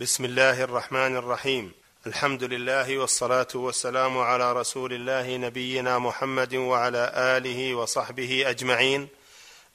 بسم 0.00 0.24
الله 0.24 0.62
الرحمن 0.62 1.16
الرحيم. 1.16 1.72
الحمد 2.06 2.44
لله 2.44 2.98
والصلاة 2.98 3.48
والسلام 3.54 4.18
على 4.18 4.52
رسول 4.52 4.92
الله 4.92 5.36
نبينا 5.36 5.98
محمد 5.98 6.54
وعلى 6.54 7.12
آله 7.14 7.74
وصحبه 7.74 8.50
أجمعين. 8.50 9.08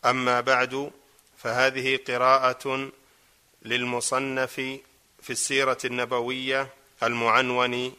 أما 0.06 0.42
بعد 0.42 0.92
فهذه 1.38 2.00
قراءة 2.08 2.92
للمصنف 3.62 4.56
في 5.22 5.30
السيرة 5.30 5.78
النبوية 5.86 6.68
المعنون 7.04 7.94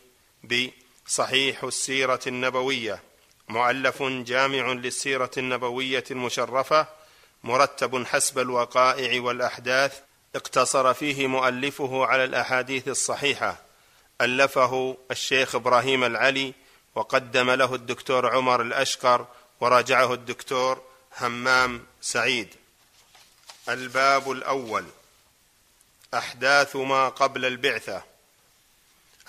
بصحيح 0.44 1.64
السيرة 1.64 2.20
النبوية. 2.26 3.02
مؤلف 3.48 4.02
جامع 4.02 4.72
للسيرة 4.72 5.30
النبوية 5.38 6.04
المشرفة 6.10 6.86
مرتب 7.44 8.06
حسب 8.06 8.38
الوقائع 8.38 9.22
والأحداث 9.22 10.05
اقتصر 10.36 10.94
فيه 10.94 11.26
مؤلفه 11.26 12.06
على 12.06 12.24
الأحاديث 12.24 12.88
الصحيحة. 12.88 13.56
ألفه 14.20 14.96
الشيخ 15.10 15.54
إبراهيم 15.54 16.04
العلي 16.04 16.54
وقدم 16.94 17.50
له 17.50 17.74
الدكتور 17.74 18.36
عمر 18.36 18.62
الأشقر 18.62 19.26
وراجعه 19.60 20.14
الدكتور 20.14 20.82
همام 21.18 21.86
سعيد. 22.00 22.54
الباب 23.68 24.30
الأول. 24.30 24.84
أحداث 26.14 26.76
ما 26.76 27.08
قبل 27.08 27.44
البعثة. 27.44 28.02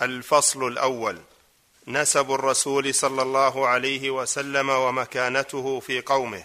الفصل 0.02 0.68
الأول. 0.68 1.20
نسب 1.86 2.32
الرسول 2.32 2.94
صلى 2.94 3.22
الله 3.22 3.68
عليه 3.68 4.10
وسلم 4.10 4.70
ومكانته 4.70 5.80
في 5.80 6.00
قومه. 6.00 6.44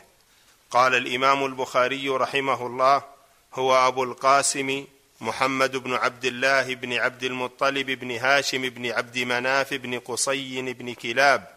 قال 0.71 0.95
الإمام 0.95 1.45
البخاري 1.45 2.09
رحمه 2.09 2.67
الله 2.67 3.12
هو 3.53 3.87
أبو 3.87 4.03
القاسم 4.03 4.85
محمد 5.21 5.77
بن 5.77 5.93
عبد 5.93 6.25
الله 6.25 6.75
بن 6.75 6.93
عبد 6.93 7.23
المطلب 7.23 7.91
بن 7.91 8.11
هاشم 8.11 8.69
بن 8.69 8.91
عبد 8.91 9.19
مناف 9.19 9.73
بن 9.73 9.99
قصي 9.99 10.61
بن 10.61 10.93
كلاب 10.93 11.47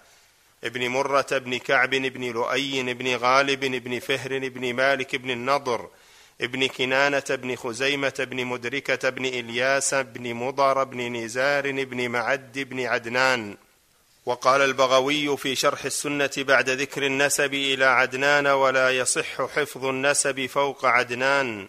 بن 0.63 0.89
مرة 0.89 1.27
بن 1.31 1.59
كعب 1.59 1.91
بن 1.91 2.25
لؤي 2.25 2.95
بن 2.95 3.17
غالب 3.17 3.61
بن 3.61 3.99
فهر 3.99 4.49
بن 4.49 4.75
مالك 4.75 5.17
بن 5.17 5.31
النضر 5.31 5.89
ابن 6.41 6.67
كنانة 6.67 7.25
بن 7.31 7.57
خزيمة 7.57 8.15
بن 8.19 8.45
مدركة 8.45 9.09
بن 9.09 9.27
إلياس 9.27 9.95
بن 9.95 10.35
مضر 10.35 10.85
بن 10.85 11.17
نزار 11.17 11.85
بن 11.85 12.09
معد 12.09 12.59
بن 12.59 12.81
عدنان. 12.81 13.57
وقال 14.27 14.61
البغوي 14.61 15.37
في 15.37 15.55
شرح 15.55 15.85
السنة 15.85 16.31
بعد 16.39 16.71
ذكر 16.71 17.07
النسب 17.07 17.55
إلى 17.55 17.85
عدنان 17.85 18.47
ولا 18.47 18.91
يصح 18.91 19.43
حفظ 19.43 19.85
النسب 19.85 20.47
فوق 20.47 20.85
عدنان. 20.85 21.69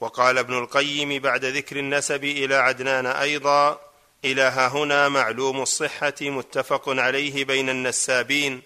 وقال 0.00 0.38
ابن 0.38 0.58
القيم 0.58 1.22
بعد 1.22 1.44
ذكر 1.44 1.76
النسب 1.76 2.24
إلى 2.24 2.54
عدنان 2.54 3.06
أيضا 3.06 3.80
إلى 4.24 4.42
هنا 4.42 5.08
معلوم 5.08 5.62
الصحة 5.62 6.14
متفق 6.20 6.88
عليه 6.88 7.44
بين 7.44 7.68
النسابين 7.68 8.62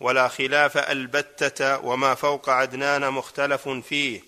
ولا 0.00 0.28
خلاف 0.28 0.78
البتة 0.78 1.78
وما 1.78 2.14
فوق 2.14 2.50
عدنان 2.50 3.10
مختلف 3.10 3.68
فيه 3.68 4.20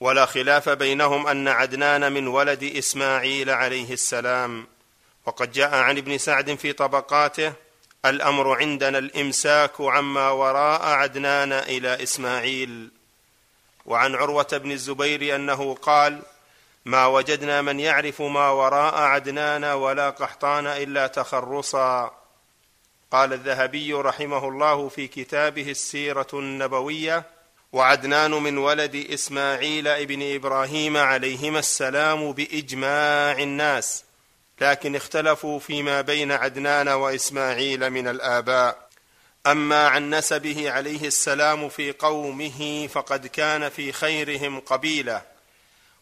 ولا 0.00 0.26
خلاف 0.26 0.68
بينهم 0.68 1.26
أن 1.26 1.48
عدنان 1.48 2.12
من 2.12 2.26
ولد 2.26 2.64
إسماعيل 2.64 3.50
عليه 3.50 3.92
السلام. 3.92 4.66
وقد 5.26 5.52
جاء 5.52 5.74
عن 5.74 5.98
ابن 5.98 6.18
سعد 6.18 6.54
في 6.54 6.72
طبقاته 6.72 7.52
الأمر 8.04 8.54
عندنا 8.54 8.98
الإمساك 8.98 9.80
عما 9.80 10.30
وراء 10.30 10.82
عدنان 10.82 11.52
إلى 11.52 12.02
إسماعيل. 12.02 12.99
وعن 13.86 14.14
عروة 14.14 14.48
بن 14.52 14.72
الزبير 14.72 15.36
أنه 15.36 15.74
قال 15.74 16.22
ما 16.84 17.06
وجدنا 17.06 17.62
من 17.62 17.80
يعرف 17.80 18.22
ما 18.22 18.50
وراء 18.50 18.94
عدنان 18.94 19.64
ولا 19.64 20.10
قحطان 20.10 20.66
إلا 20.66 21.06
تخرصا. 21.06 22.20
قال 23.10 23.32
الذهبي 23.32 23.92
رحمه 23.92 24.48
الله 24.48 24.88
في 24.88 25.06
كتابه 25.08 25.70
السيرة 25.70 26.26
النبوية 26.32 27.24
وعدنان 27.72 28.30
من 28.30 28.58
ولد 28.58 29.06
إسماعيل 29.10 29.88
ابن 29.88 30.34
إبراهيم 30.34 30.96
عليهما 30.96 31.58
السلام 31.58 32.32
بإجماع 32.32 33.32
الناس 33.32 34.04
لكن 34.60 34.96
اختلفوا 34.96 35.58
فيما 35.58 36.00
بين 36.00 36.32
عدنان 36.32 36.88
وإسماعيل 36.88 37.90
من 37.90 38.08
الآباء. 38.08 38.89
أما 39.46 39.88
عن 39.88 40.14
نسبه 40.14 40.70
عليه 40.70 41.06
السلام 41.06 41.68
في 41.68 41.92
قومه 41.92 42.86
فقد 42.92 43.26
كان 43.26 43.68
في 43.68 43.92
خيرهم 43.92 44.60
قبيله 44.60 45.22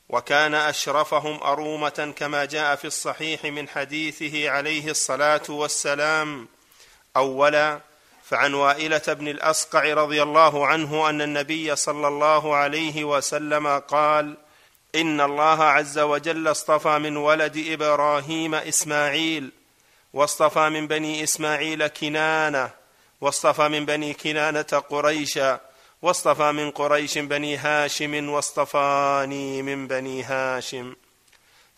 وكان 0.09 0.55
أشرفهم 0.55 1.43
أرومة 1.43 2.15
كما 2.17 2.45
جاء 2.45 2.77
في 2.77 2.87
الصحيح 2.87 3.45
من 3.45 3.69
حديثه 3.69 4.51
عليه 4.51 4.91
الصلاة 4.91 5.43
والسلام 5.49 6.49
أولا 7.17 7.81
فعن 8.25 8.55
وائلة 8.55 9.03
بن 9.07 9.29
الاصقع 9.29 9.95
رضي 9.95 10.23
الله 10.23 10.67
عنه 10.67 11.11
أن 11.11 11.23
النبي 11.23 11.77
صلى 11.77 12.09
الله 12.09 12.55
عليه 12.57 13.05
وسلم 13.05 13.79
قال 13.79 14.37
إن 14.95 15.21
الله 15.21 15.65
عز 15.65 15.99
وجل 15.99 16.51
اصطفى 16.51 16.99
من 16.99 17.17
ولد 17.17 17.65
إبراهيم 17.69 18.55
إسماعيل 18.55 19.51
واصطفى 20.13 20.69
من 20.69 20.87
بني 20.87 21.25
إسماعيل 21.25 21.87
كنانة 21.87 22.78
واصطفى 23.21 23.69
من 23.69 23.87
بني 23.87 24.15
كنانة 24.15 24.63
قريشا 24.63 25.61
واصطفى 26.03 26.53
من 26.53 26.71
قريش 26.71 27.19
بني 27.19 27.57
هاشم 27.57 28.29
واصطفاني 28.29 29.63
من 29.63 29.87
بني 29.87 30.23
هاشم. 30.23 30.97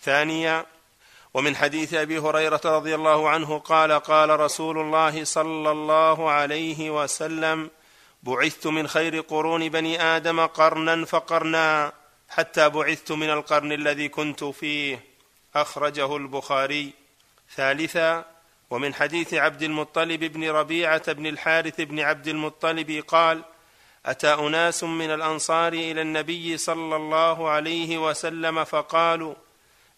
ثانيا 0.02 0.66
ومن 1.34 1.56
حديث 1.56 1.94
أبي 1.94 2.18
هريرة 2.18 2.60
رضي 2.64 2.94
الله 2.94 3.28
عنه 3.28 3.58
قال 3.58 3.92
قال 3.92 4.40
رسول 4.40 4.78
الله 4.78 5.24
صلى 5.24 5.70
الله 5.70 6.30
عليه 6.30 6.90
وسلم 6.90 7.70
بعثت 8.22 8.66
من 8.66 8.88
خير 8.88 9.20
قرون 9.20 9.68
بني 9.68 10.02
آدم 10.02 10.46
قرنا 10.46 11.04
فقرنا 11.04 11.92
حتى 12.28 12.68
بعثت 12.68 13.12
من 13.12 13.30
القرن 13.30 13.72
الذي 13.72 14.08
كنت 14.08 14.44
فيه. 14.44 15.04
أخرجه 15.54 16.16
البخاري. 16.16 16.92
ثالثا 17.56 18.24
ومن 18.70 18.94
حديث 18.94 19.34
عبد 19.34 19.62
المطلب 19.62 20.24
بن 20.24 20.50
ربيعة 20.50 21.12
بن 21.12 21.26
الحارث 21.26 21.80
بن 21.80 22.00
عبد 22.00 22.28
المطلب 22.28 23.04
قال 23.08 23.42
أتى 24.06 24.34
أناس 24.34 24.84
من 24.84 25.10
الأنصار 25.10 25.72
إلى 25.72 26.02
النبي 26.02 26.56
صلى 26.56 26.96
الله 26.96 27.48
عليه 27.48 27.98
وسلم 27.98 28.64
فقالوا 28.64 29.34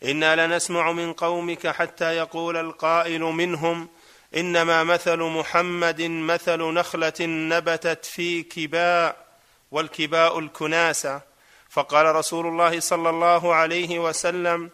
إنا 0.05 0.47
لنسمع 0.47 0.93
من 0.93 1.12
قومك 1.12 1.66
حتى 1.66 2.16
يقول 2.16 2.56
القائل 2.56 3.21
منهم 3.21 3.88
إنما 4.37 4.84
مثل 4.84 5.16
محمد 5.16 6.03
مثل 6.03 6.62
نخلة 6.62 7.21
نبتت 7.21 8.04
في 8.04 8.43
كباء 8.43 9.27
والكباء 9.71 10.39
الكناسة. 10.39 11.21
فقال 11.71 12.15
رسول 12.15 12.47
الله 12.47 12.81
صلى 12.81 13.10
الله 13.10 13.54
عليه 13.54 13.99
وسلم 13.99 14.71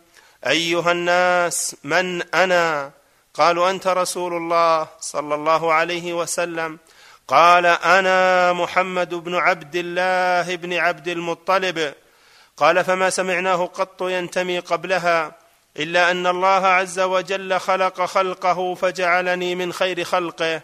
أيها 0.47 0.93
الناس 0.93 1.77
من 1.85 2.23
أنا؟ 2.23 2.98
قالوا 3.39 3.71
أنت 3.71 3.87
رسول 3.87 4.37
الله 4.37 4.89
صلى 5.01 5.35
الله 5.35 5.73
عليه 5.73 6.13
وسلم. 6.13 6.79
قال 7.29 7.67
أنا 7.67 8.53
محمد 8.53 9.15
بن 9.15 9.35
عبد 9.35 9.77
الله 9.77 10.57
بن 10.57 10.73
عبد 10.73 11.09
المطلب. 11.09 11.95
قال 12.57 12.85
فما 12.85 13.11
سمعناه 13.11 13.67
قط 13.67 14.03
ينتمي 14.03 14.59
قبلها 14.59 15.33
إلا 15.77 16.11
أن 16.11 16.27
الله 16.27 16.67
عز 16.67 17.01
وجل 17.01 17.61
خلق 17.61 18.05
خلقه 18.05 18.75
فجعلني 18.75 19.55
من 19.55 19.73
خير 19.73 20.05
خلقه 20.05 20.61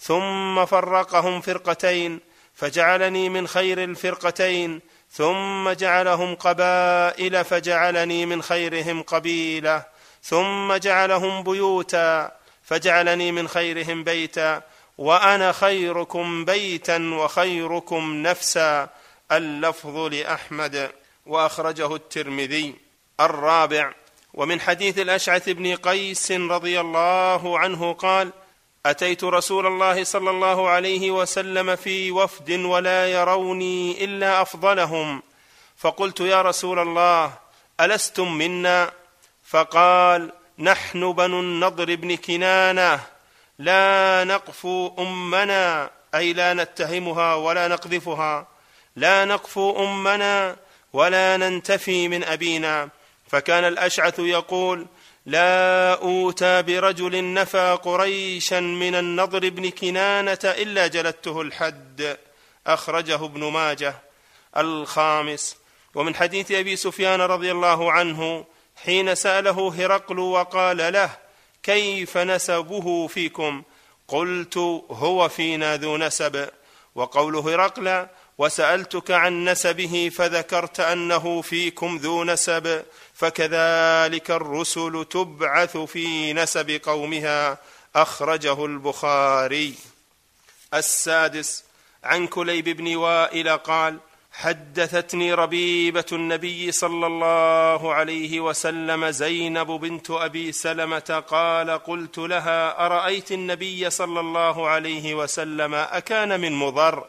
ثم 0.00 0.64
فرقهم 0.64 1.40
فرقتين 1.40 2.20
فجعلني 2.54 3.28
من 3.28 3.48
خير 3.48 3.84
الفرقتين 3.84 4.80
ثم 5.12 5.70
جعلهم 5.70 6.34
قبائل 6.34 7.44
فجعلني 7.44 8.26
من 8.26 8.42
خيرهم 8.42 9.02
قبيلة. 9.02 9.97
ثم 10.22 10.74
جعلهم 10.74 11.42
بيوتا 11.42 12.32
فجعلني 12.62 13.32
من 13.32 13.48
خيرهم 13.48 14.04
بيتا 14.04 14.62
وأنا 14.98 15.52
خيركم 15.52 16.44
بيتا 16.44 17.10
وخيركم 17.14 18.22
نفسا. 18.22 18.88
اللفظ 19.32 19.96
لأحمد 19.96 20.90
وأخرجه 21.26 21.94
الترمذي 21.94 22.74
الرابع. 23.20 23.92
ومن 24.34 24.60
حديث 24.60 24.98
الأشعث 24.98 25.48
بن 25.48 25.76
قيس 25.76 26.32
رضي 26.32 26.80
الله 26.80 27.58
عنه 27.58 27.92
قال 27.92 28.32
أتيت 28.86 29.24
رسول 29.24 29.66
الله 29.66 30.04
صلى 30.04 30.30
الله 30.30 30.68
عليه 30.68 31.10
وسلم 31.10 31.76
في 31.76 32.10
وفد 32.10 32.50
ولا 32.50 33.12
يروني 33.12 34.04
إلا 34.04 34.42
أفضلهم. 34.42 35.22
فقلت 35.76 36.20
يا 36.20 36.42
رسول 36.42 36.78
الله 36.78 37.32
ألستم 37.80 38.32
منا؟ 38.38 38.90
فقال 39.50 40.32
نحن 40.58 41.12
بنو 41.12 41.40
النضر 41.40 41.94
بن 41.94 42.16
كنانة 42.16 43.00
لا 43.58 44.24
نقفو 44.24 44.90
أمنا 44.98 45.90
أي 46.14 46.32
لا 46.32 46.54
نتهمها 46.54 47.34
ولا 47.34 47.68
نقذفها 47.68 48.46
لا 48.96 49.24
نقفو 49.24 49.84
أمنا 49.84 50.56
ولا 50.92 51.36
ننتفي 51.36 52.08
من 52.08 52.24
أبينا. 52.24 52.88
فكان 53.28 53.64
الأشعث 53.64 54.18
يقول 54.18 54.86
لا 55.26 55.94
أوتى 55.94 56.62
برجل 56.62 57.34
نفى 57.34 57.78
قريشا 57.82 58.60
من 58.60 58.94
النضر 58.94 59.48
بن 59.48 59.70
كنانة 59.70 60.38
إلا 60.44 60.86
جلدته 60.86 61.40
الحد 61.40 62.16
أخرجه 62.66 63.24
ابن 63.24 63.44
ماجه. 63.44 63.94
الخامس 64.56 65.56
ومن 65.94 66.14
حديث 66.14 66.52
أبي 66.52 66.76
سفيان 66.76 67.20
رضي 67.20 67.52
الله 67.52 67.92
عنه 67.92 68.44
حين 68.84 69.14
سأله 69.14 69.74
هرقل 69.78 70.18
وقال 70.18 70.92
له 70.92 71.10
كيف 71.62 72.18
نسبه 72.18 73.06
فيكم؟ 73.06 73.62
قلت 74.08 74.56
هو 74.90 75.28
فينا 75.28 75.76
ذو 75.76 75.96
نسب. 75.96 76.48
وقول 76.94 77.36
هرقل 77.36 78.06
وسألتك 78.38 79.10
عن 79.10 79.48
نسبه 79.48 80.10
فذكرت 80.14 80.80
أنه 80.80 81.42
فيكم 81.42 81.96
ذو 81.96 82.24
نسب 82.24 82.82
فكذلك 83.14 84.30
الرسل 84.30 85.04
تبعث 85.10 85.76
في 85.76 86.32
نسب 86.32 86.80
قومها. 86.84 87.58
أخرجه 87.96 88.64
البخاري. 88.64 89.74
السادس 90.74 91.64
عن 92.04 92.26
كليب 92.26 92.68
بن 92.68 92.96
وائل 92.96 93.56
قال 93.56 93.98
حدثتني 94.38 95.34
ربيبة 95.34 96.04
النبي 96.12 96.72
صلى 96.72 97.06
الله 97.06 97.94
عليه 97.94 98.40
وسلم 98.40 99.10
زينب 99.10 99.66
بنت 99.66 100.10
أبي 100.10 100.52
سلمة 100.52 101.24
قال 101.28 101.70
قلت 101.70 102.18
لها 102.18 102.86
أرأيت 102.86 103.32
النبي 103.32 103.90
صلى 103.90 104.20
الله 104.20 104.68
عليه 104.68 105.14
وسلم 105.14 105.74
أكان 105.74 106.40
من 106.40 106.52
مضر؟ 106.52 107.04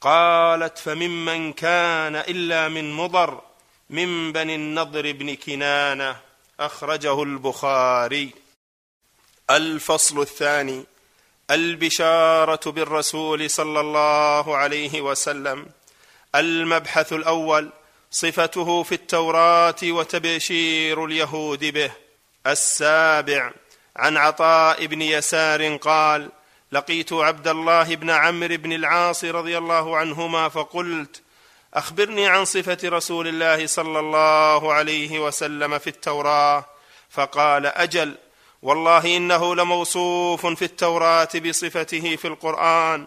قالت 0.00 0.78
فممن 0.78 1.52
كان 1.52 2.16
إلا 2.16 2.68
من 2.68 2.92
مضر 2.92 3.40
من 3.90 4.32
بني 4.32 4.54
النضر 4.54 5.12
بن 5.12 5.34
كنانة 5.34 6.16
أخرجه 6.60 7.22
البخاري. 7.22 8.30
الفصل 9.50 10.20
الثاني 10.20 10.84
البشارة 11.50 12.70
بالرسول 12.70 13.50
صلى 13.50 13.80
الله 13.80 14.56
عليه 14.56 15.00
وسلم 15.00 15.66
المبحث 16.34 17.12
الأول 17.12 17.70
صفته 18.10 18.82
في 18.82 18.94
التوراة 18.94 19.74
وتبشير 19.82 21.04
اليهود 21.04 21.64
به. 21.64 21.92
السابع 22.46 23.52
عن 23.96 24.16
عطاء 24.16 24.86
بن 24.86 25.02
يسار 25.02 25.76
قال 25.76 26.30
لقيت 26.72 27.12
عبد 27.12 27.48
الله 27.48 27.94
بن 27.94 28.10
عمرو 28.10 28.56
بن 28.56 28.72
العاص 28.72 29.24
رضي 29.24 29.58
الله 29.58 29.96
عنهما 29.96 30.48
فقلت 30.48 31.22
أخبرني 31.74 32.26
عن 32.26 32.44
صفة 32.44 32.78
رسول 32.84 33.28
الله 33.28 33.66
صلى 33.66 33.98
الله 33.98 34.72
عليه 34.72 35.20
وسلم 35.20 35.78
في 35.78 35.86
التوراة. 35.86 36.64
فقال 37.10 37.66
أجل 37.66 38.14
والله 38.62 39.16
إنه 39.16 39.54
لموصوف 39.54 40.46
في 40.46 40.64
التوراة 40.64 41.28
بصفته 41.34 42.16
في 42.16 42.28
القرآن. 42.28 43.06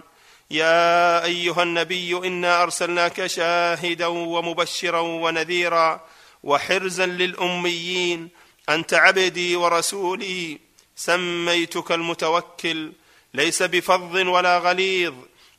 يا 0.52 1.24
أيها 1.24 1.64
النبي 1.64 2.18
إنا 2.18 2.64
أرسلناك 2.64 3.26
شاهدا 3.26 4.06
ومبشرا 4.08 5.00
ونذيرا 5.00 6.06
وحرزا 6.44 7.06
للأميين 7.06 8.30
انت 8.70 8.94
عبدي 8.94 9.56
ورسولي 9.56 10.60
سميتك 10.96 11.92
المتوكل 11.92 12.92
ليس 13.34 13.64
بفظ 13.64 14.16
ولا 14.16 14.58
غليظ 14.58 15.14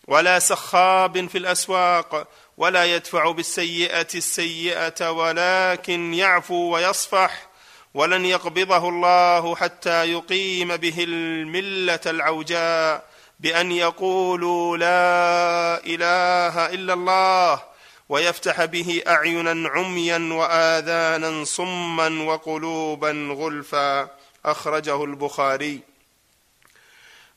ولا 0.07 0.39
سخاب 0.39 1.29
في 1.29 1.39
الأسواق 1.39 2.29
ولا 2.57 2.95
يدفع 2.95 3.31
بالسيئة 3.31 4.09
السيئة 4.15 5.11
ولكن 5.11 6.15
يعفو 6.15 6.75
ويصفح 6.75 7.49
ولن 7.95 8.25
يقبضه 8.25 8.89
الله 8.89 9.57
حتى 9.57 10.13
يقيم 10.13 10.77
به 10.77 10.95
الملة 10.99 12.01
العوجاء 12.07 13.06
بأن 13.41 13.73
يقولوا 13.73 14.77
لا 14.77 15.85
إله 15.87 16.75
إلا 16.75 16.93
الله 16.93 17.63
ويفتح 18.09 18.65
به 18.65 19.03
أعينا 19.07 19.69
عميا 19.69 20.29
وآذانا 20.33 21.45
صما 21.45 22.23
وقلوبا 22.23 23.35
غلفا. 23.39 24.11
أخرجه 24.45 25.05
البخاري. 25.05 25.81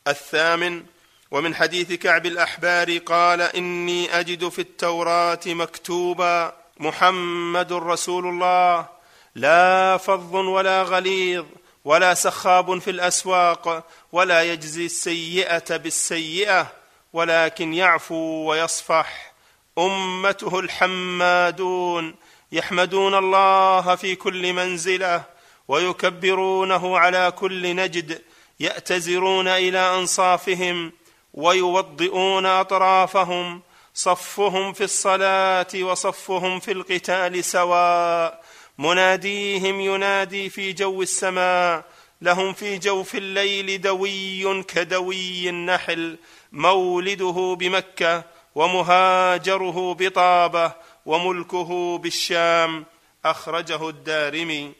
الثامن 0.08 0.84
ومن 1.32 1.56
حديث 1.56 1.94
كعب 1.94 2.26
الأحبار 2.26 2.98
قال 2.98 3.42
إني 3.42 4.20
أجد 4.20 4.50
في 4.50 4.60
التوراة 4.60 5.40
مكتوبا 5.46 6.54
محمد 6.80 7.74
رسول 7.74 8.28
الله 8.28 8.88
لا 9.36 9.98
فظ 9.98 10.36
ولا 10.36 10.84
غليظ 10.84 11.46
ولا 11.86 12.14
سخاب 12.14 12.80
في 12.80 12.92
الأسواق 12.92 13.84
ولا 14.12 14.44
يجزي 14.44 14.86
السيئة 14.86 15.78
بالسيئة 15.78 16.72
ولكن 17.14 17.74
يعفو 17.74 18.16
ويصفح. 18.50 19.34
أمته 19.78 20.60
الحمادون 20.60 22.16
يحمدون 22.52 23.16
الله 23.16 23.96
في 23.96 24.16
كل 24.16 24.54
منزلة 24.54 25.24
ويكبرونه 25.68 26.98
على 26.98 27.32
كل 27.32 27.76
نجد 27.76 28.22
يأتزرون 28.60 29.48
إلى 29.48 29.80
أنصافهم 29.80 30.92
ويوضئون 31.34 32.46
أطرافهم 32.46 33.62
صفهم 33.94 34.74
في 34.74 34.84
الصلاة 34.84 35.68
وصفهم 35.76 36.60
في 36.60 36.72
القتال 36.72 37.44
سواء. 37.44 38.44
مناديهم 38.78 39.80
ينادي 39.82 40.50
في 40.50 40.74
جو 40.74 41.02
السماء 41.02 41.84
لهم 42.22 42.54
في 42.54 42.78
جوف 42.78 43.16
الليل 43.16 43.82
دوي 43.82 44.64
كدوي 44.64 45.50
النحل 45.50 46.18
مولده 46.52 47.56
بمكة 47.60 48.24
ومهاجره 48.56 49.94
بطابة 49.94 50.72
وملكه 51.06 51.98
بالشام 51.98 52.86
أخرجه 53.26 53.90
الدارمي. 53.90 54.74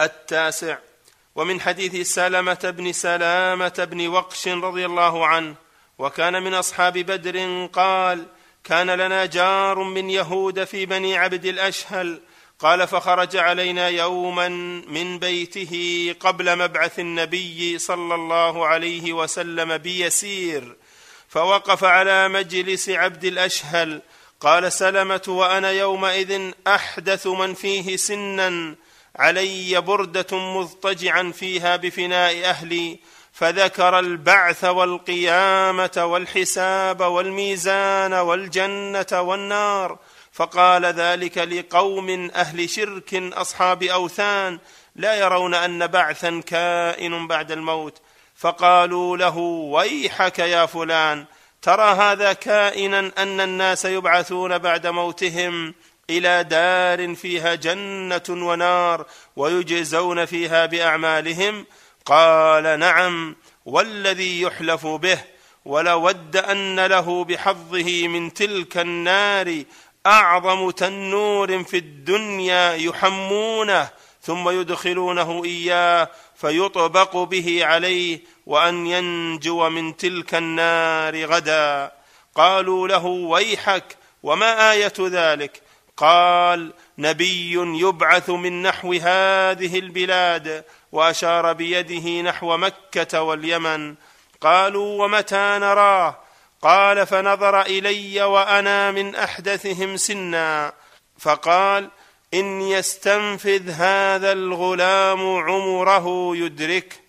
التاسع 0.00 0.78
ومن 1.34 1.60
حديث 1.60 2.14
سلمة 2.14 2.74
بن 2.78 2.92
سلامة 2.92 3.88
بن 3.90 4.06
وقش 4.06 4.48
رضي 4.48 4.86
الله 4.86 5.26
عنه 5.26 5.54
وكان 5.98 6.42
من 6.42 6.54
أصحاب 6.54 6.98
بدر 6.98 7.66
قال 7.66 8.26
كان 8.64 8.90
لنا 8.90 9.26
جار 9.26 9.82
من 9.82 10.10
يهود 10.10 10.64
في 10.64 10.86
بني 10.86 11.16
عبد 11.18 11.44
الأشهل 11.44 12.20
قال 12.58 12.88
فخرج 12.88 13.36
علينا 13.36 13.88
يوما 13.88 14.48
من 14.88 15.18
بيته 15.18 16.14
قبل 16.20 16.58
مبعث 16.58 16.98
النبي 16.98 17.78
صلى 17.78 18.14
الله 18.14 18.66
عليه 18.66 19.12
وسلم 19.12 19.76
بيسير 19.78 20.76
فوقف 21.28 21.84
على 21.84 22.28
مجلس 22.28 22.88
عبد 22.88 23.24
الأشهل. 23.24 24.02
قال 24.40 24.72
سلمة 24.72 25.22
وأنا 25.28 25.70
يومئذ 25.70 26.52
أحدث 26.66 27.26
من 27.26 27.54
فيه 27.54 27.96
سنا 27.96 28.74
علي 29.16 29.80
بردة 29.80 30.38
مضطجعا 30.38 31.32
فيها 31.34 31.76
بفناء 31.76 32.44
أهلي 32.44 32.98
فذكر 33.32 33.98
البعث 33.98 34.64
والقيامة 34.64 36.04
والحساب 36.04 37.00
والميزان 37.00 38.12
والجنة 38.12 39.20
والنار. 39.20 39.98
فقال 40.34 40.84
ذلك 40.84 41.38
لقوم 41.38 42.30
أهل 42.34 42.70
شرك 42.70 43.14
أصحاب 43.14 43.82
أوثان 43.82 44.58
لا 44.96 45.14
يرون 45.14 45.54
أن 45.54 45.86
بعثا 45.86 46.40
كائن 46.46 47.26
بعد 47.26 47.52
الموت. 47.52 47.98
فقالوا 48.36 49.16
له 49.16 49.38
ويحك 49.38 50.38
يا 50.38 50.66
فلان 50.66 51.24
ترى 51.62 51.92
هذا 51.94 52.32
كائنا 52.32 53.12
أن 53.18 53.40
الناس 53.40 53.84
يبعثون 53.84 54.58
بعد 54.58 54.86
موتهم 54.86 55.74
إلى 56.10 56.44
دار 56.44 57.14
فيها 57.14 57.54
جنة 57.54 58.22
ونار 58.28 59.06
ويجزون 59.36 60.24
فيها 60.24 60.66
بأعمالهم؟ 60.66 61.66
قال 62.04 62.78
نعم 62.78 63.36
والذي 63.64 64.40
يحلف 64.40 64.86
به 64.86 65.18
ولود 65.64 66.36
أن 66.36 66.86
له 66.86 67.24
بحظه 67.24 68.08
من 68.08 68.34
تلك 68.34 68.78
النار 68.78 69.62
أعظم 70.06 70.70
تنور 70.70 71.64
في 71.64 71.76
الدنيا 71.76 72.74
يحمونه 72.74 73.90
ثم 74.22 74.48
يدخلونه 74.48 75.44
إياه 75.44 76.08
فيطبق 76.34 77.16
به 77.16 77.64
عليه 77.64 78.20
وأن 78.46 78.86
ينجو 78.86 79.68
من 79.68 79.96
تلك 79.96 80.34
النار 80.34 81.24
غدا. 81.24 81.92
قالوا 82.34 82.88
له 82.88 83.06
ويحك 83.06 83.96
وما 84.22 84.72
آية 84.72 84.92
ذلك؟ 84.98 85.62
قال 85.96 86.72
نبي 86.98 87.52
يبعث 87.52 88.30
من 88.30 88.62
نحو 88.62 88.92
هذه 88.92 89.78
البلاد 89.78 90.64
وأشار 90.92 91.52
بيده 91.52 92.20
نحو 92.20 92.56
مكة 92.56 93.22
واليمن. 93.22 93.94
قالوا 94.40 95.04
ومتى 95.04 95.58
نراه؟ 95.60 96.23
قال 96.64 97.06
فنظر 97.06 97.60
إلي 97.62 98.22
وأنا 98.22 98.90
من 98.90 99.14
أحدثهم 99.14 99.96
سنا. 99.96 100.72
فقال 101.18 101.90
إن 102.34 102.62
يستنفذ 102.62 103.70
هذا 103.70 104.32
الغلام 104.32 105.36
عمره 105.36 106.36
يدرك. 106.36 107.00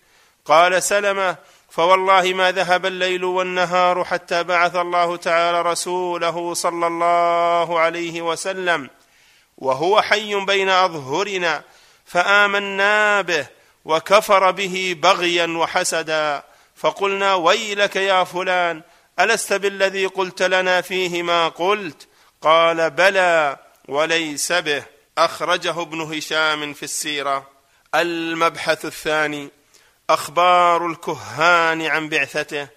قال 0.44 0.82
سلمة 0.82 1.36
فوالله 1.70 2.22
ما 2.22 2.52
ذهب 2.52 2.86
الليل 2.86 3.24
والنهار 3.24 4.04
حتى 4.04 4.42
بعث 4.42 4.76
الله 4.76 5.16
تعالى 5.16 5.62
رسوله 5.62 6.54
صلى 6.54 6.86
الله 6.86 7.78
عليه 7.78 8.22
وسلم. 8.22 8.90
وهو 9.58 10.02
حي 10.02 10.44
بين 10.44 10.68
أظهرنا 10.68 11.62
فآمنا 12.04 13.22
به 13.22 13.46
وكفر 13.84 14.50
به 14.50 14.96
بغيا 15.02 15.46
وحسدا. 15.46 16.42
فقلنا 16.76 17.34
ويلك 17.34 17.96
يا 17.96 18.24
فلان 18.24 18.82
ألست 19.20 19.52
بالذي 19.52 20.06
قلت 20.06 20.42
لنا 20.42 20.80
فيه 20.80 21.22
ما 21.22 21.48
قلت؟ 21.48 22.08
قال 22.42 22.90
بلى 22.90 23.56
وليس 23.88 24.52
به. 24.52 24.82
أخرجه 25.18 25.82
ابن 25.82 26.00
هشام 26.00 26.72
في 26.72 26.82
السيرة. 26.82 27.50
المبحث 27.94 28.84
الثاني 28.84 29.50
أخبار 30.10 30.86
الكهان 30.86 31.82
عن 31.82 32.08
بعثته. 32.08 32.68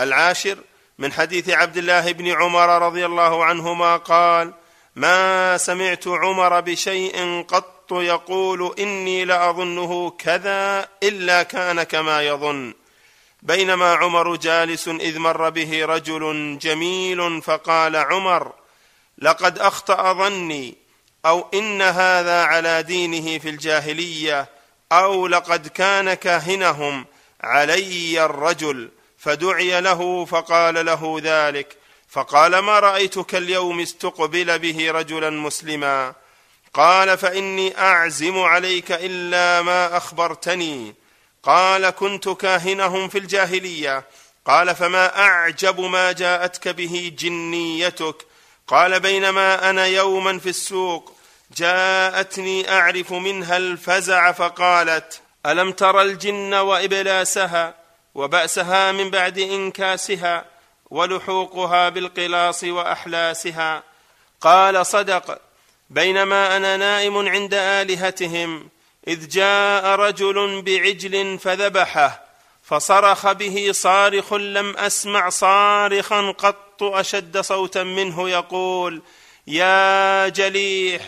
العاشر 0.00 0.58
من 0.98 1.12
حديث 1.12 1.50
عبد 1.50 1.76
الله 1.76 2.12
بن 2.12 2.28
عمر 2.28 2.82
رضي 2.82 3.06
الله 3.06 3.44
عنهما 3.44 3.96
قال 3.96 4.54
ما 4.96 5.56
سمعت 5.56 6.08
عمر 6.08 6.60
بشيء 6.60 7.44
قط 7.48 7.92
يقول 7.92 8.74
إني 8.78 9.24
لأظنه 9.24 10.10
كذا 10.10 10.88
إلا 11.02 11.42
كان 11.42 11.82
كما 11.82 12.22
يظن. 12.22 12.74
بينما 13.46 13.94
عمر 13.94 14.36
جالس 14.36 14.88
إذ 14.88 15.18
مر 15.18 15.50
به 15.50 15.84
رجل 15.84 16.58
جميل 16.60 17.42
فقال 17.42 17.96
عمر 17.96 18.52
لقد 19.18 19.58
أخطأ 19.58 20.12
ظني 20.12 20.74
أو 21.26 21.46
إن 21.54 21.82
هذا 21.82 22.42
على 22.42 22.82
دينه 22.82 23.38
في 23.38 23.48
الجاهلية 23.48 24.48
أو 24.92 25.26
لقد 25.26 25.68
كان 25.68 26.14
كاهنهم 26.14 27.06
علي 27.40 28.24
الرجل 28.24 28.90
فدعي 29.18 29.80
له 29.80 30.24
فقال 30.24 30.86
له 30.86 31.20
ذلك 31.22 31.76
فقال 32.08 32.58
ما 32.58 32.78
رأيتك 32.78 33.34
اليوم 33.34 33.80
استقبل 33.80 34.58
به 34.58 34.90
رجلا 34.90 35.30
مسلما؟ 35.30 36.14
قال 36.74 37.18
فإني 37.18 37.78
أعزم 37.78 38.38
عليك 38.38 38.92
إلا 38.92 39.62
ما 39.62 39.96
أخبرتني 39.96 40.94
قال 41.46 41.90
كنت 41.90 42.28
كاهنهم 42.28 43.08
في 43.08 43.18
الجاهلية. 43.18 44.04
قال 44.46 44.74
فما 44.74 45.18
أعجب 45.18 45.80
ما 45.80 46.12
جاءتك 46.12 46.68
به 46.68 47.12
جنيتك. 47.18 48.26
قال 48.66 49.00
بينما 49.00 49.70
أنا 49.70 49.86
يوما 49.86 50.38
في 50.38 50.48
السوق 50.48 51.12
جاءتني 51.56 52.72
أعرف 52.72 53.12
منها 53.12 53.56
الفزع 53.56 54.32
فقالت 54.32 55.20
ألم 55.46 55.72
تر 55.72 56.02
الجن 56.02 56.54
وإبلاسها 56.54 57.74
وبأسها 58.14 58.92
من 58.92 59.10
بعد 59.10 59.38
إنكاسها 59.38 60.44
ولحوقها 60.90 61.88
بالقلاص 61.88 62.64
وأحلاسها؟ 62.64 63.82
قال 64.40 64.86
صدق 64.86 65.40
بينما 65.90 66.56
أنا 66.56 66.76
نائم 66.76 67.28
عند 67.28 67.54
آلهتهم. 67.54 68.68
إذ 69.08 69.28
جاء 69.28 69.86
رجل 69.86 70.62
بعجل 70.62 71.38
فذبحه 71.38 72.26
فصرخ 72.62 73.32
به 73.32 73.68
صارخ 73.72 74.32
لم 74.32 74.76
أسمع 74.76 75.28
صارخا 75.28 76.30
قط 76.30 76.82
أشد 76.82 77.40
صوتا 77.40 77.82
منه 77.82 78.30
يقول 78.30 79.02
يا 79.46 80.28
جليح 80.28 81.02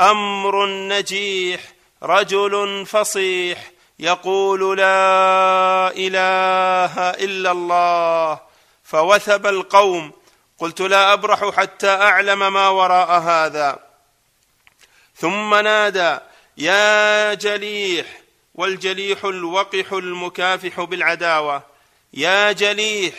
أمر 0.00 0.66
نجيح 0.66 1.60
رجل 2.02 2.86
فصيح 2.86 3.70
يقول 3.98 4.78
لا 4.78 5.92
إله 5.96 7.10
إلا 7.10 7.50
الله 7.50 8.40
فوثب 8.84 9.46
القوم 9.46 10.12
قلت 10.58 10.80
لا 10.80 11.12
أبرح 11.12 11.50
حتى 11.50 11.88
أعلم 11.88 12.52
ما 12.52 12.68
وراء 12.68 13.20
هذا. 13.20 13.78
ثم 15.16 15.54
نادى 15.54 16.18
يا 16.58 17.34
جليح 17.34 18.06
والجليح 18.54 19.24
الوقح 19.24 19.92
المكافح 19.92 20.80
بالعداوة. 20.80 21.62
يا 22.14 22.52
جليح 22.52 23.14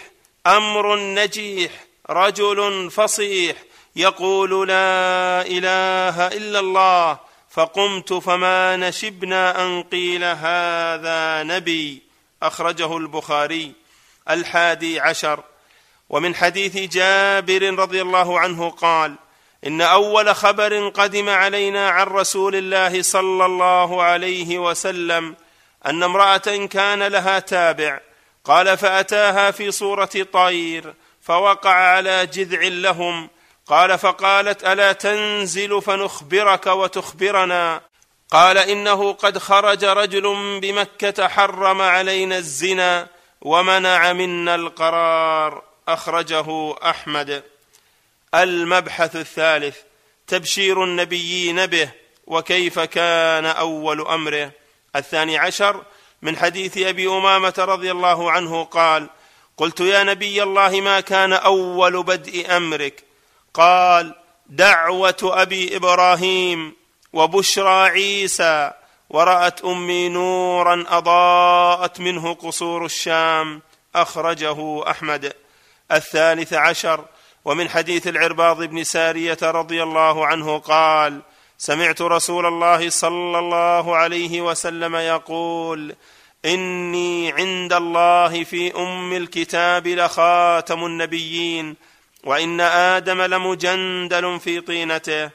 أمر 0.48 1.00
نجيح 1.00 1.72
رجل 2.10 2.92
فصيح. 2.92 3.58
يقول 3.96 4.68
لا 4.68 5.42
إله 5.42 6.28
إلا 6.28 6.60
الله 6.60 7.20
فقمت 7.50 8.14
فما 8.14 8.78
نشبنا 8.78 9.66
أن 9.66 9.84
قيل 9.84 10.24
هذا 10.24 11.44
نبي. 11.44 12.02
أخرجه 12.44 12.98
البخاري 12.98 13.72
الحادي 14.30 15.00
عشر. 15.00 15.44
ومن 16.10 16.36
حديث 16.36 16.78
جابر 16.78 17.80
رضي 17.80 18.02
الله 18.02 18.40
عنه 18.40 18.70
قال 18.70 19.16
إن 19.68 19.82
أول 19.82 20.36
خبر 20.36 20.90
قدم 20.90 21.30
علينا 21.30 21.90
عن 21.90 22.08
رسول 22.08 22.56
الله 22.56 23.02
صلى 23.02 23.46
الله 23.46 24.04
عليه 24.04 24.58
وسلم 24.60 25.36
أن 25.86 26.04
امرأة 26.04 26.68
كان 26.72 27.04
لها 27.04 27.40
تابع 27.40 28.00
قال 28.46 28.78
فأتاها 28.78 29.52
في 29.52 29.72
صورة 29.72 30.10
طير 30.34 30.94
فوقع 31.22 31.74
على 31.74 32.26
جذع 32.26 32.62
لهم 32.62 33.30
قال 33.68 34.00
فقالت 34.00 34.64
ألا 34.64 34.92
تنزل 34.92 35.82
فنخبرك 35.82 36.68
وتخبرنا؟ 36.68 37.82
قال 38.32 38.58
إنه 38.58 39.14
قد 39.14 39.38
خرج 39.38 39.86
رجل 39.86 40.60
بمكة 40.62 41.28
حرم 41.28 41.82
علينا 41.82 42.38
الزنا 42.38 43.08
ومنع 43.42 44.14
منا 44.14 44.56
القرار 44.56 45.64
أخرجه 45.88 46.76
أحمد. 46.90 47.44
المبحث 48.36 49.16
الثالث 49.16 49.78
تبشير 50.28 50.84
النبيين 50.84 51.66
به 51.66 51.90
وكيف 52.28 52.80
كان 52.80 53.46
أول 53.46 54.08
أمره. 54.08 54.52
الثاني 54.96 55.38
عشر 55.38 55.84
من 56.22 56.38
حديث 56.38 56.78
أبي 56.78 57.08
أمامة 57.08 57.54
رضي 57.58 57.92
الله 57.92 58.32
عنه 58.32 58.64
قال 58.64 59.10
قلت 59.58 59.80
يا 59.80 60.04
نبي 60.04 60.44
الله 60.44 60.82
ما 60.82 61.00
كان 61.00 61.34
أول 61.34 62.04
بدء 62.04 62.58
أمرك؟ 62.58 63.04
قال 63.54 64.16
دعوة 64.48 65.16
أبي 65.24 65.76
إبراهيم 65.76 66.76
وبشرى 67.14 67.90
عيسى 67.90 68.72
ورأت 69.10 69.62
أمي 69.66 70.10
نورا 70.10 70.86
أضاءت 70.88 72.00
منه 72.00 72.34
قصور 72.34 72.86
الشام 72.86 73.62
أخرجه 73.96 74.90
أحمد. 74.92 75.34
الثالث 75.92 76.54
عشر 76.54 77.06
ومن 77.46 77.70
حديث 77.70 78.08
العرباض 78.08 78.64
بن 78.64 78.84
سارية 78.84 79.38
رضي 79.42 79.84
الله 79.84 80.26
عنه 80.28 80.58
قال 80.58 81.22
سمعت 81.58 82.02
رسول 82.02 82.46
الله 82.46 82.90
صلى 82.90 83.40
الله 83.40 83.96
عليه 83.96 84.42
وسلم 84.42 84.96
يقول 84.96 85.96
إني 86.46 87.32
عند 87.32 87.74
الله 87.74 88.44
في 88.44 88.76
أم 88.76 89.14
الكتاب 89.14 89.88
لخاتم 89.88 90.86
النبيين 90.86 91.76
وإن 92.24 92.62
آدم 92.62 93.22
لمجندل 93.22 94.40
في 94.40 94.62
طينته 94.62 95.30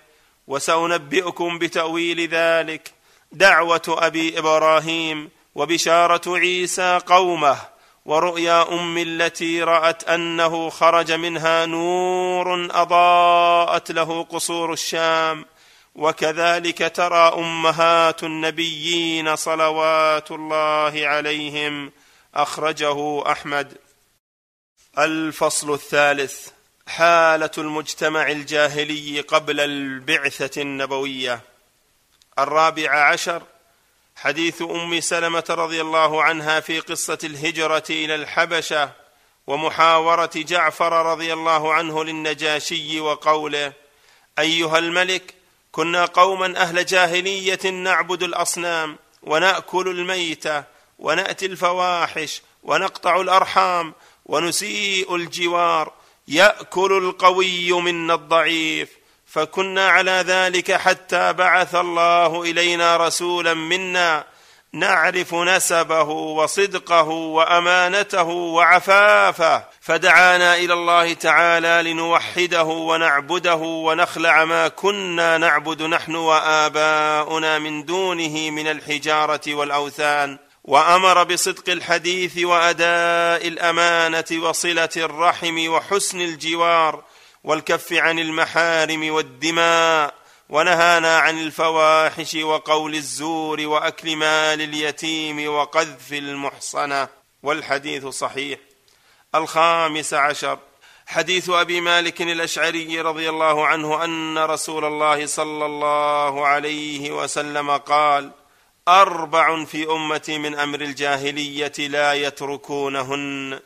وسأنبئكم 0.47 1.59
بتأويل 1.59 2.29
ذلك 2.29 2.93
دعوة 3.33 3.83
أبي 3.88 4.38
إبراهيم 4.38 5.31
وبشارة 5.55 6.38
عيسى 6.38 7.00
قومه. 7.07 7.59
ورؤيا 8.05 8.73
أم 8.73 8.99
التي 8.99 9.62
رأت 9.62 10.09
أنه 10.09 10.71
خرج 10.71 11.12
منها 11.12 11.67
نور 11.67 12.69
أضاءت 12.71 13.90
له 13.90 14.23
قصور 14.23 14.73
الشام 14.73 15.45
وكذلك 15.95 16.97
ترى 16.97 17.33
أمهات 17.35 18.25
النبيين 18.25 19.37
صلوات 19.37 20.31
الله 20.31 20.93
عليهم 21.07 21.93
أخرجه 22.35 23.33
أحمد. 23.33 23.78
الفصل 24.99 25.73
الثالث 25.73 26.49
حالة 26.87 27.50
المجتمع 27.59 28.31
الجاهلي 28.31 29.21
قبل 29.21 29.61
البعثة 29.61 30.62
النبوية. 30.62 31.40
الرابع 32.38 32.90
عشر 32.90 33.43
حديث 34.20 34.62
أم 34.62 35.00
سلمة 35.00 35.44
رضي 35.50 35.80
الله 35.80 36.22
عنها 36.22 36.60
في 36.60 36.80
قصة 36.80 37.18
الهجرة 37.25 37.84
إلى 37.90 38.14
الحبشة 38.14 38.92
ومحاورة 39.46 40.30
جعفر 40.34 41.06
رضي 41.06 41.32
الله 41.32 41.75
عنه 41.75 42.04
للنجاشي 42.04 43.00
وقوله 43.00 43.72
أيها 44.38 44.78
الملك 44.78 45.34
كنا 45.72 46.04
قوما 46.04 46.62
أهل 46.62 46.87
جاهلية 46.87 47.70
نعبد 47.70 48.22
الأصنام 48.22 48.98
ونأكل 49.22 49.88
الميته 49.88 50.64
ونأتي 50.98 51.46
الفواحش 51.46 52.42
ونقطع 52.62 53.20
الأرحام 53.20 53.94
ونسيء 54.26 55.14
الجوار 55.14 55.92
يأكل 56.28 56.92
القوي 56.92 57.72
منا 57.72 58.14
الضعيف. 58.14 58.98
فكنا 59.30 59.88
على 59.88 60.25
ذلك 60.26 60.73
حتى 60.73 61.32
بعث 61.32 61.75
الله 61.75 62.42
إلينا 62.42 62.97
رسولا 62.97 63.54
منا 63.54 64.25
نعرف 64.73 65.35
نسبه 65.35 66.02
وصدقه 66.02 67.08
وأمانته 67.08 68.28
وعفافه 68.28 69.64
فدعانا 69.80 70.56
إلى 70.56 70.73
الله 70.73 71.12
تعالى 71.12 71.90
لنوحده 71.90 72.62
ونعبده 72.62 73.54
ونخلع 73.54 74.44
ما 74.44 74.68
كنا 74.68 75.38
نعبد 75.38 75.82
نحن 75.82 76.14
وآباؤنا 76.14 77.58
من 77.58 77.85
دونه 77.85 78.50
من 78.50 78.66
الحجارة 78.66 79.40
والأوثان 79.54 80.38
وأمر 80.64 81.25
بصدق 81.25 81.68
الحديث 81.68 82.38
وأداء 82.44 83.49
الأمانة 83.49 84.25
وصلة 84.32 84.88
الرحم 84.97 85.68
وحسن 85.68 86.20
الجوار 86.20 87.02
والكف 87.45 87.92
عن 87.92 88.18
المحارم 88.18 89.11
والدماء 89.11 90.14
ونهانا 90.49 91.18
عن 91.18 91.38
الفواحش 91.38 92.35
وقول 92.35 92.95
الزور 92.95 93.61
وأكل 93.61 94.16
مال 94.16 94.61
اليتيم 94.61 95.49
وقذف 95.54 96.12
المحصنة. 96.12 97.09
والحديث 97.42 98.07
صحيح. 98.07 98.59
الخامس 99.35 100.14
عشر. 100.14 100.59
حديث 101.07 101.50
أبي 101.50 101.80
مالك 101.80 102.23
الأشعري 102.23 103.00
رضي 103.00 103.28
الله 103.28 103.66
عنه 103.66 104.04
أن 104.04 104.38
رسول 104.38 104.85
الله 104.85 105.26
صلى 105.26 105.66
الله 105.66 106.47
عليه 106.47 107.11
وسلم 107.11 107.71
قال 107.71 108.30
أربع 108.88 109.64
في 109.64 109.90
امتي 109.90 110.38
من 110.38 110.54
أمر 110.54 110.80
الجاهلية 110.80 111.73
لا 111.78 112.14
يتركونهن. 112.14 113.61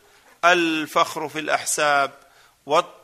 الفخر 0.45 1.29
في 1.29 1.39
الأحساب 1.39 2.11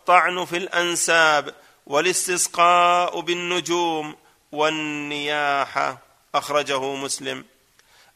والطعن 0.09 0.45
في 0.45 0.57
الأنساب 0.57 1.55
والاستسقاء 1.87 3.21
بالنجوم 3.21 4.17
والنياحه 4.53 5.99
أخرجه 6.35 6.95
مسلم. 6.95 7.45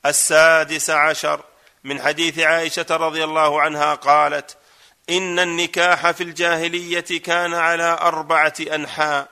السادس 0.06 0.90
عشر 0.90 1.40
من 1.84 2.02
حديث 2.02 2.38
عائشة 2.38 2.87
رضي 2.90 3.25
الله 3.25 3.61
عنها 3.61 3.94
قالت 3.94 4.56
إن 5.11 5.38
النكاح 5.38 6.11
في 6.11 6.22
الجاهلية 6.22 7.20
كان 7.25 7.54
على 7.54 7.99
أربعة 8.00 8.54
أنحاء 8.75 9.28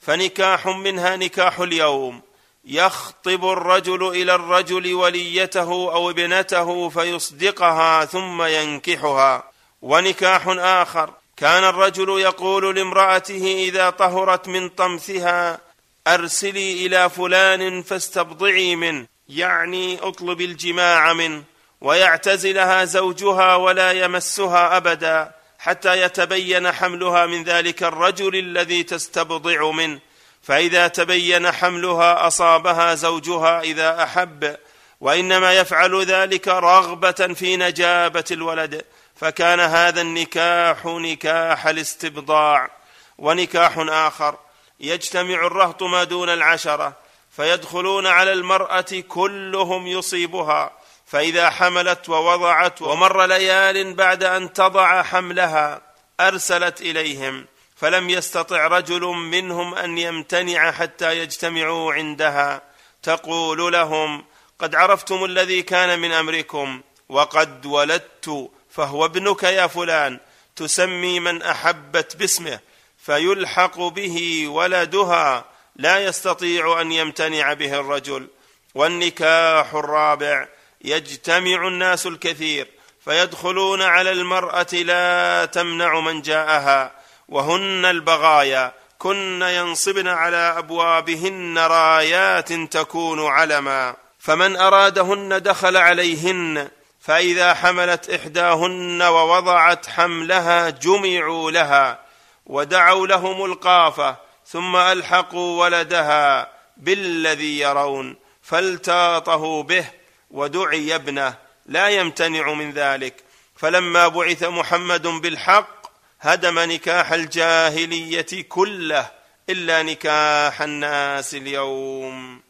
فنكاح 0.00 0.66
منها 0.66 1.16
نكاح 1.16 1.58
اليوم. 1.60 2.22
يخطب 2.64 3.44
الرجل 3.44 4.08
إلى 4.08 4.34
الرجل 4.34 4.94
وليته 4.94 5.70
أو 5.94 6.10
ابنته 6.10 6.88
فيصدقها 6.88 8.04
ثم 8.04 8.42
ينكحها. 8.42 9.52
ونكاح 9.82 10.44
آخر 10.48 11.21
كان 11.42 11.64
الرجل 11.64 12.20
يقول 12.20 12.76
لامرأته 12.76 13.64
إذا 13.68 13.90
طهرت 13.90 14.48
من 14.48 14.68
طمثها 14.68 15.60
أرسلي 16.06 16.86
إلى 16.86 17.10
فلان 17.10 17.82
فاستبضعي 17.82 18.76
منه 18.76 19.06
يعني 19.28 19.98
أطلب 20.02 20.40
الجماع 20.40 21.12
منه 21.12 21.42
ويعتزلها 21.80 22.84
زوجها 22.84 23.54
ولا 23.56 23.92
يمسها 23.92 24.76
أبدا 24.76 25.32
حتى 25.58 26.02
يتبين 26.02 26.72
حملها 26.72 27.26
من 27.26 27.44
ذلك 27.44 27.82
الرجل 27.82 28.36
الذي 28.36 28.82
تستبضع 28.82 29.70
منه. 29.70 29.98
فإذا 30.42 30.88
تبين 30.88 31.52
حملها 31.52 32.26
أصابها 32.26 32.94
زوجها 32.94 33.60
إذا 33.60 34.02
أحب 34.02 34.56
وإنما 35.00 35.52
يفعل 35.52 36.04
ذلك 36.04 36.48
رغبة 36.48 37.34
في 37.34 37.56
نجابة 37.56 38.24
الولد. 38.30 38.84
فكان 39.22 39.60
هذا 39.60 40.00
النكاح 40.00 40.86
نكاح 40.86 41.66
الاستبضاع 41.66 42.70
ونكاح 43.18 43.74
آخر. 43.78 44.36
يجتمع 44.80 45.46
الرهط 45.46 45.82
ما 45.82 46.04
دون 46.04 46.28
العشرة 46.28 46.96
فيدخلون 47.30 48.06
على 48.06 48.32
المرأة 48.32 49.02
كلهم 49.08 49.86
يصيبها. 49.86 50.72
فإذا 51.06 51.50
حملت 51.50 52.08
ووضعت 52.08 52.82
ومر 52.82 53.26
ليال 53.26 53.94
بعد 53.94 54.24
أن 54.24 54.52
تضع 54.52 55.02
حملها 55.02 55.80
أرسلت 56.20 56.80
إليهم. 56.80 57.46
فلم 57.76 58.10
يستطع 58.10 58.66
رجل 58.66 59.02
منهم 59.06 59.74
أن 59.74 59.98
يمتنع 59.98 60.70
حتى 60.70 61.18
يجتمعوا 61.18 61.92
عندها. 61.92 62.62
تقول 63.02 63.72
لهم 63.72 64.24
قد 64.58 64.74
عرفتم 64.74 65.24
الذي 65.24 65.62
كان 65.62 65.98
من 65.98 66.12
أمركم 66.12 66.80
وقد 67.08 67.66
ولدت 67.66 68.50
فهو 68.72 69.04
ابنك 69.04 69.42
يا 69.42 69.66
فلان 69.66 70.18
تسمي 70.56 71.20
من 71.20 71.42
أحبت 71.42 72.16
باسمه 72.16 72.58
فيلحق 73.06 73.78
به 73.78 74.48
ولدها 74.48 75.44
لا 75.76 76.04
يستطيع 76.04 76.80
أن 76.80 76.92
يمتنع 76.92 77.52
به 77.52 77.80
الرجل. 77.80 78.28
والنكاح 78.74 79.74
الرابع 79.74 80.48
يجتمع 80.84 81.68
الناس 81.68 82.06
الكثير 82.06 82.68
فيدخلون 83.04 83.82
على 83.82 84.12
المرأة 84.12 84.72
لا 84.72 85.44
تمنع 85.44 86.00
من 86.00 86.22
جاءها 86.22 86.92
وهن 87.28 87.84
البغايا 87.84 88.72
كن 88.98 89.42
ينصبن 89.42 90.08
على 90.08 90.36
أبوابهن 90.36 91.58
رايات 91.58 92.52
تكون 92.52 93.26
علما. 93.26 93.96
فمن 94.18 94.56
أرادهن 94.56 95.42
دخل 95.42 95.76
عليهن 95.76 96.68
فإذا 97.02 97.54
حملت 97.54 98.10
إحداهن 98.10 99.02
ووضعت 99.02 99.88
حملها 99.88 100.70
جمعوا 100.70 101.50
لها 101.50 101.98
ودعوا 102.46 103.06
لهم 103.06 103.44
القافة 103.44 104.16
ثم 104.46 104.76
ألحقوا 104.76 105.64
ولدها 105.64 106.52
بالذي 106.76 107.58
يرون 107.58 108.16
فالتاطه 108.42 109.62
به 109.62 109.84
ودعي 110.30 110.94
ابنه 110.94 111.34
لا 111.66 111.88
يمتنع 111.88 112.52
من 112.52 112.72
ذلك. 112.72 113.24
فلما 113.56 114.08
بعث 114.08 114.42
محمد 114.42 115.06
بالحق 115.06 115.86
هدم 116.20 116.58
نكاح 116.58 117.12
الجاهلية 117.12 118.46
كله 118.48 119.10
إلا 119.48 119.82
نكاح 119.82 120.62
الناس 120.62 121.34
اليوم. 121.34 122.42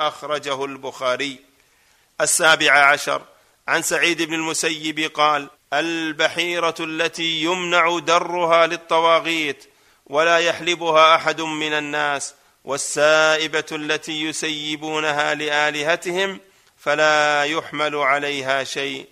أخرجه 0.00 0.64
البخاري. 0.64 1.38
السابع 2.20 2.72
عشر. 2.72 3.22
عن 3.70 3.82
سعيد 3.82 4.22
بن 4.22 4.34
المسيب 4.34 5.00
قال 5.00 5.48
البحيرة 5.72 6.74
التي 6.80 7.42
يمنع 7.42 7.98
درها 7.98 8.66
للطواغيت 8.66 9.64
ولا 10.06 10.38
يحلبها 10.38 11.14
أحد 11.14 11.40
من 11.40 11.72
الناس 11.72 12.34
والسائبة 12.64 13.64
التي 13.72 14.22
يسيبونها 14.22 15.34
لآلهتهم 15.34 16.40
فلا 16.78 17.44
يحمل 17.44 17.96
عليها 17.96 18.64
شيء. 18.64 19.06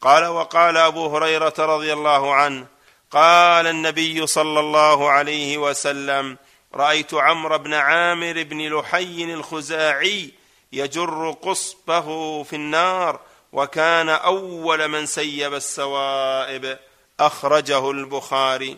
قال 0.00 0.26
وقال 0.26 0.76
أبو 0.76 1.16
هريرة 1.16 1.54
رضي 1.58 1.92
الله 1.92 2.34
عنه 2.34 2.66
قال 3.10 3.66
النبي 3.66 4.26
صلى 4.26 4.60
الله 4.60 5.10
عليه 5.10 5.58
وسلم 5.58 6.38
رأيت 6.74 7.14
عمرو 7.14 7.58
بن 7.58 7.74
عامر 7.74 8.42
بن 8.42 8.78
لحي 8.78 9.24
الخزاعي 9.24 10.30
يجر 10.72 11.36
قصبه 11.42 12.42
في 12.42 12.56
النار 12.56 13.20
وكان 13.52 14.08
أول 14.08 14.88
من 14.88 15.06
سيب 15.06 15.54
السوائب. 15.54 16.78
أخرجه 17.20 17.90
البخاري. 17.90 18.76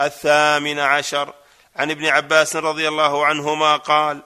الثامن 0.00 0.78
عشر. 0.78 1.32
عن 1.76 1.90
ابن 1.90 2.06
عباس 2.06 2.56
رضي 2.56 2.88
الله 2.88 3.26
عنهما 3.26 3.76
قال 3.76 4.22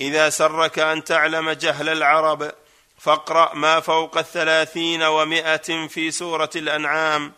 إذا 0.00 0.30
سرك 0.30 0.78
أن 0.78 1.04
تعلم 1.04 1.50
جهل 1.50 1.88
العرب 1.88 2.52
فاقرأ 2.98 3.54
ما 3.54 3.80
فوق 3.80 4.18
الثلاثين 4.18 5.02
ومائة 5.02 5.88
في 5.88 6.10
سورة 6.10 6.50
الأنعام. 6.56 7.32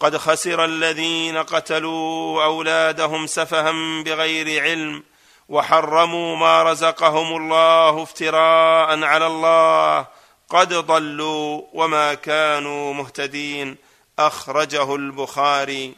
قد 0.00 0.16
خسر 0.16 0.64
الذين 0.64 1.38
قتلوا 1.38 2.44
أولادهم 2.44 3.26
سفها 3.26 3.72
بغير 4.02 4.62
علم 4.62 5.04
وحرموا 5.48 6.36
ما 6.36 6.62
رزقهم 6.62 7.36
الله 7.36 8.02
افتراء 8.02 9.02
على 9.02 9.26
الله. 9.26 10.06
قد 10.48 10.74
ضلوا 10.74 11.62
وما 11.72 12.14
كانوا 12.14 12.94
مهتدين. 12.94 13.76
أخرجه 14.18 14.94
البخاري. 14.94 15.94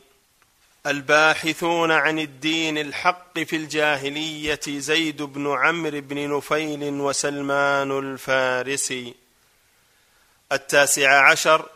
الباحثون 0.87 1.91
عن 1.91 2.19
الدين 2.19 2.79
الحق 2.79 3.39
في 3.39 3.57
الجاهلية 3.57 4.61
زيد 4.69 5.23
بن 5.23 5.53
عمرو 5.53 6.01
بن 6.01 6.37
نفيل 6.37 6.85
وسلمان 6.85 7.99
الفارسي. 7.99 9.15
التاسع 10.53 11.31
عشر. 11.31 11.67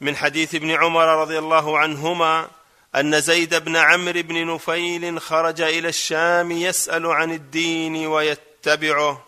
من 0.00 0.16
حديث 0.16 0.54
ابن 0.54 0.70
عمر 0.70 1.06
رضي 1.06 1.38
الله 1.38 1.78
عنهما 1.78 2.48
أن 2.96 3.20
زيد 3.20 3.54
بن 3.54 3.76
عمرو 3.76 4.22
بن 4.22 4.54
نفيل 4.54 5.20
خرج 5.20 5.60
إلى 5.60 5.88
الشام 5.88 6.52
يسأل 6.52 7.06
عن 7.06 7.32
الدين 7.32 8.06
ويتبعه. 8.06 9.25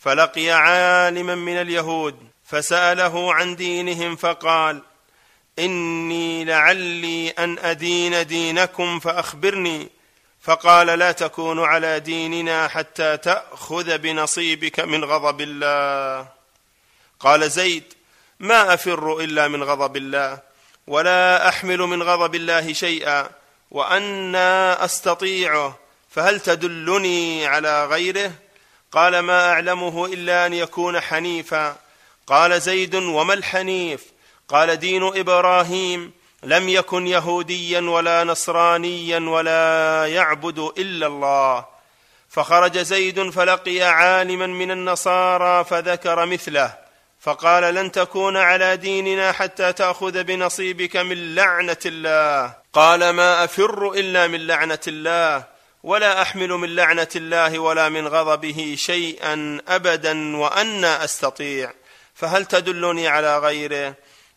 فلقي 0.00 0.50
عالما 0.50 1.34
من 1.34 1.60
اليهود 1.60 2.16
فسأله 2.44 3.34
عن 3.34 3.56
دينهم 3.56 4.16
فقال 4.16 4.82
إني 5.58 6.44
لعلي 6.44 7.30
أن 7.30 7.58
أدين 7.58 8.26
دينكم 8.26 9.00
فأخبرني. 9.00 9.88
فقال 10.42 10.86
لا 10.86 11.12
تكون 11.12 11.64
على 11.64 12.00
ديننا 12.00 12.68
حتى 12.68 13.16
تأخذ 13.16 13.98
بنصيبك 13.98 14.80
من 14.80 15.04
غضب 15.04 15.40
الله. 15.40 16.28
قال 17.20 17.50
زيد 17.50 17.84
ما 18.38 18.74
أفر 18.74 19.20
إلا 19.20 19.48
من 19.48 19.62
غضب 19.62 19.96
الله 19.96 20.38
ولا 20.86 21.48
أحمل 21.48 21.78
من 21.78 22.02
غضب 22.02 22.34
الله 22.34 22.72
شيئا 22.72 23.30
وأنا 23.70 24.84
أستطيعه. 24.84 25.78
فهل 26.10 26.40
تدلني 26.40 27.46
على 27.46 27.86
غيره؟ 27.86 28.32
قال 28.92 29.18
ما 29.18 29.52
أعلمه 29.52 30.06
إلا 30.06 30.46
أن 30.46 30.52
يكون 30.52 31.00
حنيفا. 31.00 31.76
قال 32.26 32.60
زيد 32.60 32.94
وما 32.94 33.34
الحنيف؟ 33.34 34.04
قال 34.48 34.76
دين 34.76 35.02
إبراهيم 35.02 36.12
لم 36.42 36.68
يكن 36.68 37.06
يهوديا 37.06 37.80
ولا 37.80 38.24
نصرانيا 38.24 39.18
ولا 39.18 40.06
يعبد 40.06 40.58
إلا 40.78 41.06
الله. 41.06 41.64
فخرج 42.28 42.78
زيد 42.78 43.30
فلقي 43.30 43.82
عالما 43.82 44.46
من 44.46 44.70
النصارى 44.70 45.64
فذكر 45.64 46.26
مثله. 46.26 46.74
فقال 47.20 47.74
لن 47.74 47.92
تكون 47.92 48.36
على 48.36 48.76
ديننا 48.76 49.32
حتى 49.32 49.72
تأخذ 49.72 50.24
بنصيبك 50.24 50.96
من 50.96 51.34
لعنة 51.34 51.76
الله. 51.86 52.54
قال 52.72 53.10
ما 53.10 53.44
أفر 53.44 53.92
إلا 53.92 54.26
من 54.26 54.46
لعنة 54.46 54.78
الله. 54.88 55.59
ولا 55.82 56.22
أحمل 56.22 56.48
من 56.48 56.74
لعنة 56.74 57.08
الله 57.16 57.58
ولا 57.58 57.88
من 57.88 58.08
غضبه 58.08 58.74
شيئا 58.78 59.60
ابدا 59.68 60.36
وأنا 60.36 61.04
أستطيع. 61.04 61.72
فهل 62.14 62.44
تدلني 62.44 63.08
على 63.08 63.38
غيره؟ 63.38 63.94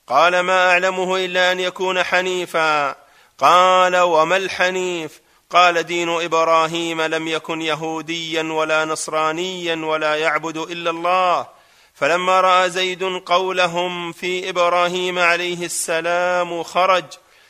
قال 0.08 0.39
ما 0.39 0.71
أعلمه 0.71 1.17
إلا 1.17 1.51
أن 1.51 1.60
يكون 1.60 2.03
حنيفا. 2.03 2.95
قال 3.38 3.97
وما 3.97 4.38
الحنيف؟ 4.38 5.21
قال 5.49 5.84
دين 5.84 6.10
إبراهيم 6.10 7.01
لم 7.01 7.27
يكن 7.27 7.62
يهوديا 7.62 8.43
ولا 8.43 8.86
نصرانيا 8.86 9.75
ولا 9.75 10.15
يعبد 10.15 10.58
إلا 10.58 10.89
الله. 10.89 11.47
فلما 11.93 12.41
رأى 12.41 12.69
زيد 12.69 13.03
قولهم 13.03 14.12
في 14.12 14.49
إبراهيم 14.49 15.19
عليه 15.19 15.65
السلام 15.65 16.63
خرج. 16.63 17.06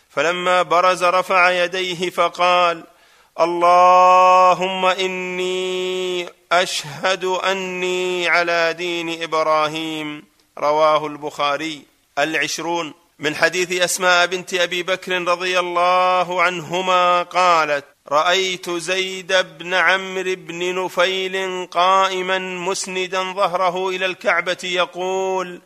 فلما 0.09 0.61
برز 0.61 1.03
رفع 1.03 1.51
يديه 1.51 2.09
فقال 2.09 2.92
اللهم 3.39 4.85
إني 4.85 6.29
أشهد 6.51 7.25
أني 7.25 8.27
على 8.27 8.75
دين 8.77 9.23
إبراهيم 9.23 10.23
رواه 10.57 11.07
البخاري. 11.07 11.81
العشرون 12.19 12.93
من 13.19 13.35
حديث 13.35 13.71
أسماء 13.81 14.25
بنت 14.25 14.53
أبي 14.53 14.83
بكر 14.83 15.21
رضي 15.21 15.59
الله 15.59 16.41
عنهما 16.41 17.23
قالت 17.23 17.85
رأيت 18.11 18.69
زيد 18.69 19.33
بن 19.33 19.73
عمرو 19.73 20.35
بن 20.35 20.83
نفيل 20.83 21.67
قائما 21.71 22.39
مسندا 22.39 23.23
ظهره 23.33 23.89
إلى 23.89 24.05
الكعبة 24.05 24.57
يقول 24.63 25.61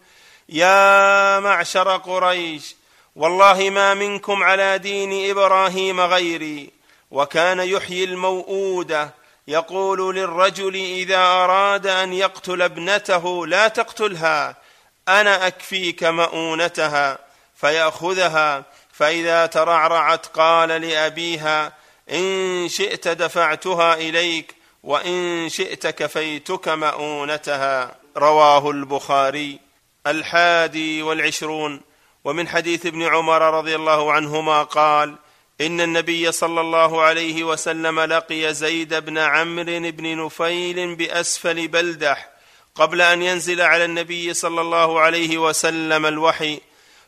يا 0.50 1.40
معشر 1.40 1.98
قريش 1.98 2.76
والله 3.16 3.70
ما 3.70 3.94
منكم 3.94 4.44
على 4.44 4.78
دين 4.78 5.30
إبراهيم 5.30 6.02
غيري. 6.02 6.77
وكان 7.12 7.60
يحيي 7.60 8.04
الموءوده 8.04 9.14
يقول 9.48 10.16
للرجل 10.16 10.76
إذا 10.76 11.18
أراد 11.18 11.88
أن 11.88 12.14
يقتل 12.14 12.62
ابنته 12.62 13.48
لا 13.48 13.68
تقتلها 13.68 14.56
أنا 15.08 15.48
أكفيك 15.48 16.04
مؤونتها 16.04 17.18
فيأخذها. 17.56 18.64
فإذا 18.92 19.46
ترعرعت 19.46 20.26
قال 20.26 20.70
لأبيها 20.70 21.74
إن 22.12 22.68
شئت 22.70 23.08
دفعتها 23.08 23.94
إليك 23.94 24.56
وإن 24.84 25.50
شئت 25.50 25.88
كفيتك 25.88 26.68
مؤونتها. 26.68 27.96
رواه 28.18 28.70
البخاري 28.72 29.60
الحادي 30.08 31.02
والعشرون. 31.02 31.82
ومن 32.24 32.48
حديث 32.48 32.86
ابن 32.86 33.04
عمر 33.04 33.42
رضي 33.42 33.76
الله 33.76 34.12
عنهما 34.12 34.64
قال 34.64 35.16
إن 35.62 35.82
النبي 35.82 36.32
صلى 36.32 36.62
الله 36.62 37.02
عليه 37.02 37.44
وسلم 37.44 38.00
لقي 38.00 38.54
زيد 38.54 38.94
بن 38.94 39.18
عمرو 39.18 39.92
بن 39.92 40.26
نفيل 40.26 40.96
بأسفل 40.96 41.68
بلدح 41.68 42.30
قبل 42.76 43.02
أن 43.02 43.22
ينزل 43.22 43.62
على 43.62 43.86
النبي 43.86 44.34
صلى 44.34 44.62
الله 44.62 45.00
عليه 45.00 45.38
وسلم 45.38 46.06
الوحي 46.06 46.60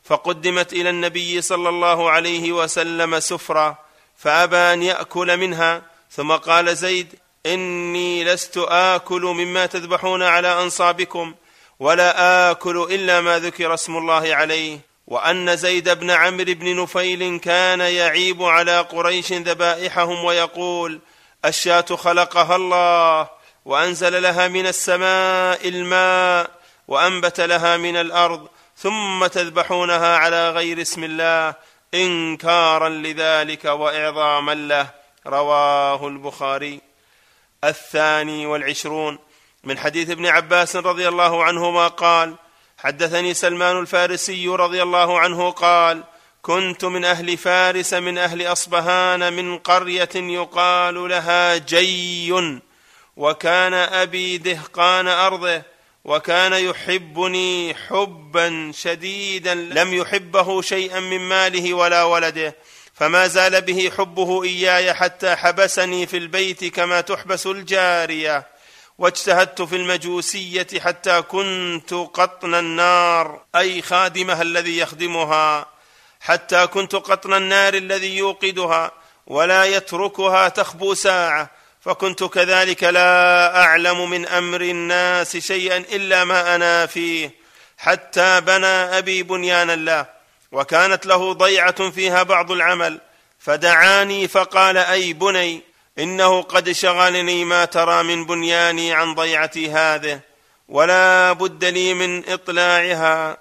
فقدمت 0.04 0.74
إلى 0.74 0.90
النبي 0.90 1.42
صلى 1.42 1.70
الله 1.70 2.10
عليه 2.10 2.52
وسلم 2.52 3.20
سفرة 3.20 3.78
فأبى 4.18 4.58
أن 4.58 4.84
يأكل 4.84 5.38
منها 5.38 5.82
ثم 6.12 6.32
قال 6.32 6.76
زيد 6.76 7.16
إني 7.46 8.24
لست 8.24 8.58
آكل 8.58 9.22
مما 9.22 9.66
تذبحون 9.66 10.24
على 10.24 10.62
أنصابكم 10.62 11.36
ولا 11.80 12.52
آكل 12.52 12.88
إلا 12.92 13.22
ما 13.22 13.40
ذكر 13.40 13.74
اسم 13.74 13.98
الله 13.98 14.36
عليه. 14.36 14.89
وأن 15.10 15.56
زيد 15.58 15.90
بن 15.90 16.12
عمرو 16.12 16.54
بن 16.54 16.82
نفيل 16.82 17.40
كان 17.40 17.80
يعيب 17.80 18.44
على 18.44 18.80
قريش 18.82 19.34
ذبائحهم 19.34 20.26
ويقول 20.26 21.00
الشاة 21.46 21.86
خلقها 21.96 22.56
الله 22.56 23.30
وأنزل 23.66 24.22
لها 24.24 24.48
من 24.48 24.68
السماء 24.68 25.68
الماء 25.68 26.50
وأنبت 26.88 27.42
لها 27.42 27.78
من 27.78 27.96
الأرض 27.96 28.48
ثم 28.78 29.28
تذبحونها 29.28 30.18
على 30.18 30.50
غير 30.50 30.82
اسم 30.82 31.04
الله 31.04 31.54
انكارا 31.94 32.90
لذلك 32.90 33.66
وإعظاما 33.66 34.56
له. 34.56 34.90
رواه 35.28 36.08
البخاري. 36.08 36.82
الثاني 37.64 38.46
والعشرون. 38.46 39.20
من 39.64 39.78
حديث 39.78 40.10
ابن 40.10 40.26
عباس 40.26 40.76
رضي 40.76 41.08
الله 41.08 41.44
عنهما 41.44 41.88
قال 41.88 42.36
حدثني 42.84 43.34
سلمان 43.34 43.80
الفارسي 43.80 44.48
رضي 44.48 44.84
الله 44.84 45.20
عنه 45.20 45.50
قال 45.50 46.04
كنت 46.42 46.86
من 46.86 47.06
أهل 47.06 47.38
فارس 47.38 47.94
من 47.94 48.18
أهل 48.18 48.42
أصبهان 48.42 49.34
من 49.34 49.58
قرية 49.58 50.10
يقال 50.16 51.10
لها 51.10 51.58
جي 51.58 52.34
وكان 53.18 53.74
أبي 53.74 54.38
دهقان 54.38 55.08
أرضه 55.08 55.62
وكان 56.06 56.54
يحبني 56.54 57.76
حبا 57.76 58.72
شديدا 58.76 59.56
لم 59.56 59.94
يحبه 59.94 60.62
شيئا 60.62 61.00
من 61.00 61.20
ماله 61.20 61.74
ولا 61.74 62.04
ولده 62.04 62.56
فما 62.94 63.28
زال 63.28 63.62
به 63.62 63.92
حبه 63.98 64.44
إياي 64.44 64.94
حتى 64.94 65.36
حبسني 65.36 66.08
في 66.08 66.18
البيت 66.18 66.66
كما 66.66 67.02
تحبس 67.02 67.48
الجارية. 67.48 68.59
واجتهدت 69.00 69.62
في 69.62 69.76
المجوسية 69.76 70.68
حتى 70.80 71.22
كنت 71.22 71.94
قطن 71.94 72.56
النار 72.56 73.42
أي 73.56 73.82
خادمها 73.82 74.42
الذي 74.42 74.78
يخدمها 74.78 75.68
حتى 76.22 76.68
كنت 76.68 76.96
قطن 76.96 77.34
النار 77.34 77.74
الذي 77.74 78.18
يوقدها 78.18 78.92
ولا 79.28 79.66
يتركها 79.66 80.50
تخبو 80.50 80.94
ساعة 80.94 81.50
فكنت 81.82 82.24
كذلك 82.24 82.84
لا 82.84 83.64
أعلم 83.64 84.10
من 84.10 84.28
أمر 84.28 84.62
الناس 84.62 85.38
شيئا 85.38 85.78
إلا 85.78 86.24
ما 86.24 86.56
أنا 86.56 86.86
فيه 86.86 87.32
حتى 87.78 88.42
بنى 88.42 88.98
أبي 88.98 89.24
بنيانا 89.24 89.76
له 89.76 90.06
وكانت 90.52 91.06
له 91.06 91.34
ضيعة 91.34 91.90
فيها 91.90 92.24
بعض 92.24 92.52
العمل 92.52 93.00
فدعاني 93.40 94.28
فقال 94.28 94.78
أي 94.78 95.14
بني 95.14 95.69
إنه 96.00 96.42
قد 96.42 96.72
شغلني 96.72 97.46
ما 97.46 97.66
ترى 97.66 98.04
من 98.04 98.26
بنياني 98.26 98.94
عن 98.94 99.16
ضيعتي 99.16 99.72
هذه 99.72 100.20
ولا 100.70 101.34
بد 101.34 101.66
لي 101.66 101.94
من 101.94 102.30
إطلاعها 102.30 103.38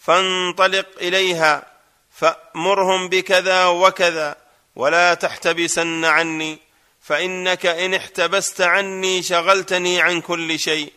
فانطلق 0.00 0.86
إليها 1.00 1.66
فأمرهم 2.10 3.08
بكذا 3.08 3.66
وكذا 3.66 4.36
ولا 4.76 5.14
تحتبسن 5.14 6.04
عني 6.04 6.58
فإنك 7.02 7.66
إن 7.66 7.94
احتبست 7.94 8.60
عني 8.60 9.22
شغلتني 9.22 10.00
عن 10.00 10.20
كل 10.20 10.58
شيء 10.58 10.92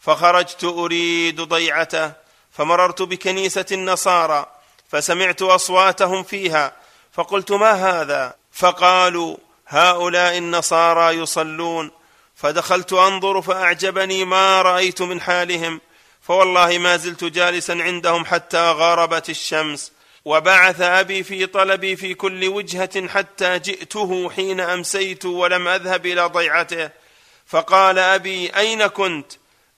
فخرجت 0.00 0.64
أريد 0.64 1.40
ضيعته 1.40 2.12
فمررت 2.52 3.02
بكنيسة 3.02 3.66
النصارى 3.72 4.46
فسمعت 4.88 5.42
أصواتهم 5.42 6.22
فيها 6.22 6.72
فقلت 7.12 7.52
ما 7.52 7.72
هذا؟ 7.72 8.34
فقالوا 8.52 9.36
هؤلاء 9.66 10.38
النصارى 10.38 11.16
يصلون. 11.16 11.90
فدخلت 12.34 12.92
أنظر 12.92 13.42
فأعجبني 13.42 14.24
ما 14.24 14.62
رأيت 14.62 15.02
من 15.02 15.20
حالهم. 15.20 15.80
فوالله 16.22 16.78
ما 16.78 16.96
زلت 16.96 17.24
جالسا 17.24 17.72
عندهم 17.72 18.24
حتى 18.24 18.70
غربت 18.70 19.30
الشمس. 19.30 19.92
وبعث 20.24 20.80
أبي 20.80 21.22
في 21.22 21.46
طلبي 21.46 21.96
في 21.96 22.14
كل 22.14 22.48
وجهة 22.48 23.08
حتى 23.08 23.58
جئته 23.58 24.30
حين 24.30 24.60
أمسيت 24.60 25.24
ولم 25.24 25.68
أذهب 25.68 26.06
إلى 26.06 26.26
ضيعته. 26.26 26.90
فقال 27.46 27.98
أبي 27.98 28.56
أين 28.56 28.86
كنت؟ 28.86 29.32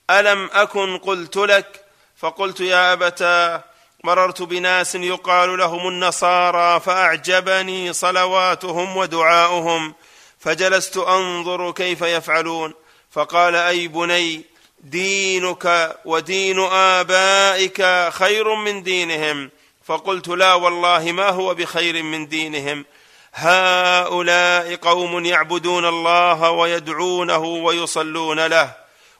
ألم 0.09 0.49
أكن 0.53 0.97
قلت 0.97 1.37
لك؟ 1.37 1.85
فقلت 2.17 2.59
يا 2.59 2.93
أبتاه 2.93 3.63
مررت 4.03 4.41
بناس 4.41 4.95
يقال 4.95 5.57
لهم 5.57 5.87
النصارى 5.87 6.79
فأعجبني 6.79 7.93
صلواتهم 7.93 8.97
ودعاؤهم 8.97 9.93
فجلست 10.39 10.97
أنظر 10.97 11.71
كيف 11.71 12.01
يفعلون. 12.01 12.73
فقال 13.11 13.55
أي 13.55 13.87
بني 13.87 14.41
دينك 14.79 15.95
ودين 16.05 16.59
آبائك 16.59 18.09
خير 18.09 18.55
من 18.55 18.83
دينهم. 18.83 19.49
فقلت 19.85 20.27
لا 20.27 20.53
والله 20.53 21.11
ما 21.11 21.29
هو 21.29 21.53
بخير 21.53 22.03
من 22.03 22.27
دينهم. 22.27 22.85
هؤلاء 23.33 24.75
قوم 24.75 25.25
يعبدون 25.25 25.85
الله 25.85 26.51
ويدعونه 26.51 27.37
ويصلون 27.37 28.45
له 28.45 28.71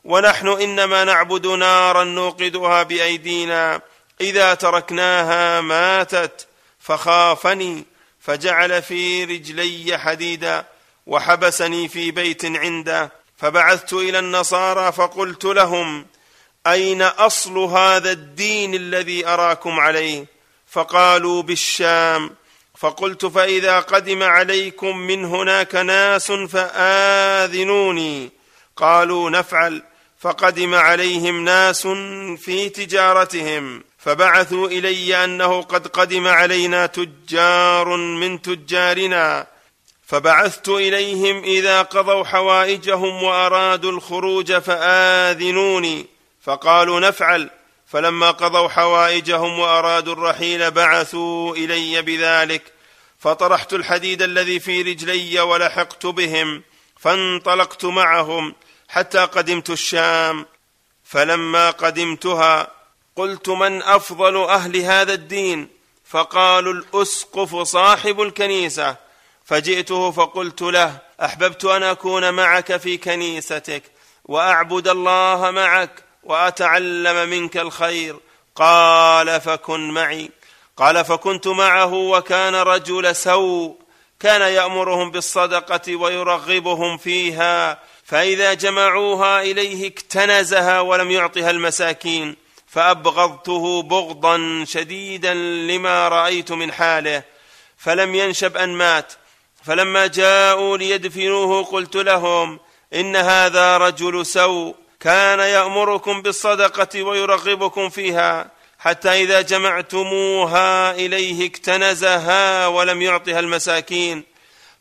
ونحن 0.03 0.47
إنما 0.47 1.03
نعبد 1.03 1.47
نارا 1.47 2.03
نوقدها 2.03 2.83
بأيدينا. 2.83 3.81
إذا 4.21 4.53
تركناها 4.53 5.61
ماتت 5.61 6.47
فخافني 6.79 7.85
فجعل 8.19 8.81
في 8.81 9.23
رجلي 9.23 9.97
حديدا 9.97 10.65
وحبسني 11.07 11.87
في 11.87 12.11
بيت 12.11 12.45
عنده 12.45 13.11
فبعثت 13.37 13.93
إلى 13.93 14.19
النصارى 14.19 14.91
فقلت 14.91 15.45
لهم 15.45 16.05
أين 16.67 17.01
أصل 17.01 17.57
هذا 17.57 18.11
الدين 18.11 18.73
الذي 18.73 19.27
أراكم 19.27 19.79
عليه؟ 19.79 20.25
فقالوا 20.67 21.41
بالشام. 21.41 22.35
فقلت 22.77 23.25
فإذا 23.25 23.79
قدم 23.79 24.23
عليكم 24.23 24.97
من 24.97 25.25
هناك 25.25 25.75
ناس 25.75 26.31
فآذنوني. 26.31 28.31
قالوا 28.75 29.29
نفعل. 29.29 29.83
فقدم 30.19 30.75
عليهم 30.75 31.45
ناس 31.45 31.87
في 32.37 32.69
تجارتهم. 32.69 33.83
فبعثوا 33.99 34.67
إلي 34.67 35.23
أنه 35.23 35.61
قد 35.61 35.87
قدم 35.87 36.27
علينا 36.27 36.85
تجار 36.85 37.97
من 37.97 38.41
تجارنا. 38.41 39.47
فبعثت 40.07 40.69
إليهم 40.69 41.43
إذا 41.43 41.81
قضوا 41.81 42.23
حوائجهم 42.23 43.23
وأرادوا 43.23 43.91
الخروج 43.91 44.53
فآذنوني. 44.53 46.05
فقالوا 46.41 46.99
نفعل. 46.99 47.49
فلما 47.87 48.31
قضوا 48.31 48.67
حوائجهم 48.67 49.59
وأرادوا 49.59 50.13
الرحيل 50.13 50.71
بعثوا 50.71 51.55
إلي 51.55 52.01
بذلك. 52.01 52.63
فطرحت 53.19 53.73
الحديد 53.73 54.21
الذي 54.21 54.59
في 54.59 54.81
رجلي 54.81 55.39
ولحقت 55.39 56.05
بهم. 56.05 56.63
فانطلقت 56.99 57.85
معهم 57.85 58.55
حتى 58.89 59.19
قدمت 59.19 59.69
الشام. 59.69 60.45
فلما 61.03 61.69
قدمتها 61.69 62.78
قلت 63.19 63.49
من 63.49 63.81
أفضل 63.83 64.43
أهل 64.43 64.77
هذا 64.77 65.13
الدين؟ 65.13 65.67
فقالوا 66.05 66.73
الأسقف 66.73 67.55
صاحب 67.55 68.21
الكنيسة. 68.21 68.95
فجئته 69.45 70.11
فقلت 70.11 70.61
له 70.61 70.97
أحببت 71.21 71.65
أن 71.65 71.83
أكون 71.83 72.33
معك 72.33 72.77
في 72.77 72.97
كنيستك 72.97 73.83
وأعبد 74.25 74.87
الله 74.87 75.51
معك 75.51 76.03
وأتعلم 76.23 77.29
منك 77.29 77.57
الخير. 77.57 78.15
قال 78.55 79.41
فكن 79.41 79.91
معي. 79.91 80.29
قال 80.77 81.05
فكنت 81.05 81.47
معه 81.47 81.93
وكان 81.93 82.55
رجل 82.55 83.15
سوء. 83.15 83.77
كان 84.19 84.41
يأمرهم 84.41 85.11
بالصدقة 85.11 85.95
ويرغبهم 85.95 86.97
فيها 86.97 87.79
فإذا 88.05 88.53
جمعوها 88.53 89.41
إليه 89.41 89.87
اكتنزها 89.87 90.79
ولم 90.79 91.11
يعطها 91.11 91.49
المساكين. 91.49 92.48
فأبغضته 92.69 93.81
بغضا 93.81 94.65
شديدا 94.67 95.33
لما 95.33 96.07
رأيت 96.07 96.51
من 96.51 96.71
حاله 96.71 97.23
فلم 97.77 98.15
ينشب 98.15 98.57
أن 98.57 98.69
مات. 98.69 99.13
فلما 99.63 100.07
جاءوا 100.07 100.77
ليدفنوه 100.77 101.63
قلت 101.63 101.95
لهم 101.95 102.59
إن 102.93 103.15
هذا 103.15 103.77
رجل 103.77 104.25
سوء 104.25 104.75
كان 104.99 105.39
يأمركم 105.39 106.21
بالصدقة 106.21 107.03
ويرغبكم 107.03 107.89
فيها 107.89 108.51
حتى 108.79 109.09
إذا 109.09 109.41
جمعتموها 109.41 110.91
إليه 110.91 111.47
اكتنزها 111.47 112.67
ولم 112.67 113.01
يعطها 113.01 113.39
المساكين. 113.39 114.23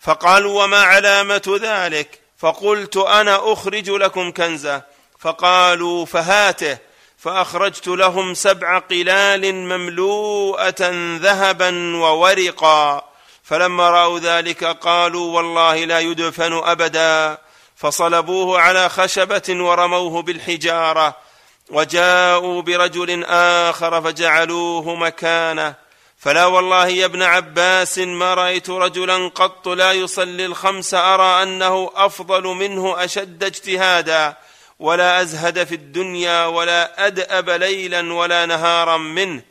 فقالوا 0.01 0.65
وما 0.65 0.83
علامة 0.83 1.59
ذلك؟ 1.63 2.21
فقلت 2.39 2.97
أنا 2.97 3.53
أخرج 3.53 3.91
لكم 3.91 4.33
كنزة. 4.33 4.83
فقالوا 5.19 6.05
فهاته. 6.07 6.88
فأخرجت 7.19 7.89
لهم 7.89 8.35
سبع 8.35 8.79
قلال 8.79 9.55
مملوءة 9.55 10.91
ذهبا 11.17 11.97
وورقا. 11.97 13.05
فلما 13.43 13.91
رأوا 13.91 14.19
ذلك 14.19 14.65
قالوا 14.65 15.37
والله 15.37 15.85
لا 15.85 16.01
يدفن 16.01 16.53
أبدا. 16.53 17.39
فصلبوه 17.77 18.61
على 18.61 18.89
خشبة 18.89 19.43
ورموه 19.49 20.23
بالحجارة. 20.23 21.17
وجاءوا 21.71 22.63
برجل 22.63 23.25
آخر 23.25 24.03
فجعلوه 24.03 24.95
مكانه. 24.95 25.75
فلا 26.19 26.47
والله 26.47 26.89
يا 26.89 27.05
ابن 27.05 27.23
عباس 27.23 27.99
ما 27.99 28.35
رأيت 28.35 28.71
رجلا 28.71 29.29
قط 29.29 29.69
لا 29.69 29.93
يصلي 29.93 30.47
الخمس 30.47 30.95
أرى 30.95 31.43
أنه 31.43 31.91
أفضل 31.95 32.43
منه 32.43 33.05
أشد 33.05 33.45
اجتهادا. 33.45 34.37
ولا 34.79 35.23
أزهد 35.23 35.65
في 35.65 35.75
الدنيا 35.75 36.47
ولا 36.47 37.07
أدأب 37.07 37.51
ليلا 37.51 38.13
ولا 38.15 38.47
نهارا 38.47 38.97
منه. 38.97 39.43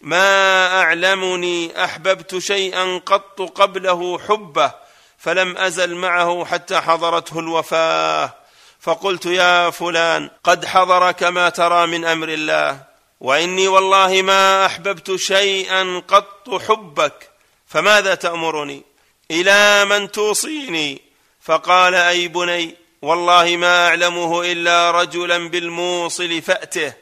ما 0.00 0.66
أعلمني 0.82 1.84
أحببت 1.84 2.38
شيئا 2.38 2.98
قط 3.06 3.42
قبله 3.42 4.18
حبه 4.18 4.72
فلم 5.18 5.56
أزل 5.56 5.94
معه 5.94 6.44
حتى 6.44 6.80
حضرته 6.80 7.38
الوفاة. 7.38 8.34
فقلت 8.80 9.26
يا 9.26 9.70
فلان 9.70 10.30
قد 10.44 10.64
حضرك 10.64 11.22
ما 11.22 11.48
ترى 11.48 11.86
من 11.86 12.04
أمر 12.04 12.28
الله. 12.28 12.80
وإني 13.20 13.68
والله 13.68 14.22
ما 14.22 14.66
أحببت 14.66 15.16
شيئا 15.16 16.02
قط 16.08 16.62
حبك 16.68 17.30
فماذا 17.66 18.14
تأمرني؟ 18.14 18.82
إلى 19.30 19.84
من 19.84 20.12
توصيني؟ 20.12 21.02
فقال 21.40 21.94
أي 21.94 22.28
بني 22.28 22.76
والله 23.06 23.56
ما 23.56 23.88
أعلمه 23.88 24.42
إلا 24.52 24.90
رجلا 24.90 25.48
بالموصل 25.48 26.42
فأته 26.42 26.92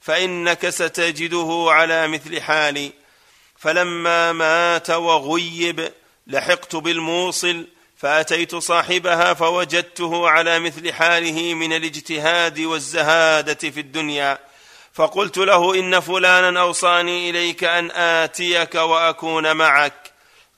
فإنك 0.00 0.68
ستجده 0.68 1.66
على 1.68 2.08
مثل 2.08 2.40
حالي. 2.40 2.92
فلما 3.58 4.32
مات 4.32 4.90
وغيب 4.90 5.92
لحقت 6.26 6.76
بالموصل 6.76 7.66
فأتيت 7.96 8.54
صاحبها 8.54 9.34
فوجدته 9.34 10.28
على 10.28 10.58
مثل 10.58 10.92
حاله 10.92 11.54
من 11.54 11.72
الاجتهاد 11.72 12.60
والزهادة 12.60 13.70
في 13.70 13.80
الدنيا. 13.80 14.38
فقلت 14.92 15.38
له 15.38 15.74
إن 15.74 16.00
فلانا 16.00 16.60
أوصاني 16.60 17.30
إليك 17.30 17.64
أن 17.64 17.90
آتيك 17.90 18.74
وأكون 18.74 19.56
معك. 19.56 20.12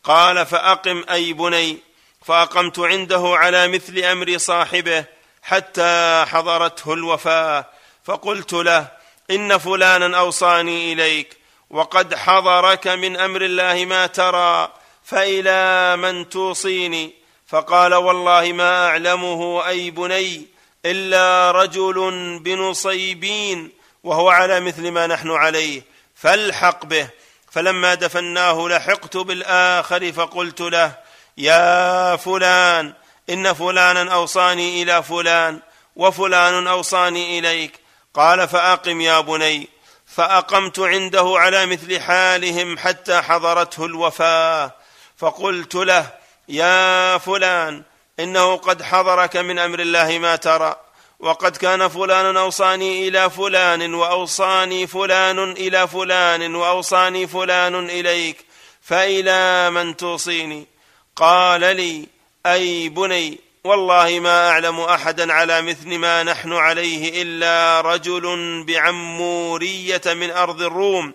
قال 0.05 0.47
فأقم 0.47 1.05
أي 1.11 1.33
بني 1.33 1.86
فأقمت 2.27 2.79
عنده 2.79 3.23
على 3.37 3.69
مثل 3.69 3.99
أمر 3.99 4.39
صاحبه 4.39 5.05
حتى 5.43 6.25
حضرته 6.29 6.93
الوفاة 6.93 7.67
فقلت 8.05 8.53
له 8.53 8.89
إن 9.31 9.59
فلانا 9.59 10.19
أوصاني 10.19 10.93
إليك 10.93 11.37
وقد 11.71 12.15
حضرك 12.15 12.87
من 12.87 13.17
أمر 13.17 13.43
الله 13.43 13.85
ما 13.85 14.07
ترى 14.07 14.73
فإلى 15.05 15.97
من 15.97 16.29
توصيني؟ 16.29 17.15
فقال 17.47 17.95
والله 17.95 18.53
ما 18.53 18.89
أعلمه 18.89 19.69
أي 19.69 19.91
بني 19.91 20.47
إلا 20.85 21.51
رجل 21.51 22.39
بنصيبين 22.43 23.73
وهو 24.05 24.29
على 24.29 24.61
مثل 24.61 24.91
ما 24.91 25.07
نحن 25.07 25.31
عليه 25.31 25.83
فالحق 26.15 26.85
به. 26.87 27.09
فلما 27.51 27.95
دفناه 27.95 28.69
لحقت 28.69 29.17
بالآخر 29.17 30.13
فقلت 30.13 30.61
له 30.61 31.06
يا 31.39 32.17
فلان 32.17 32.93
إن 33.31 33.53
فلانا 33.53 34.15
أوصاني 34.15 34.83
إلى 34.83 35.03
فلان 35.03 35.61
وفلان 35.97 36.67
أوصاني 36.67 37.39
إليك. 37.39 37.81
قال 38.15 38.49
فأقم 38.49 39.01
يا 39.01 39.21
بني. 39.21 39.69
فأقمت 40.07 40.79
عنده 40.79 41.35
على 41.37 41.67
مثل 41.67 42.01
حالهم 42.01 42.79
حتى 42.79 43.23
حضرته 43.23 43.85
الوفاة. 43.85 44.73
فقلت 45.17 45.75
له 45.75 46.07
يا 46.49 47.19
فلان 47.19 47.83
إنه 48.21 48.57
قد 48.57 48.83
حضرك 48.83 49.37
من 49.37 49.59
أمر 49.59 49.81
الله 49.81 50.19
ما 50.19 50.37
ترى 50.37 50.77
وقد 51.21 51.57
كان 51.57 51.89
فلان 51.89 52.37
أوصاني 52.37 53.09
إلى 53.09 53.31
فلان 53.31 53.95
وأوصاني 53.95 54.87
فلان 54.87 55.53
إلى 55.53 55.89
فلان 55.89 56.55
وأوصاني 56.55 57.27
فلان 57.27 57.91
إليك. 57.91 58.47
فإلى 58.83 59.71
من 59.71 59.97
توصيني؟ 59.97 60.76
قال 61.17 61.61
لي 61.61 62.07
أي 62.47 62.89
بني 62.89 63.39
والله 63.65 64.21
ما 64.21 64.51
أعلم 64.51 64.81
أحدا 64.81 65.33
على 65.33 65.63
مثل 65.63 65.99
ما 65.99 66.23
نحن 66.23 66.53
عليه 66.53 67.23
إلا 67.23 67.81
رجل 67.81 68.65
بعمورية 68.67 70.01
من 70.07 70.31
أرض 70.31 70.63
الروم. 70.63 71.15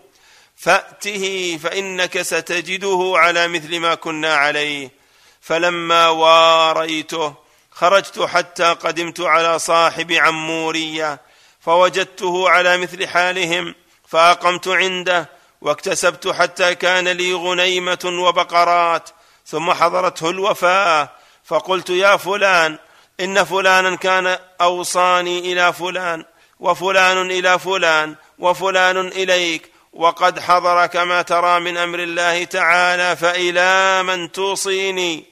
فأته 0.56 1.58
فإنك 1.64 2.22
ستجده 2.22 3.14
على 3.16 3.48
مثل 3.48 3.80
ما 3.80 3.96
كنا 3.96 4.36
عليه. 4.36 4.92
فلما 5.42 6.10
واريته 6.10 7.34
خرجت 7.72 8.20
حتى 8.20 8.64
قدمت 8.64 9.20
على 9.20 9.60
صاحب 9.60 10.12
عمورية. 10.12 11.20
فوجدته 11.60 12.50
على 12.50 12.78
مثل 12.78 13.08
حالهم 13.08 13.76
فأقمت 14.08 14.68
عنده 14.68 15.30
واكتسبت 15.62 16.28
حتى 16.28 16.76
كان 16.76 17.08
لي 17.08 17.34
غنيمة 17.34 18.00
وبقرات. 18.06 19.10
ثم 19.46 19.74
حضرته 19.74 20.30
الوفاة. 20.30 21.10
فقلت 21.46 21.90
يا 21.90 22.18
فلان 22.18 22.78
إن 23.20 23.44
فلانا 23.44 23.96
كان 23.96 24.38
أوصاني 24.62 25.54
إلى 25.54 25.74
فلان 25.74 26.26
وفلان 26.60 27.32
إلى 27.32 27.60
فلان 27.60 28.16
وفلان 28.40 28.98
إليك 28.98 29.72
وقد 29.94 30.40
حضر 30.40 30.86
كما 30.86 31.22
ترى 31.22 31.60
من 31.60 31.78
أمر 31.78 32.00
الله 32.00 32.44
تعالى 32.44 33.16
فإلى 33.16 34.04
من 34.04 34.32
توصيني؟ 34.32 35.26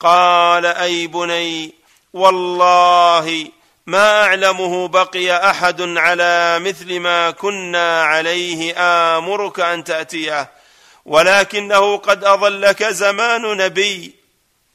قال 0.00 0.66
أي 0.66 1.06
بني 1.06 1.74
والله 2.12 3.48
ما 3.86 4.22
أعلمه 4.24 4.88
بقي 4.88 5.50
أحد 5.50 5.82
على 5.98 6.58
مثل 6.58 7.00
ما 7.00 7.30
كنا 7.30 8.02
عليه 8.02 8.74
آمرك 8.76 9.60
أن 9.60 9.84
تأتيه. 9.84 10.59
ولكنه 11.04 11.96
قد 11.96 12.24
أظلك 12.24 12.84
زمان 12.84 13.42
نبي 13.56 14.14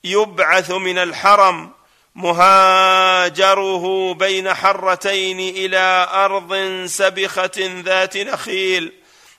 يبعث 0.03 0.71
من 0.71 0.97
الحرم 0.97 1.71
مهاجره 2.15 4.13
بين 4.13 4.53
حرتين 4.53 5.39
إلى 5.39 6.07
أرض 6.11 6.85
سبخة 6.85 7.81
ذات 7.85 8.17
نخيل 8.17 8.91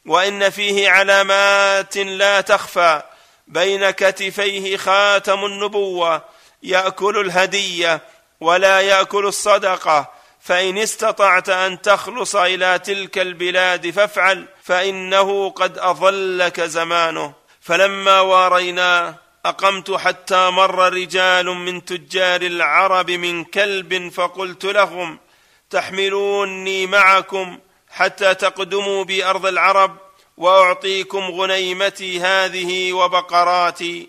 وإن 0.06 0.50
فيه 0.50 0.90
علامات 0.90 1.96
لا 1.96 2.40
تخفى 2.40 3.02
بين 3.46 3.90
كتفيه 3.90 4.76
خاتم 4.76 5.44
النبوة 5.44 6.22
يأكل 6.62 7.20
الهدية 7.20 8.00
ولا 8.40 8.80
يأكل 8.80 9.26
الصدقة 9.26 10.15
فإن 10.46 10.78
استطعت 10.78 11.48
أن 11.48 11.82
تخلص 11.82 12.36
إلى 12.36 12.78
تلك 12.78 13.18
البلاد 13.18 13.90
فافعل 13.90 14.46
فإنه 14.62 15.50
قد 15.50 15.78
أظلك 15.78 16.60
زمانه. 16.60 17.32
فلما 17.60 18.20
واريناه 18.20 19.14
أقمت 19.46 19.90
حتى 19.90 20.50
مر 20.50 20.92
رجال 20.92 21.46
من 21.46 21.84
تجار 21.84 22.42
العرب 22.42 23.10
من 23.10 23.44
كلب 23.44 24.12
فقلت 24.12 24.64
لهم 24.64 25.18
تحملوني 25.70 26.86
معكم 26.86 27.58
حتى 27.90 28.34
تقدموا 28.34 29.04
بأرض 29.04 29.46
العرب 29.46 29.96
وأعطيكم 30.36 31.18
غنيمتي 31.18 32.20
هذه 32.20 32.92
وبقراتي. 32.92 34.08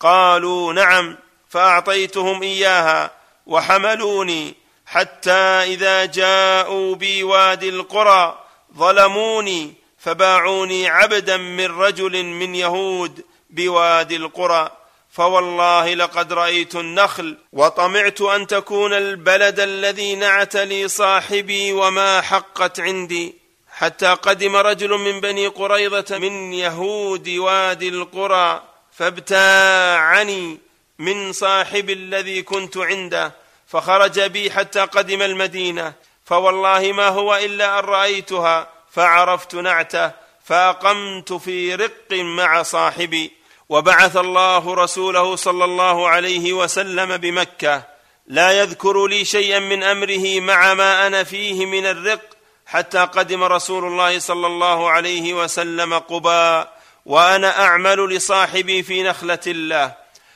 قالوا 0.00 0.72
نعم. 0.72 1.16
فأعطيتهم 1.48 2.42
إياها 2.42 3.10
وحملوني. 3.46 4.63
حتى 4.86 5.30
إذا 5.32 6.04
جاءوا 6.04 6.94
بي 6.94 7.22
وادي 7.22 7.68
القرى 7.68 8.44
ظلموني 8.76 9.74
فباعوني 9.98 10.88
عبدا 10.88 11.36
من 11.36 11.66
رجل 11.66 12.24
من 12.24 12.54
يهود 12.54 13.24
بوادي 13.50 14.16
القرى 14.16 14.70
فوالله 15.10 15.94
لقد 15.94 16.32
رأيت 16.32 16.76
النخل 16.76 17.36
وطمعت 17.52 18.20
أن 18.20 18.46
تكون 18.46 18.92
البلد 18.92 19.60
الذي 19.60 20.14
نعت 20.14 20.56
لي 20.56 20.88
صاحبي 20.88 21.72
وما 21.72 22.20
حقت 22.20 22.80
عندي 22.80 23.34
حتى 23.68 24.06
قدم 24.06 24.56
رجل 24.56 24.90
من 24.90 25.20
بني 25.20 25.46
قريظة 25.46 26.18
من 26.18 26.52
يهود 26.52 27.28
وادي 27.28 27.88
القرى 27.88 28.62
فابتاعني 28.92 30.58
من 30.98 31.32
صاحب 31.32 31.90
الذي 31.90 32.42
كنت 32.42 32.76
عنده. 32.76 33.32
فخرج 33.66 34.20
بي 34.20 34.50
حتى 34.50 34.80
قدم 34.80 35.22
المدينة 35.22 35.92
فوالله 36.24 36.92
ما 36.92 37.08
هو 37.08 37.36
إلا 37.36 37.78
أن 37.78 37.84
رأيتها 37.84 38.68
فعرفت 38.90 39.54
نعته 39.54 40.10
فأقمت 40.44 41.32
في 41.32 41.74
رق 41.74 42.12
مع 42.12 42.62
صاحبي 42.62 43.32
وبعث 43.68 44.16
الله 44.16 44.74
رسوله 44.74 45.36
صلى 45.36 45.64
الله 45.64 46.08
عليه 46.08 46.52
وسلم 46.52 47.16
بمكة. 47.16 47.82
لا 48.26 48.52
يذكر 48.52 49.06
لي 49.06 49.24
شيئا 49.24 49.58
من 49.58 49.82
أمره 49.82 50.40
مع 50.40 50.74
ما 50.74 51.06
أنا 51.06 51.24
فيه 51.24 51.66
من 51.66 51.86
الرق 51.86 52.20
حتى 52.66 52.98
قدم 52.98 53.44
رسول 53.44 53.84
الله 53.84 54.18
صلى 54.18 54.46
الله 54.46 54.90
عليه 54.90 55.34
وسلم 55.34 55.94
قباء 55.98 56.80
وأنا 57.06 57.64
أعمل 57.64 58.08
لصاحبي 58.08 58.82
في 58.82 59.02
نخلة 59.02 59.40
الله. 59.46 59.94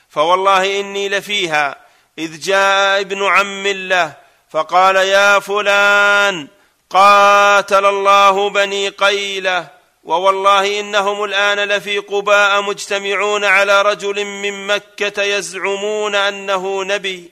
فوالله 0.09 0.79
إني 0.79 1.09
لفيها 1.09 1.88
إذ 2.19 2.39
جاء 2.39 3.01
ابن 3.01 3.23
عم 3.23 3.67
له 3.67 4.13
فقال 4.49 4.95
يا 4.95 5.39
فلان 5.39 6.47
قاتل 6.89 7.85
الله 7.85 8.49
بني 8.49 8.89
قيلة 8.89 9.67
ووالله 10.03 10.79
إنهم 10.79 11.23
الآن 11.23 11.59
لفي 11.59 11.97
قباء 11.97 12.61
مجتمعون 12.61 13.45
على 13.45 13.81
رجل 13.81 14.25
من 14.25 14.67
مكة 14.67 15.23
يزعمون 15.23 16.15
أنه 16.15 16.83
نبي 16.83 17.31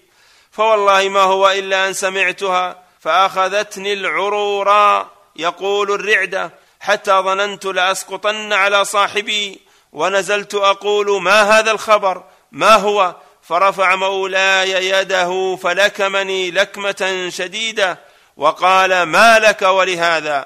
فوالله 0.51 1.09
ما 1.09 1.21
هو 1.21 1.49
إلا 1.49 1.87
أن 1.87 1.93
سمعتها 1.93 2.83
فأخذتني 2.99 3.93
العرورا. 3.93 5.09
يقول 5.35 5.91
الرعده 5.91 6.51
حتى 6.79 7.11
ظننت 7.11 7.65
لأسقطن 7.65 8.53
على 8.53 8.85
صاحبي 8.85 9.59
ونزلت 9.93 10.55
أقول 10.55 11.21
ما 11.21 11.59
هذا 11.59 11.71
الخبر؟ 11.71 12.23
ما 12.51 12.75
هو؟ 12.75 13.15
فرفع 13.47 13.95
مولاي 13.95 14.89
يده 14.89 15.55
فلكمني 15.63 16.51
لكمة 16.51 17.29
شديدة 17.29 17.99
وقال 18.37 19.03
ما 19.03 19.39
لك 19.39 19.61
ولهذا؟ 19.61 20.45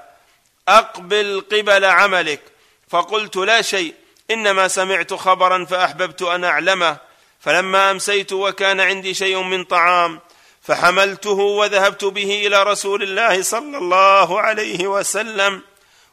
أقبل 0.68 1.44
قبل 1.52 1.86
عملك. 1.86 2.40
فقلت 2.90 3.36
لا 3.36 3.62
شيء 3.62 3.94
إنما 4.32 4.68
سمعت 4.68 5.14
خبرا 5.14 5.66
فأحببت 5.66 6.22
أن 6.22 6.44
أعلمه. 6.44 6.98
فلما 7.40 7.92
أمسيت 7.92 8.34
وكان 8.34 8.80
عندي 8.80 9.14
شيء 9.14 9.42
من 9.42 9.64
طعام 9.64 10.20
فحملته 10.62 11.40
وذهبت 11.40 12.06
به 12.06 12.48
إلى 12.48 12.64
رسول 12.64 13.04
الله 13.04 13.42
صلى 13.42 13.78
الله 13.78 14.42
عليه 14.42 14.88
وسلم 14.88 15.62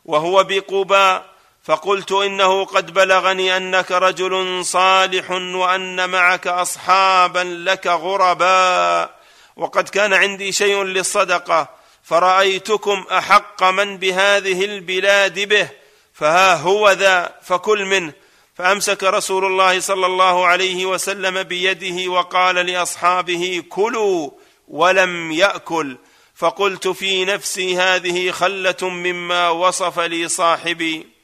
وهو 0.05 0.45
بقباء. 0.45 1.38
فقلت 1.69 2.13
إنه 2.13 2.65
قد 2.65 2.95
بلغني 2.95 3.57
أنك 3.57 3.91
رجل 3.93 4.65
صالح 4.65 5.31
وأن 5.31 6.11
معك 6.11 6.47
أصحابا 6.47 7.45
لك 7.45 7.87
غرباء 7.87 9.19
وقد 9.57 9.89
كان 9.89 10.15
عندي 10.15 10.53
شيء 10.53 10.83
للصدقة 10.83 11.69
فرأيتكم 12.03 13.05
أحق 13.11 13.65
من 13.65 13.97
بهذه 13.97 14.65
البلاد 14.65 15.41
به 15.41 15.69
فها 16.13 16.55
هو 16.55 16.91
ذا 16.91 17.35
فكل 17.43 17.85
منه. 17.85 18.13
فأمسك 18.55 19.05
رسول 19.05 19.45
الله 19.45 19.81
صلى 19.81 20.07
الله 20.07 20.47
عليه 20.47 20.87
وسلم 20.87 21.43
بيده 21.43 22.11
وقال 22.11 22.55
لأصحابه 22.55 23.63
كلوا 23.69 24.31
ولم 24.69 25.33
يأكل. 25.33 25.97
فقلت 26.35 26.89
في 26.89 27.25
نفسي 27.25 27.77
هذه 27.77 28.31
خلة 28.31 28.77
مما 28.83 29.49
وصف 29.49 30.01
لي 30.01 30.29
صاحبي. 30.29 31.18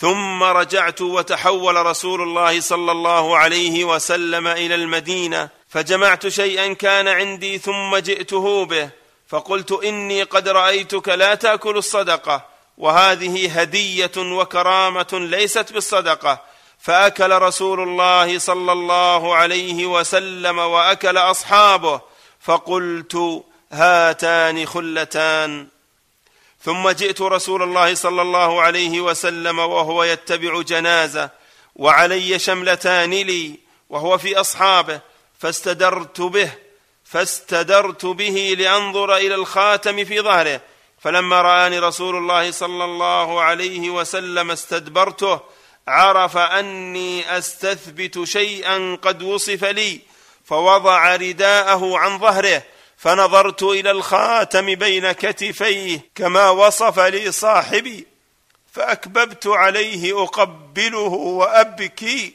ثم 0.00 0.42
رجعت 0.42 1.00
وتحول 1.00 1.86
رسول 1.86 2.22
الله 2.22 2.60
صلى 2.60 2.92
الله 2.92 3.36
عليه 3.36 3.84
وسلم 3.84 4.46
إلى 4.46 4.74
المدينة 4.74 5.48
فجمعت 5.68 6.28
شيئا 6.28 6.72
كان 6.72 7.08
عندي 7.08 7.58
ثم 7.58 7.96
جئته 7.96 8.64
به 8.64 8.90
فقلت 9.28 9.72
إني 9.72 10.22
قد 10.22 10.48
رأيتك 10.48 11.08
لا 11.08 11.34
تأكل 11.34 11.76
الصدقة 11.76 12.46
وهذه 12.78 13.60
هدية 13.60 14.10
وكرامة 14.16 15.08
ليست 15.12 15.72
بالصدقة 15.72 16.40
فأكل 16.78 17.30
رسول 17.32 17.80
الله 17.80 18.38
صلى 18.38 18.72
الله 18.72 19.34
عليه 19.34 19.86
وسلم 19.86 20.58
وأكل 20.58 21.16
أصحابه 21.16 22.00
فقلت 22.40 23.44
هاتان 23.72 24.66
خلتان. 24.66 25.79
ثم 26.62 26.90
جئت 26.90 27.20
رسول 27.20 27.62
الله 27.62 27.94
صلى 27.94 28.22
الله 28.22 28.62
عليه 28.62 29.00
وسلم 29.00 29.58
وهو 29.58 30.04
يتبع 30.04 30.62
جنازة 30.62 31.30
وعلي 31.76 32.38
شملتان 32.38 33.10
لي 33.10 33.58
وهو 33.90 34.18
في 34.18 34.40
أصحابه 34.40 35.00
فاستدرت 35.38 36.20
به 36.20 36.52
فاستدرت 37.04 38.06
به 38.06 38.56
لأنظر 38.58 39.16
إلى 39.16 39.34
الخاتم 39.34 40.04
في 40.04 40.20
ظهره. 40.20 40.60
فلما 41.00 41.42
رآني 41.42 41.78
رسول 41.78 42.16
الله 42.16 42.50
صلى 42.50 42.84
الله 42.84 43.40
عليه 43.40 43.90
وسلم 43.90 44.50
استدبرته 44.50 45.40
عرف 45.88 46.36
أني 46.36 47.38
أستثبت 47.38 48.24
شيئا 48.24 48.98
قد 49.02 49.22
وصف 49.22 49.64
لي 49.64 50.00
فوضع 50.44 51.16
رداءه 51.16 51.98
عن 51.98 52.18
ظهره 52.18 52.62
فنظرت 53.00 53.62
إلى 53.62 53.90
الخاتم 53.90 54.74
بين 54.74 55.12
كتفيه 55.12 56.10
كما 56.14 56.50
وصف 56.50 56.98
لي 56.98 57.32
صاحبي 57.32 58.06
فأكببت 58.72 59.46
عليه 59.46 60.22
أقبله 60.22 60.98
وأبكي 61.08 62.34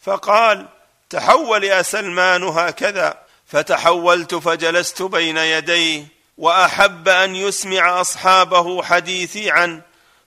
فقال 0.00 0.68
تحول 1.10 1.64
يا 1.64 1.82
سلمان 1.82 2.42
هكذا. 2.42 3.18
فتحولت 3.46 4.34
فجلست 4.34 5.02
بين 5.02 5.36
يديه 5.36 6.06
وأحب 6.38 7.08
أن 7.08 7.36
يسمع 7.36 8.00
أصحابه 8.00 8.82
حديثي 8.82 9.50
عنه 9.50 9.80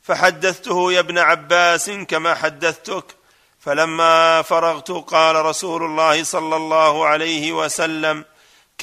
فحدثته 0.03 0.93
يا 0.93 0.99
ابن 0.99 1.17
عباس 1.17 1.89
كما 1.89 2.35
حدثتك. 2.35 3.05
فلما 3.59 4.41
فرغت 4.41 4.91
قال 4.91 5.35
رسول 5.35 5.83
الله 5.83 6.23
صلى 6.23 6.55
الله 6.55 7.05
عليه 7.05 7.51
وسلم 7.51 8.25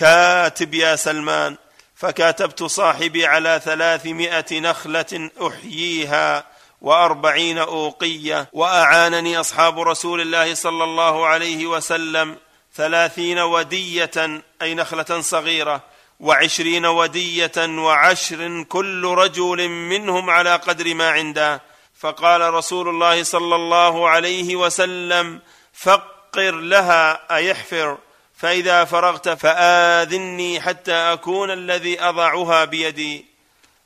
كاتب 0.00 0.74
يا 0.74 0.96
سلمان 0.96 1.56
فكاتبت 1.94 2.62
صاحبي 2.62 3.26
على 3.26 3.60
ثلاثمائة 3.64 4.60
نخلة 4.60 5.30
أحييها 5.46 6.44
وأربعين 6.80 7.58
أوقية 7.58 8.48
وأعانني 8.52 9.40
أصحاب 9.40 9.80
رسول 9.80 10.20
الله 10.20 10.54
صلى 10.54 10.84
الله 10.84 11.26
عليه 11.26 11.66
وسلم 11.66 12.36
ثلاثين 12.74 13.38
ودية 13.38 14.42
أي 14.62 14.74
نخلة 14.74 15.20
صغيرة 15.20 15.82
وعشرين 16.20 16.86
ودية 16.86 17.52
وعشر 17.58 18.62
كل 18.62 19.04
رجل 19.04 19.68
منهم 19.68 20.30
على 20.30 20.56
قدر 20.56 20.94
ما 20.94 21.10
عنده. 21.10 21.62
فقال 21.98 22.54
رسول 22.54 22.88
الله 22.88 23.22
صلى 23.22 23.54
الله 23.54 24.08
عليه 24.08 24.56
وسلم 24.56 25.40
فقر 25.72 26.50
لها 26.50 27.36
أيحفر 27.36 27.98
فإذا 28.40 28.84
فرغت 28.84 29.28
فآذني 29.28 30.60
حتى 30.60 30.92
أكون 30.92 31.50
الذي 31.50 32.02
أضعها 32.02 32.64
بيدي. 32.64 33.26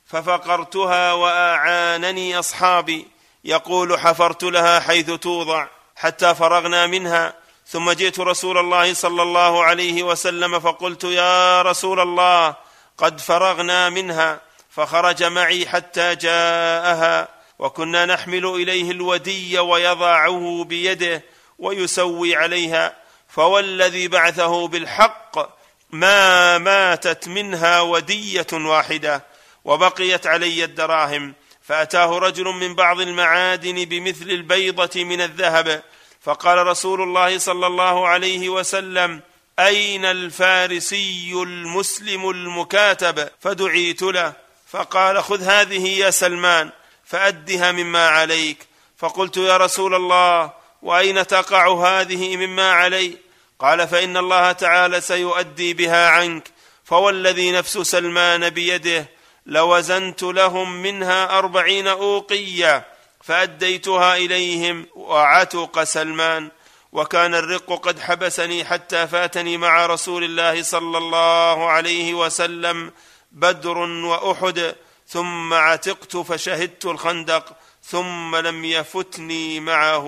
ففقرتها 0.07 1.13
وأعانني 1.13 2.39
أصحابي. 2.39 3.07
يقول 3.43 3.99
حفرت 3.99 4.43
لها 4.43 4.79
حيث 4.79 5.11
توضع 5.11 5.67
حتى 5.95 6.35
فرغنا 6.35 6.87
منها. 6.87 7.33
ثم 7.67 7.91
جئت 7.91 8.19
رسول 8.19 8.57
الله 8.57 8.93
صلى 8.93 9.21
الله 9.21 9.63
عليه 9.63 10.03
وسلم 10.03 10.59
فقلت 10.59 11.03
يا 11.03 11.61
رسول 11.61 11.99
الله 11.99 12.55
قد 12.97 13.19
فرغنا 13.19 13.89
منها. 13.89 14.41
فخرج 14.69 15.23
معي 15.23 15.67
حتى 15.67 16.15
جاءها. 16.15 17.27
وكنا 17.59 18.05
نحمل 18.05 18.45
إليه 18.45 18.91
الودي 18.91 19.59
ويضعه 19.59 20.63
بيده 20.63 21.23
ويسوي 21.59 22.35
عليها. 22.35 23.04
فوالذي 23.35 24.07
بعثه 24.07 24.67
بالحق 24.67 25.55
ما 25.91 26.57
ماتت 26.57 27.27
منها 27.27 27.81
ودية 27.81 28.47
واحدة 28.53 29.25
وبقيت 29.65 30.27
علي 30.27 30.63
الدراهم 30.63 31.33
فأتاه 31.61 32.17
رجل 32.19 32.43
من 32.43 32.75
بعض 32.75 32.99
المعادن 32.99 33.85
بمثل 33.85 34.29
البيضة 34.29 35.03
من 35.03 35.21
الذهب 35.21 35.83
فقال 36.21 36.67
رسول 36.67 37.01
الله 37.01 37.37
صلى 37.37 37.67
الله 37.67 38.07
عليه 38.07 38.49
وسلم 38.49 39.21
أين 39.59 40.05
الفارسي 40.05 41.33
المسلم 41.33 42.29
المكاتب؟ 42.29 43.29
فدعيت 43.41 44.01
له 44.01 44.33
فقال 44.67 45.23
خذ 45.23 45.43
هذه 45.43 45.87
يا 45.87 46.09
سلمان 46.09 46.71
فأدها 47.05 47.71
مما 47.71 48.07
عليك. 48.07 48.67
فقلت 48.97 49.37
يا 49.37 49.57
رسول 49.57 49.95
الله 49.95 50.51
وأين 50.81 51.27
تقع 51.27 51.67
هذه 51.67 52.37
مما 52.37 52.71
علي؟ 52.71 53.24
قال 53.59 53.87
فإن 53.87 54.17
الله 54.17 54.51
تعالى 54.51 55.01
سيؤدي 55.01 55.73
بها 55.73 56.09
عنك 56.09 56.51
فوالذي 56.83 57.51
نفس 57.51 57.77
سلمان 57.77 58.49
بيده 58.49 59.09
لوزنت 59.45 60.23
لهم 60.23 60.81
منها 60.81 61.37
أربعين 61.37 61.87
أوقية 61.87 62.87
فأديتها 63.23 64.15
إليهم 64.15 64.87
وعتق 64.95 65.83
سلمان 65.83 66.51
وكان 66.91 67.35
الرق 67.35 67.73
قد 67.73 67.99
حبسني 67.99 68.65
حتى 68.65 69.07
فاتني 69.07 69.57
مع 69.57 69.85
رسول 69.85 70.23
الله 70.23 70.63
صلى 70.63 70.97
الله 70.97 71.69
عليه 71.69 72.13
وسلم 72.13 72.91
بدر 73.31 73.77
وأحد 73.77 74.75
ثم 75.07 75.53
عتقت 75.53 76.17
فشهدت 76.17 76.85
الخندق 76.85 77.53
ثم 77.83 78.35
لم 78.35 78.65
يفتني 78.65 79.59
معه 79.59 80.07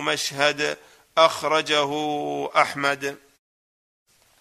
مشهد. 0.00 0.78
أخرجه 1.26 1.90
أحمد. 2.56 3.18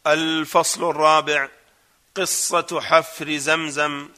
الفصل 0.07 0.89
الرابع 0.89 1.47
قصة 2.15 2.81
حفر 2.81 3.37
زمزم. 3.37 4.09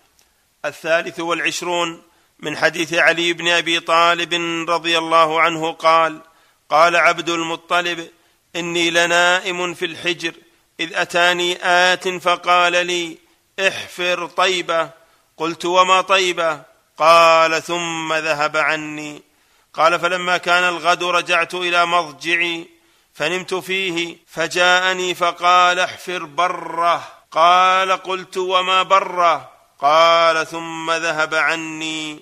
الثالث 0.66 1.20
والعشرون 1.20 2.02
من 2.40 2.58
حديث 2.58 2.94
علي 2.94 3.34
بن 3.34 3.48
أبي 3.48 3.80
طالب 3.80 4.34
رضي 4.70 4.98
الله 4.98 5.42
عنه 5.42 5.72
قال 5.72 6.22
قال 6.70 6.96
عبد 6.96 7.30
المطلب 7.30 8.10
إني 8.56 8.90
لنائم 8.90 9.74
في 9.74 9.86
الحجر 9.86 10.34
إذ 10.80 10.96
أتاني 10.96 11.58
آت 11.66 12.08
فقال 12.08 12.88
لي 12.88 13.18
احفر 13.60 14.28
طيبة. 14.28 14.90
قلت 15.38 15.66
وما 15.66 16.02
طيبة؟ 16.02 16.62
قال 16.98 17.64
ثم 17.64 18.14
ذهب 18.14 18.58
عني. 18.58 19.29
قال 19.80 20.00
فلما 20.00 20.38
كان 20.38 20.64
الغد 20.64 21.04
رجعت 21.04 21.56
إلى 21.56 21.86
مضجعي 21.86 22.68
فنمت 23.14 23.54
فيه 23.54 24.18
فجاءني 24.28 25.16
فقال 25.16 25.80
احفر 25.80 26.26
برة 26.26 27.08
قال 27.32 27.92
قلت 27.92 28.38
وما 28.38 28.84
برة 28.84 29.52
قال 29.82 30.48
ثم 30.48 30.92
ذهب 30.92 31.36
عني 31.36 32.20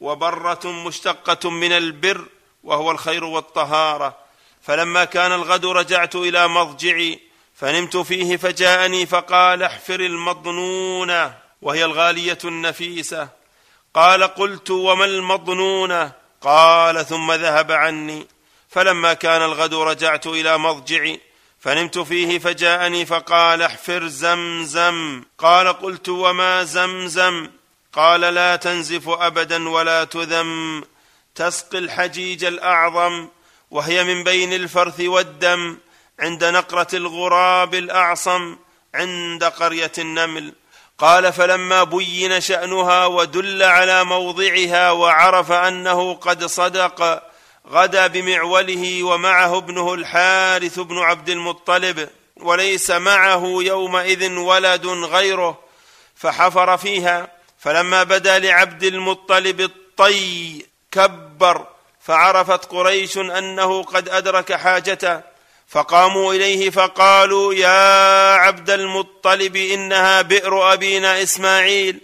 وبرة 0.00 0.60
مشتقة 0.64 1.50
من 1.50 1.72
البر 1.72 2.24
وهو 2.62 2.90
الخير 2.90 3.24
والطهارة 3.24 4.16
فلما 4.62 5.04
كان 5.04 5.32
الغد 5.32 5.66
رجعت 5.66 6.16
إلى 6.16 6.48
مضجعي 6.48 7.20
فنمت 7.54 7.96
فيه 7.96 8.36
فجاءني 8.36 9.06
فقال 9.06 9.62
احفر 9.62 10.00
المضنونه 10.00 11.34
وهي 11.62 11.84
الغالية 11.84 12.38
النفيسة 12.44 13.28
قال 13.94 14.24
قلت 14.24 14.70
وما 14.70 15.04
المضنونه 15.04 16.25
قال 16.46 17.06
ثم 17.06 17.32
ذهب 17.32 17.72
عني. 17.72 18.26
فلما 18.68 19.14
كان 19.14 19.42
الغد 19.42 19.74
رجعت 19.74 20.26
إلى 20.26 20.58
مضجعي 20.58 21.20
فنمت 21.60 21.98
فيه 21.98 22.38
فجاءني 22.38 23.06
فقال 23.06 23.62
احفر 23.62 24.06
زمزم. 24.06 25.24
قال 25.38 25.68
قلت 25.68 26.08
وما 26.08 26.64
زمزم؟ 26.64 27.50
قال 27.92 28.20
لا 28.20 28.56
تنزف 28.56 29.08
أبدا 29.08 29.68
ولا 29.68 30.04
تذم. 30.04 30.84
تسقي 31.34 31.78
الحجيج 31.78 32.44
الأعظم 32.44 33.28
وهي 33.70 34.04
من 34.04 34.24
بين 34.24 34.52
الفرث 34.52 35.00
والدم 35.00 35.78
عند 36.20 36.44
نقرة 36.44 36.88
الغراب 36.94 37.74
الأعصم 37.74 38.56
عند 38.94 39.44
قرية 39.44 39.92
النمل. 39.98 40.52
قال 40.98 41.32
فلما 41.32 41.84
بين 41.84 42.40
شأنها 42.40 43.06
ودل 43.06 43.62
على 43.62 44.04
موضعها 44.04 44.90
وعرف 44.90 45.52
أنه 45.52 46.14
قد 46.14 46.46
صدق 46.46 47.22
غدا 47.70 48.06
بمعوله 48.06 49.02
ومعه 49.02 49.58
ابنه 49.58 49.94
الحارث 49.94 50.78
بن 50.78 50.98
عبد 50.98 51.28
المطلب 51.28 52.08
وليس 52.36 52.90
معه 52.90 53.44
يومئذ 53.60 54.32
ولد 54.32 54.86
غيره 54.86 55.58
فحفر 56.16 56.76
فيها. 56.76 57.28
فلما 57.58 58.02
بدا 58.02 58.38
لعبد 58.38 58.84
المطلب 58.84 59.60
الطي 59.60 60.66
كبر 60.92 61.66
فعرفت 62.00 62.64
قريش 62.64 63.18
أنه 63.18 63.82
قد 63.82 64.08
أدرك 64.08 64.52
حاجته. 64.52 65.35
فقاموا 65.68 66.34
إليه 66.34 66.70
فقالوا 66.70 67.54
يا 67.54 68.34
عبد 68.34 68.70
المطلب 68.70 69.56
إنها 69.56 70.22
بئر 70.22 70.72
أبينا 70.72 71.22
إسماعيل 71.22 72.00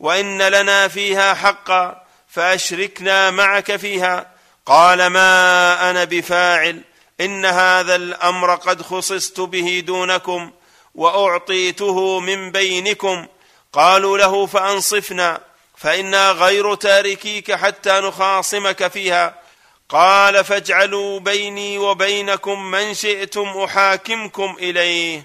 وإن 0.00 0.42
لنا 0.42 0.88
فيها 0.88 1.34
حقا 1.34 2.02
فأشركنا 2.28 3.30
معك 3.30 3.76
فيها. 3.76 4.30
قال 4.66 5.06
ما 5.06 5.90
أنا 5.90 6.04
بفاعل 6.04 6.80
إن 7.20 7.44
هذا 7.44 7.94
الأمر 7.96 8.54
قد 8.54 8.82
خصصت 8.82 9.40
به 9.40 9.82
دونكم 9.86 10.50
وأعطيته 10.94 12.20
من 12.20 12.52
بينكم. 12.52 13.26
قالوا 13.72 14.18
له 14.18 14.46
فأنصفنا 14.46 15.40
فإنا 15.76 16.30
غير 16.30 16.74
تاركيك 16.74 17.52
حتى 17.52 18.00
نخاصمك 18.00 18.88
فيها. 18.88 19.45
قال 19.88 20.44
فاجعلوا 20.44 21.20
بيني 21.20 21.78
وبينكم 21.78 22.70
من 22.70 22.94
شئتم 22.94 23.48
أحاكمكم 23.48 24.56
إليه. 24.58 25.24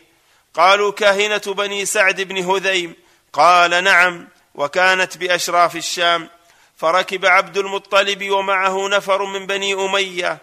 قالوا 0.54 0.92
كاهنة 0.92 1.42
بني 1.48 1.86
سعد 1.86 2.22
بن 2.22 2.38
هذيم. 2.38 2.96
قال 3.34 3.84
نعم 3.84 4.28
وكانت 4.56 5.18
بأشراف 5.18 5.76
الشام. 5.76 6.30
فركب 6.78 7.26
عبد 7.26 7.58
المطلب 7.58 8.30
ومعه 8.30 8.88
نفر 8.88 9.26
من 9.26 9.46
بني 9.46 9.74
أمية. 9.74 10.38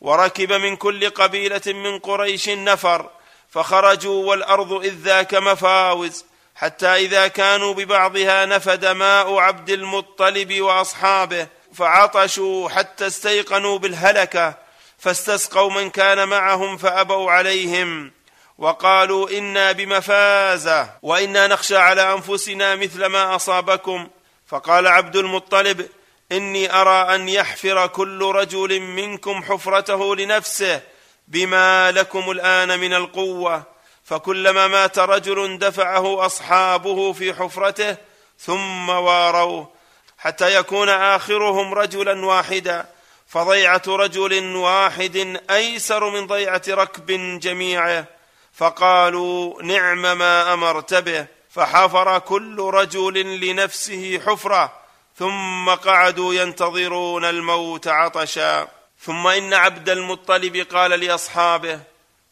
وركب 0.00 0.52
من 0.52 0.76
كل 0.76 1.10
قبيلة 1.10 1.62
من 1.66 1.98
قريش 1.98 2.48
نفر. 2.48 3.10
فخرجوا 3.50 4.26
والأرض 4.26 4.72
إذ 4.72 4.94
ذاك 4.94 5.34
مفاوز. 5.34 6.24
حتى 6.54 6.86
إذا 6.86 7.28
كانوا 7.28 7.74
ببعضها 7.74 8.46
نفد 8.46 8.86
ماء 8.86 9.36
عبد 9.36 9.70
المطلب 9.70 10.60
وأصحابه. 10.60 11.46
فعطشوا 11.74 12.68
حتى 12.68 13.06
استيقنوا 13.06 13.78
بالهلكة 13.78 14.54
فاستسقوا 14.98 15.70
من 15.70 15.90
كان 15.90 16.28
معهم 16.28 16.76
فأبوا 16.76 17.30
عليهم. 17.30 18.12
وقالوا 18.58 19.30
إنا 19.30 19.72
بمفازه 19.72 20.90
وإنا 21.02 21.46
نخشى 21.46 21.76
على 21.76 22.12
أنفسنا 22.12 22.76
مثل 22.76 23.06
ما 23.06 23.36
أصابكم. 23.36 24.08
فقال 24.46 24.86
عبد 24.86 25.16
المطلب 25.16 25.88
إني 26.32 26.74
أرى 26.74 27.14
أن 27.14 27.28
يحفر 27.28 27.86
كل 27.86 28.22
رجل 28.24 28.80
منكم 28.80 29.42
حفرته 29.42 30.16
لنفسه 30.16 30.80
بما 31.28 31.92
لكم 31.92 32.30
الآن 32.30 32.80
من 32.80 32.94
القوة. 32.94 33.62
فكلما 34.04 34.68
مات 34.68 34.98
رجل 34.98 35.58
دفعه 35.58 36.26
أصحابه 36.26 37.12
في 37.12 37.34
حفرته 37.34 37.96
ثم 38.38 38.88
واروه 38.88 39.81
حتى 40.22 40.54
يكون 40.54 40.88
آخرهم 40.88 41.74
رجلا 41.74 42.26
واحدا. 42.26 42.86
فضيعة 43.26 43.82
رجل 43.88 44.56
واحد 44.56 45.40
أيسر 45.50 46.10
من 46.10 46.26
ضيعة 46.26 46.62
ركب 46.68 47.06
جميعه. 47.38 48.04
فقالوا 48.52 49.62
نعم 49.62 50.18
ما 50.18 50.54
أمرت 50.54 50.94
به. 50.94 51.26
فحفر 51.50 52.18
كل 52.18 52.60
رجل 52.60 53.40
لنفسه 53.40 54.20
حفرة. 54.26 54.72
ثم 55.18 55.70
قعدوا 55.70 56.34
ينتظرون 56.34 57.24
الموت 57.24 57.88
عطشا. 57.88 58.68
ثم 59.00 59.26
إن 59.26 59.54
عبد 59.54 59.90
المطلب 59.90 60.56
قال 60.56 60.90
لأصحابه 60.90 61.80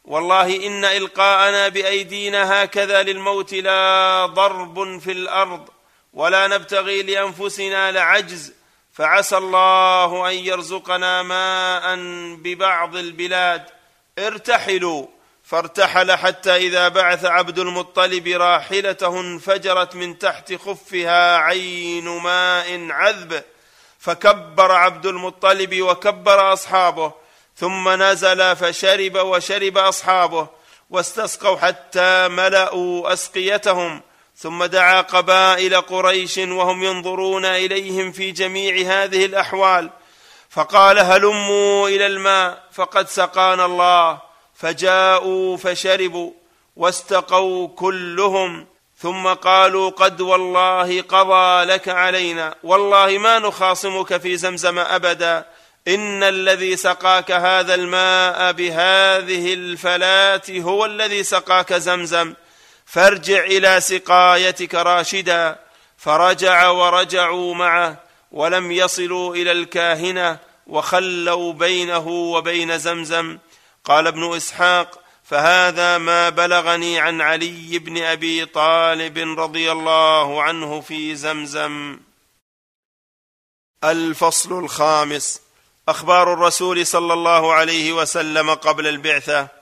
والله 0.05 0.66
إن 0.66 0.84
إلقاءنا 0.84 1.68
بأيدينا 1.68 2.62
هكذا 2.62 3.03
للموت 3.03 3.55
لا 3.55 4.26
ضرب 4.26 4.99
في 4.99 5.12
الأرض. 5.12 5.68
ولا 6.13 6.47
نبتغي 6.47 7.03
لأنفسنا 7.03 7.93
لعجز 7.93 8.53
فعسى 8.93 9.37
الله 9.37 10.31
أن 10.31 10.35
يرزقنا 10.35 11.23
ماء 11.23 11.97
ببعض 12.37 12.97
البلاد. 12.97 13.65
ارتحلوا 14.19 15.07
فارتحل 15.45 16.13
حتى 16.13 16.57
إذا 16.57 16.89
بعث 16.89 17.25
عبد 17.25 17.59
المطلب 17.59 18.27
راحلته 18.27 19.21
انفجرت 19.21 19.95
من 19.95 20.19
تحت 20.19 20.55
خفها 20.55 21.37
عين 21.37 22.09
ماء 22.09 22.91
عذب. 22.91 23.43
فكبر 23.99 24.73
عبد 24.73 25.07
المطلب 25.07 25.81
وكبر 25.81 26.53
أصحابه 26.53 27.13
ثم 27.57 28.03
نزل 28.03 28.57
فشرب 28.57 29.17
وشرب 29.17 29.79
أصحابه 29.79 30.49
واستسقوا 30.91 31.57
حتى 31.57 32.29
ملأوا 32.29 33.13
أسقيتهم. 33.13 34.03
ثم 34.41 34.64
دعا 34.64 35.01
قبائل 35.01 35.80
قريش 35.80 36.38
وهم 36.38 36.82
ينظرون 36.84 37.45
إليهم 37.45 38.12
في 38.12 38.30
جميع 38.30 39.03
هذه 39.03 39.24
الأحوال 39.24 39.91
فقال 40.51 40.99
هلموا 40.99 41.88
إلى 41.88 42.07
الماء 42.07 42.64
فقد 42.72 43.09
سقانا 43.09 43.64
الله 43.64 44.18
فجاءوا 44.55 45.57
فشربوا 45.57 46.32
واستقوا 46.76 47.68
كلهم 47.68 48.66
ثم 48.99 49.28
قالوا 49.28 49.91
قد 49.91 50.20
والله 50.20 51.03
قضى 51.03 51.64
لك 51.64 51.88
علينا 51.88 52.55
والله 52.62 53.18
ما 53.18 53.38
نخاصمك 53.38 54.16
في 54.16 54.36
زمزم 54.36 54.78
أبدا 54.78 55.47
إن 55.88 56.22
الذي 56.22 56.76
سقاك 56.76 57.30
هذا 57.30 57.74
الماء 57.74 58.53
بهذه 58.53 59.55
الفلاة 59.55 60.43
هو 60.51 60.84
الذي 60.84 61.22
سقاك 61.22 61.72
زمزم 61.72 62.34
فارجع 62.91 63.45
إلى 63.45 63.80
سقايتك 63.80 64.74
راشدا. 64.74 65.59
فرجع 65.97 66.68
ورجعوا 66.68 67.55
معه 67.55 67.97
ولم 68.32 68.72
يصلوا 68.72 69.34
إلى 69.34 69.53
الكاهنة 69.53 70.38
وخلوا 70.66 71.53
بينه 71.53 72.09
وبين 72.09 72.78
زمزم. 72.78 73.38
قال 73.84 74.07
ابن 74.07 74.36
إسحاق 74.36 75.01
فهذا 75.24 75.99
ما 75.99 76.28
بلغني 76.28 76.99
عن 76.99 77.20
علي 77.20 77.78
بن 77.78 78.03
أبي 78.03 78.45
طالب 78.45 79.41
رضي 79.41 79.72
الله 79.72 80.43
عنه 80.43 80.80
في 80.80 81.14
زمزم. 81.14 82.01
الفصل 83.84 84.59
الخامس. 84.59 85.41
أخبار 85.88 86.32
الرسول 86.32 86.86
صلى 86.86 87.12
الله 87.12 87.53
عليه 87.53 87.93
وسلم 87.93 88.55
قبل 88.55 88.86
البعثة. 88.86 89.60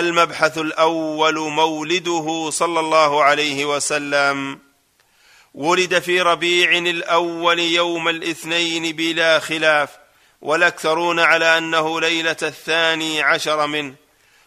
المبحث 0.00 0.58
الأول 0.58 1.38
مولده 1.38 2.50
صلى 2.50 2.80
الله 2.80 3.22
عليه 3.24 3.64
وسلم. 3.64 4.58
ولد 5.54 5.98
في 5.98 6.20
ربيع 6.20 6.70
الأول 6.70 7.58
يوم 7.58 8.08
الاثنين 8.08 8.96
بلا 8.96 9.38
خلاف 9.38 9.90
والأكثرون 10.42 11.20
على 11.20 11.58
أنه 11.58 12.00
ليلة 12.00 12.36
الثاني 12.42 13.22
عشر 13.22 13.66
منه. 13.66 13.94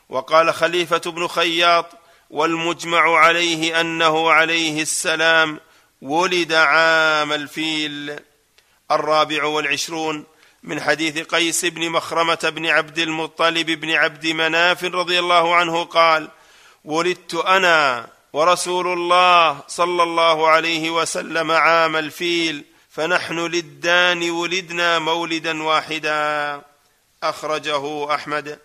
وقال 0.09 0.53
خليفة 0.53 1.01
بن 1.05 1.27
خياط 1.27 1.85
والمجمع 2.29 3.17
عليه 3.17 3.81
أنه 3.81 4.31
عليه 4.31 4.81
السلام 4.81 5.59
ولد 6.01 6.53
عام 6.53 7.33
الفيل 7.33 8.19
الرابع 8.91 9.43
والعشرون. 9.43 10.25
من 10.63 10.81
حديث 10.81 11.17
قيس 11.19 11.65
بن 11.65 11.89
مخرمة 11.89 12.51
بن 12.55 12.65
عبد 12.65 12.99
المطلب 12.99 13.65
بن 13.65 13.91
عبد 13.91 14.27
مناف 14.27 14.83
رضي 14.83 15.19
الله 15.19 15.55
عنه 15.55 15.83
قال 15.83 16.29
ولدت 16.85 17.35
أنا 17.35 18.09
ورسول 18.33 18.87
الله 18.87 19.63
صلى 19.67 20.03
الله 20.03 20.47
عليه 20.47 20.89
وسلم 20.89 21.51
عام 21.51 21.95
الفيل 21.95 22.65
فنحن 22.89 23.39
للدان 23.39 24.29
ولدنا 24.29 24.99
مولدا 24.99 25.63
واحدا. 25.63 26.61
أخرجه 27.23 28.15
أحمد. 28.15 28.59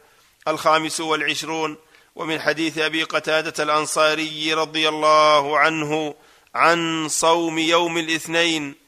الخامس 0.49 1.01
والعشرون. 1.01 1.77
ومن 2.15 2.41
حديث 2.41 2.79
أبي 2.79 3.03
قتادة 3.03 3.65
الأنصاري 3.65 4.55
رضي 4.55 4.89
الله 4.89 5.59
عنه 5.59 6.15
عن 6.55 7.09
صوم 7.09 7.59
يوم 7.59 7.99
الاثنين 7.99 8.84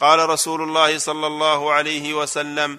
قال 0.00 0.28
رسول 0.28 0.62
الله 0.62 0.98
صلى 0.98 1.26
الله 1.26 1.72
عليه 1.72 2.14
وسلم 2.14 2.78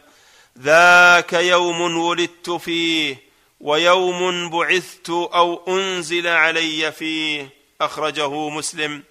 ذاك 0.60 1.34
يوم 1.34 1.98
ولدت 1.98 2.50
فيه 2.50 3.24
ويوم 3.60 4.50
بعثت 4.50 5.10
أو 5.10 5.64
أنزل 5.68 6.28
علي 6.28 6.92
فيه. 6.92 7.50
أخرجه 7.82 8.50
مسلم. 8.50 9.04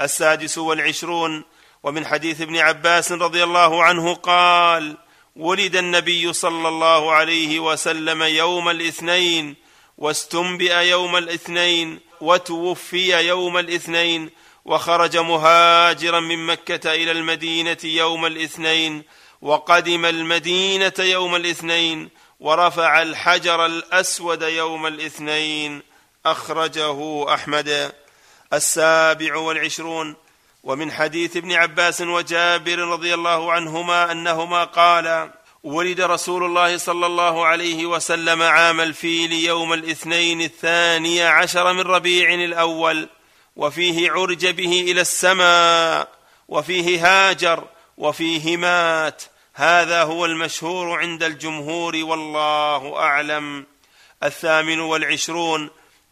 السادس 0.00 0.58
والعشرون. 0.58 1.44
ومن 1.82 2.06
حديث 2.06 2.40
ابن 2.40 2.56
عباس 2.56 3.12
رضي 3.12 3.44
الله 3.44 3.82
عنه 3.82 4.14
قال 4.14 4.96
ولد 5.36 5.76
النبي 5.76 6.32
صلى 6.32 6.68
الله 6.68 7.12
عليه 7.12 7.60
وسلم 7.60 8.22
يوم 8.22 8.68
الاثنين 8.68 9.54
واستنبئ 9.98 10.74
يوم 10.74 11.16
الاثنين 11.16 12.00
وتوفي 12.20 13.26
يوم 13.26 13.58
الاثنين 13.58 14.30
وخرج 14.64 15.16
مهاجرا 15.16 16.20
من 16.20 16.46
مكة 16.46 16.94
إلى 16.94 17.10
المدينة 17.10 17.78
يوم 17.84 18.26
الاثنين 18.26 19.02
وقدم 19.42 20.04
المدينة 20.04 20.92
يوم 20.98 21.36
الاثنين 21.36 22.10
ورفع 22.40 23.02
الحجر 23.02 23.66
الأسود 23.66 24.42
يوم 24.42 24.86
الاثنين 24.86 25.82
أخرجه 26.26 27.34
أحمد. 27.34 27.92
السابع 28.52 29.36
والعشرون. 29.36 30.16
ومن 30.64 30.92
حديث 30.92 31.36
ابن 31.36 31.52
عباس 31.52 32.00
وجابر 32.00 32.78
رضي 32.78 33.14
الله 33.14 33.52
عنهما 33.52 34.12
أنهما 34.12 34.64
قالا 34.64 35.30
ولد 35.62 36.00
رسول 36.00 36.44
الله 36.44 36.76
صلى 36.76 37.06
الله 37.06 37.46
عليه 37.46 37.86
وسلم 37.86 38.42
عام 38.42 38.80
الفيل 38.80 39.32
يوم 39.32 39.72
الاثنين 39.72 40.40
الثاني 40.40 41.22
عشر 41.22 41.72
من 41.72 41.80
ربيع 41.80 42.34
الأول. 42.34 43.08
وفيه 43.56 44.10
عرج 44.10 44.46
به 44.46 44.80
إلى 44.80 45.00
السماء 45.00 46.08
وفيه 46.48 47.06
هاجر 47.06 47.64
وفيه 47.98 48.56
مات. 48.56 49.22
هذا 49.54 50.02
هو 50.02 50.24
المشهور 50.24 50.98
عند 50.98 51.22
الجمهور 51.22 51.96
والله 51.96 52.96
أعلم. 52.96 53.66
الثامن 54.22 54.80
والعشرون. 54.80 55.70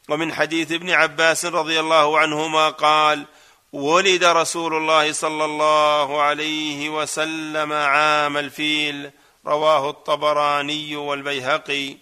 ومن 0.09 0.33
حديث 0.33 0.73
ابن 0.73 0.91
عباس 0.91 1.45
رضي 1.45 1.81
الله 1.81 2.19
عنهما 2.19 2.69
قال 2.69 3.25
ولد 3.73 4.25
رسول 4.25 4.75
الله 4.75 5.13
صلى 5.13 5.45
الله 5.45 6.23
عليه 6.23 6.89
وسلم 6.89 7.73
عام 7.73 8.37
الفيل 8.37 9.11
رواه 9.47 9.91
الطبراني 9.91 10.97
والبيهقي. 10.97 11.97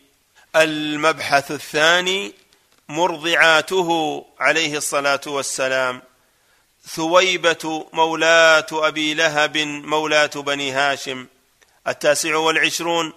المبحث 0.56 1.50
الثاني 1.50 2.32
مرضعاته 2.90 4.24
عليه 4.40 4.76
الصلاة 4.76 5.20
والسلام. 5.26 6.02
ثويبة 6.88 7.86
مولاه 7.92 8.66
أبي 8.72 9.14
لهب 9.14 9.58
مولاه 9.58 10.26
بني 10.26 10.72
هاشم. 10.72 11.26
التاسع 11.88 12.36
والعشرون. 12.36 13.12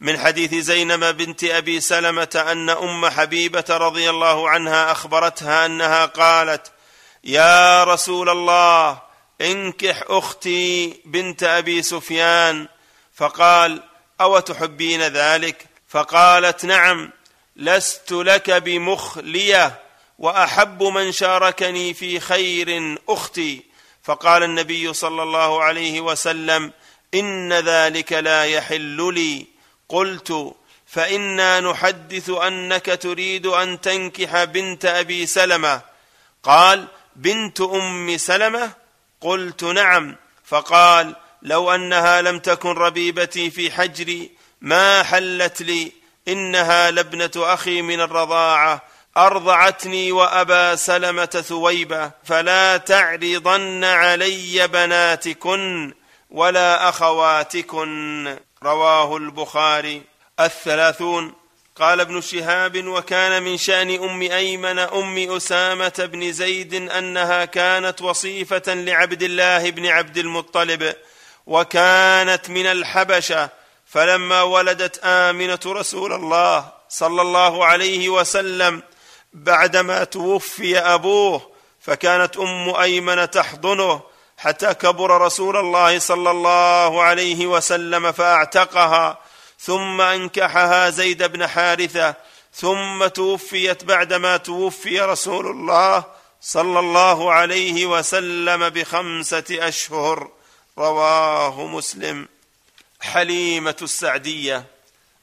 من 0.00 0.18
حديث 0.18 0.54
زينب 0.54 1.04
بنت 1.04 1.44
أبي 1.44 1.80
سلمة 1.80 2.44
أن 2.52 2.70
أم 2.70 3.06
حبيبة 3.06 3.64
رضي 3.70 4.10
الله 4.10 4.50
عنها 4.50 4.92
أخبرتها 4.92 5.66
أنها 5.66 6.06
قالت 6.06 6.72
يا 7.24 7.84
رسول 7.84 8.28
الله 8.28 9.02
انكح 9.40 10.02
أختي 10.06 11.00
بنت 11.04 11.42
أبي 11.42 11.82
سفيان 11.82 12.68
فقال 13.14 13.82
أو 14.20 14.38
تحبين 14.38 15.02
ذلك؟ 15.02 15.66
فقالت 15.88 16.64
نعم 16.64 17.10
لست 17.56 18.12
لك 18.12 18.50
بمخلية 18.50 19.82
وأحب 20.18 20.82
من 20.82 21.12
شاركني 21.12 21.94
في 21.94 22.20
خير 22.20 22.98
أختي. 23.08 23.62
فقال 24.02 24.42
النبي 24.42 24.92
صلى 24.92 25.22
الله 25.22 25.62
عليه 25.62 26.00
وسلم 26.00 26.72
إن 27.14 27.52
ذلك 27.52 28.12
لا 28.12 28.44
يحل 28.44 29.14
لي. 29.14 29.46
قلت 29.88 30.54
فإنا 30.86 31.60
نحدث 31.60 32.30
أنك 32.30 32.86
تريد 32.86 33.46
أن 33.46 33.80
تنكح 33.80 34.44
بنت 34.44 34.84
أبي 34.84 35.26
سلمة. 35.26 35.80
قال 36.42 36.86
بنت 37.16 37.60
أم 37.60 38.16
سلمة؟ 38.16 38.72
قلت 39.20 39.64
نعم. 39.64 40.16
فقال 40.44 41.16
لو 41.42 41.74
أنها 41.74 42.22
لم 42.22 42.38
تكن 42.38 42.68
ربيبتي 42.68 43.50
في 43.50 43.70
حجري 43.70 44.30
ما 44.60 45.02
حلت 45.02 45.62
لي. 45.62 46.05
إنها 46.28 46.90
لابنة 46.90 47.30
أخي 47.36 47.82
من 47.82 48.00
الرضاعة 48.00 48.82
أرضعتني 49.16 50.12
وأبا 50.12 50.76
سلمة 50.76 51.24
ثويبة 51.26 52.10
فلا 52.24 52.76
تعرضن 52.76 53.84
علي 53.84 54.68
بناتكن 54.68 55.94
ولا 56.30 56.88
أخواتكن. 56.88 58.36
رواه 58.62 59.16
البخاري. 59.16 60.02
الثلاثون. 60.40 61.32
قال 61.76 62.00
ابن 62.00 62.20
شهاب 62.20 62.86
وكان 62.86 63.42
من 63.42 63.56
شأن 63.56 63.90
أم 63.90 64.22
أيمن 64.22 64.78
أم 64.78 65.36
أسامة 65.36 66.08
بن 66.12 66.32
زيد 66.32 66.74
أنها 66.74 67.44
كانت 67.44 68.02
وصيفة 68.02 68.74
لعبد 68.74 69.22
الله 69.22 69.70
بن 69.70 69.86
عبد 69.86 70.18
المطلب 70.18 70.94
وكانت 71.46 72.50
من 72.50 72.66
الحبشة 72.66 73.50
فلما 73.86 74.42
ولدت 74.42 75.00
آمنة 75.04 75.60
رسول 75.66 76.12
الله 76.12 76.68
صلى 76.88 77.22
الله 77.22 77.64
عليه 77.64 78.08
وسلم 78.08 78.82
بعدما 79.32 80.04
توفي 80.04 80.78
أبوه 80.78 81.50
فكانت 81.80 82.36
أم 82.36 82.74
أيمن 82.74 83.30
تحضنه 83.30 84.00
حتى 84.36 84.74
كبر 84.74 85.20
رسول 85.20 85.56
الله 85.56 85.98
صلى 85.98 86.30
الله 86.30 87.02
عليه 87.02 87.46
وسلم 87.46 88.12
فأعتقها 88.12 89.18
ثم 89.58 90.00
أنكحها 90.00 90.90
زيد 90.90 91.22
بن 91.22 91.46
حارثة 91.46 92.14
ثم 92.52 93.06
توفيت 93.06 93.84
بعدما 93.84 94.36
توفي 94.36 95.00
رسول 95.00 95.46
الله 95.46 96.04
صلى 96.40 96.78
الله 96.78 97.32
عليه 97.32 97.86
وسلم 97.86 98.68
بخمسة 98.68 99.44
أشهر. 99.50 100.30
رواه 100.78 101.66
مسلم. 101.66 102.28
حليمة 103.00 103.76
السعدية 103.82 104.64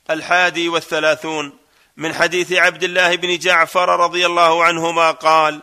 الحادي 0.09 0.69
والثلاثون 0.69 1.53
من 1.97 2.13
حديث 2.13 2.51
عبد 2.51 2.83
الله 2.83 3.15
بن 3.15 3.37
جعفر 3.37 3.99
رضي 3.99 4.25
الله 4.25 4.63
عنهما 4.63 5.11
قال 5.11 5.61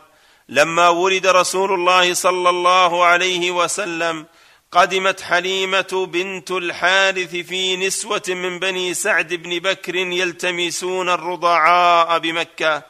لما 0.49 0.89
ولد 0.89 1.27
رسول 1.27 1.73
الله 1.73 2.15
صلى 2.15 2.51
الله 2.51 3.05
عليه 3.05 3.51
وسلم 3.51 4.27
قدمت 4.73 5.21
حليمة 5.21 6.07
بنت 6.13 6.51
الحارث 6.51 7.31
في 7.37 7.77
نسوة 7.77 8.23
من 8.29 8.59
بني 8.59 8.95
سعد 8.95 9.35
بن 9.35 9.59
بكر 9.59 9.95
يلتمسون 9.95 11.09
الرضعاء 11.09 12.19
بمكة. 12.19 12.83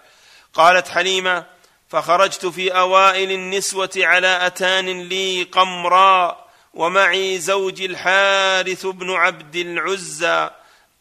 قالت 0.55 0.89
حليمة 0.89 1.47
فخرجت 1.89 2.47
في 2.47 2.71
أوائل 2.71 3.33
النسوة 3.33 3.91
على 3.97 4.47
أتان 4.47 5.03
لي 5.09 5.43
قمراء 5.43 6.50
ومعي 6.75 7.39
زوجي 7.39 7.87
الحارث 7.87 8.87
بن 8.87 9.11
عبد 9.11 9.57
العزى 9.57 10.51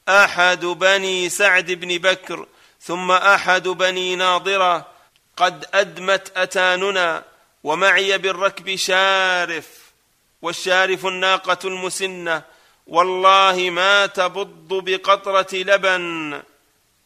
أحد 0.10 0.66
بني 0.66 1.30
سعد 1.30 1.72
بن 1.72 1.98
بكر 1.98 2.48
ثم 2.82 3.12
أحد 3.12 3.68
بني 3.68 4.16
ناضره 4.16 4.88
قد 5.38 5.66
أدمت 5.74 6.38
أتاننا 6.38 7.24
ومعي 7.64 8.18
بالركب 8.18 8.76
شارف 8.76 9.68
والشارف 10.42 11.06
الناقة 11.06 11.68
المسنة. 11.68 12.44
والله 12.88 13.70
ما 13.70 14.06
تبض 14.06 14.74
بقطرة 14.74 15.48
لبن 15.54 16.42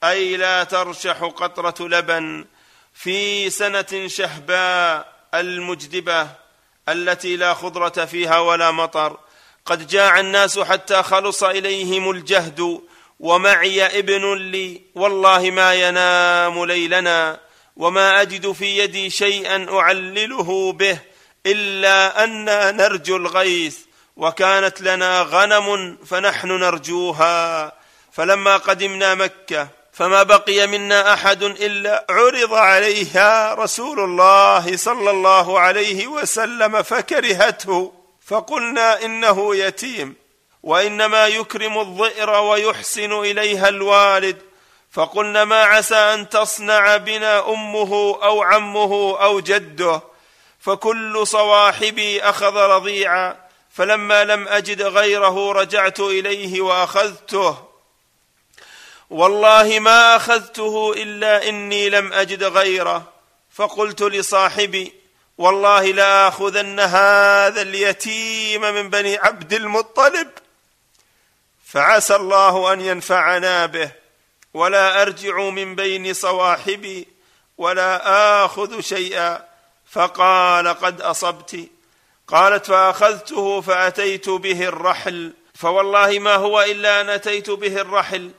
أي 0.03 0.37
لا 0.37 0.63
ترشح 0.63 1.23
قطرة 1.23 1.87
لبن. 1.87 2.45
في 2.93 3.49
سنة 3.49 4.07
شهباء 4.07 5.13
المجدبة 5.33 6.42
التي 6.89 7.35
لا 7.35 7.53
خضرة 7.53 8.05
فيها 8.05 8.39
ولا 8.39 8.71
مطر. 8.71 9.17
قد 9.65 9.87
جاع 9.87 10.19
الناس 10.19 10.59
حتى 10.59 11.03
خلص 11.03 11.43
إليهم 11.43 12.11
الجهد 12.11 12.81
ومعي 13.19 13.99
ابن 13.99 14.33
لي 14.33 14.81
والله 14.95 15.51
ما 15.51 15.73
ينام 15.73 16.65
ليلنا 16.65 17.39
وما 17.77 18.21
أجد 18.21 18.51
في 18.51 18.77
يدي 18.77 19.09
شيئا 19.09 19.79
أعلله 19.79 20.71
به 20.71 20.99
إلا 21.45 22.23
أنا 22.23 22.71
نرجو 22.71 23.15
الغيث 23.15 23.77
وكانت 24.17 24.81
لنا 24.81 25.21
غنم 25.21 25.97
فنحن 26.05 26.47
نرجوها. 26.47 27.71
فلما 28.11 28.57
قدمنا 28.57 29.15
مكة 29.15 29.67
فما 29.93 30.23
بقي 30.23 30.67
منا 30.67 31.13
أحد 31.13 31.43
إلا 31.43 32.05
عرض 32.09 32.53
عليها 32.53 33.53
رسول 33.53 33.99
الله 33.99 34.77
صلى 34.77 35.11
الله 35.11 35.59
عليه 35.59 36.07
وسلم 36.07 36.83
فكرهته. 36.83 37.93
فقلنا 38.25 39.05
إنه 39.05 39.55
يتيم 39.55 40.15
وإنما 40.63 41.27
يكرم 41.27 41.77
الظئر 41.77 42.29
ويحسن 42.29 43.11
إليها 43.11 43.69
الوالد. 43.69 44.37
فقلنا 44.91 45.45
ما 45.45 45.63
عسى 45.63 45.95
أن 45.95 46.29
تصنع 46.29 46.97
بنا 46.97 47.49
أمه 47.49 48.19
أو 48.23 48.43
عمه 48.43 49.17
أو 49.21 49.39
جده. 49.39 50.01
فكل 50.59 51.27
صواحبي 51.27 52.21
أخذ 52.23 52.55
رضيعا 52.55 53.35
فلما 53.71 54.23
لم 54.23 54.47
أجد 54.47 54.81
غيره 54.81 55.51
رجعت 55.51 55.99
إليه 55.99 56.61
وأخذته. 56.61 57.72
والله 59.13 59.79
ما 59.79 60.15
أخذته 60.15 60.93
إلا 60.97 61.49
إني 61.49 61.89
لم 61.89 62.13
أجد 62.13 62.43
غيره. 62.43 63.13
فقلت 63.51 64.01
لصاحبي 64.01 64.93
والله 65.37 65.85
لاخذن 65.85 66.79
هذا 66.79 67.61
اليتيم 67.61 68.61
من 68.61 68.89
بني 68.89 69.17
عبد 69.17 69.53
المطلب. 69.53 70.27
فعسى 71.65 72.15
الله 72.15 72.73
أن 72.73 72.81
ينفعنا 72.81 73.65
به 73.65 73.91
ولا 74.53 75.01
أرجع 75.01 75.49
من 75.49 75.75
بين 75.75 76.13
صواحبي 76.13 77.07
ولا 77.57 78.45
آخذ 78.45 78.81
شيئا. 78.81 79.45
فقال 79.91 80.67
قد 80.67 81.01
أصبت. 81.01 81.69
قالت 82.27 82.65
فأخذته 82.65 83.61
فأتيت 83.61 84.29
به 84.29 84.67
الرحل. 84.67 85.33
فوالله 85.55 86.19
ما 86.19 86.35
هو 86.35 86.61
إلا 86.61 87.01
أن 87.01 87.09
أتيت 87.09 87.49
به 87.49 87.81
الرحل. 87.81 88.31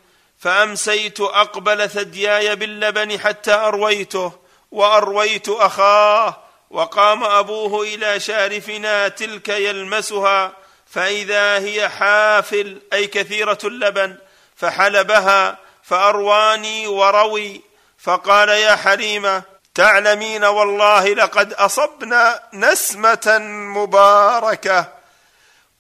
فأمسيت 0.45 1.21
أقبل 1.21 1.91
ثدياي 1.91 2.57
باللبن 2.57 3.21
حتى 3.21 3.53
أرويته 3.53 4.33
وأرويت 4.71 5.49
أخاه 5.49 6.37
وقام 6.71 7.25
أبوه 7.25 7.83
إلى 7.83 8.21
شارفنا 8.21 9.09
تلك 9.09 9.49
يلمسها 9.49 10.53
فإذا 10.91 11.59
هي 11.59 11.89
حافل 11.89 12.83
أي 12.93 13.07
كثيرة 13.07 13.59
اللبن 13.65 14.17
فحلبها 14.57 15.59
فأرواني 15.83 16.87
وروي 16.87 17.61
فقال 17.99 18.49
يا 18.49 18.77
حليمه 18.77 19.43
تعلمين 19.75 20.45
والله 20.45 21.15
لقد 21.15 21.53
أصبنا 21.53 22.41
نسمة 22.53 23.39
مباركة 23.77 24.89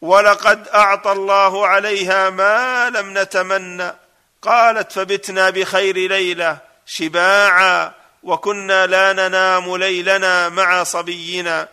ولقد 0.00 0.68
أعطى 0.68 1.12
الله 1.12 1.66
عليها 1.66 2.30
ما 2.30 2.90
لم 2.90 3.18
نتمنى. 3.18 4.03
قالت 4.44 4.92
فبتنا 4.92 5.50
بخير 5.50 5.96
ليلة 5.96 6.58
شباعا 6.86 7.92
وكنا 8.22 8.86
لا 8.86 9.12
ننام 9.12 9.76
ليلنا 9.76 10.48
مع 10.48 10.84
صبينا. 10.84 11.68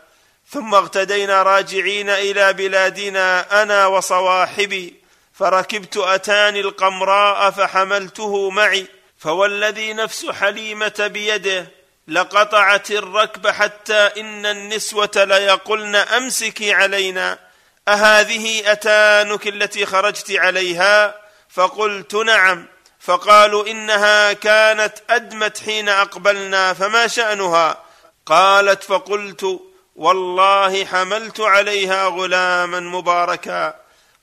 ثم 0.49 0.76
اغتدينا 0.76 1.43
راجعين 1.43 2.09
إلى 2.09 2.53
بلادنا 2.53 3.61
أنا 3.63 3.88
وصواحبي. 3.88 4.95
فركبت 5.34 5.97
أتاني 5.97 6.59
القمراء 6.59 7.51
فحملته 7.51 8.49
معي. 8.49 8.86
فوالذي 9.17 9.93
نفس 9.93 10.26
حليمة 10.26 11.09
بيده 11.13 11.67
لقطعت 12.07 12.91
الركب 12.91 13.47
حتى 13.47 14.09
إن 14.17 14.45
النسوة 14.45 15.11
ليقلن 15.15 15.95
أمسكي 15.95 16.74
علينا. 16.74 17.39
أهذه 17.88 18.72
أتانك 18.72 19.47
التي 19.47 19.86
خرجت 19.86 20.32
عليها؟ 20.32 21.20
فقلت 21.54 22.16
نعم. 22.16 22.66
فقالوا 22.99 23.68
إنها 23.68 24.34
كانت 24.34 24.93
أدمت 25.10 25.58
حين 25.58 25.89
أقبلنا 25.89 26.74
فما 26.74 27.08
شأنها؟ 27.08 27.78
قالت 28.26 28.84
فقلت 28.84 29.60
والله 29.95 30.86
حملت 30.86 31.39
عليها 31.39 32.08
غلاما 32.08 32.80
مباركا. 32.80 33.76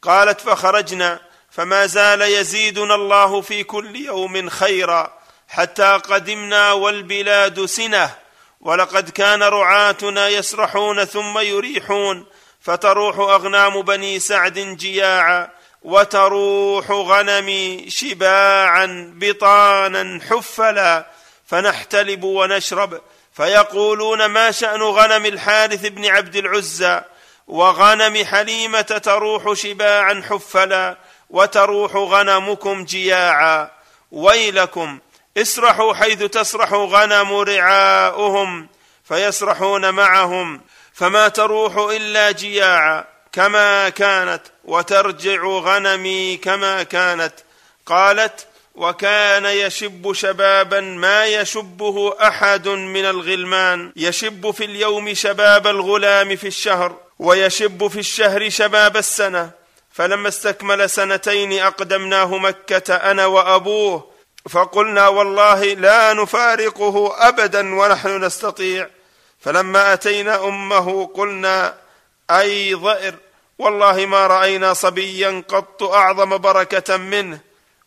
قالت 0.03 0.41
فخرجنا 0.41 1.21
فما 1.51 1.87
زال 1.87 2.23
يزيدنا 2.23 2.95
الله 2.95 3.41
في 3.41 3.65
كل 3.65 3.97
يوم 3.97 4.49
خيرا. 4.49 5.19
حتى 5.49 5.93
قدمنا 5.93 6.73
والبلاد 6.73 7.65
سنة 7.65 8.15
ولقد 8.61 9.11
كان 9.11 9.43
رعاتنا 9.43 10.29
يسرحون 10.29 11.05
ثم 11.05 11.39
يريحون. 11.39 12.27
فتروح 12.61 13.19
أغنام 13.19 13.83
بني 13.83 14.19
سعد 14.19 14.59
جياعا. 14.59 15.58
وتروح 15.83 16.91
غنمي 16.91 17.91
شباعا 17.91 19.13
بطانا 19.17 20.21
حفلا 20.31 21.07
فنحتلب 21.47 22.25
ونشرب. 22.25 23.01
فيقولون 23.33 24.27
ما 24.27 24.51
شأن 24.51 24.83
غنم 24.83 25.27
الحارث 25.27 25.87
بن 25.87 26.07
عبد 26.07 26.37
العزى؟ 26.37 27.01
وغنم 27.47 28.25
حليمة 28.25 28.81
تروح 28.81 29.53
شباعا 29.53 30.23
حفلا 30.31 30.97
وتروح 31.31 31.97
غنمكم 31.97 32.85
جياعا. 32.85 33.71
ويلكم 34.13 34.99
اسرحوا 35.37 35.95
حيث 35.95 36.23
تسرح 36.23 36.73
غنم 36.73 37.33
رعاؤهم 37.33 38.69
فيسرحون 39.05 39.91
معهم 39.91 40.61
فما 40.93 41.29
تروح 41.29 41.77
إلا 41.77 42.31
جياعا. 42.31 43.05
كما 43.39 43.89
كانت 43.89 44.43
وترجع 44.65 45.43
غنمي 45.43 46.37
كما 46.37 46.83
كانت. 46.83 47.33
قالت 47.87 48.47
وكان 48.75 49.45
يشب 49.45 50.13
شبابا 50.13 50.81
ما 50.81 51.27
يشبه 51.27 52.15
أحد 52.23 52.69
من 52.69 53.05
الغلمان. 53.05 53.93
يشب 53.97 54.51
في 54.51 54.65
اليوم 54.65 55.15
شباب 55.15 55.67
الغلام 55.67 56.37
في 56.37 56.47
الشهر 56.47 56.97
ويشب 57.19 57.87
في 57.87 57.99
الشهر 57.99 58.49
شباب 58.49 58.97
السنة. 58.97 59.51
فلما 59.93 60.29
استكمل 60.29 60.91
سنتين 60.91 61.53
أقدمناه 61.63 62.39
مكة 62.39 62.95
أنا 62.95 63.27
وأبوه 63.27 64.11
فقلنا 64.51 65.09
والله 65.09 65.65
لا 65.65 66.13
نفارقه 66.13 67.29
ابدا 67.29 67.75
ونحن 67.75 68.25
نستطيع. 68.25 68.89
فلما 69.41 69.93
أتينا 69.93 70.45
أمه 70.45 71.07
قلنا 71.15 71.75
أي 72.31 72.75
ضئر. 72.75 73.15
والله 73.59 74.07
ما 74.07 74.27
رأينا 74.27 74.75
صبيا 74.75 75.43
قط 75.49 75.83
أعظم 75.83 76.39
بركة 76.39 76.97
منه 76.97 77.41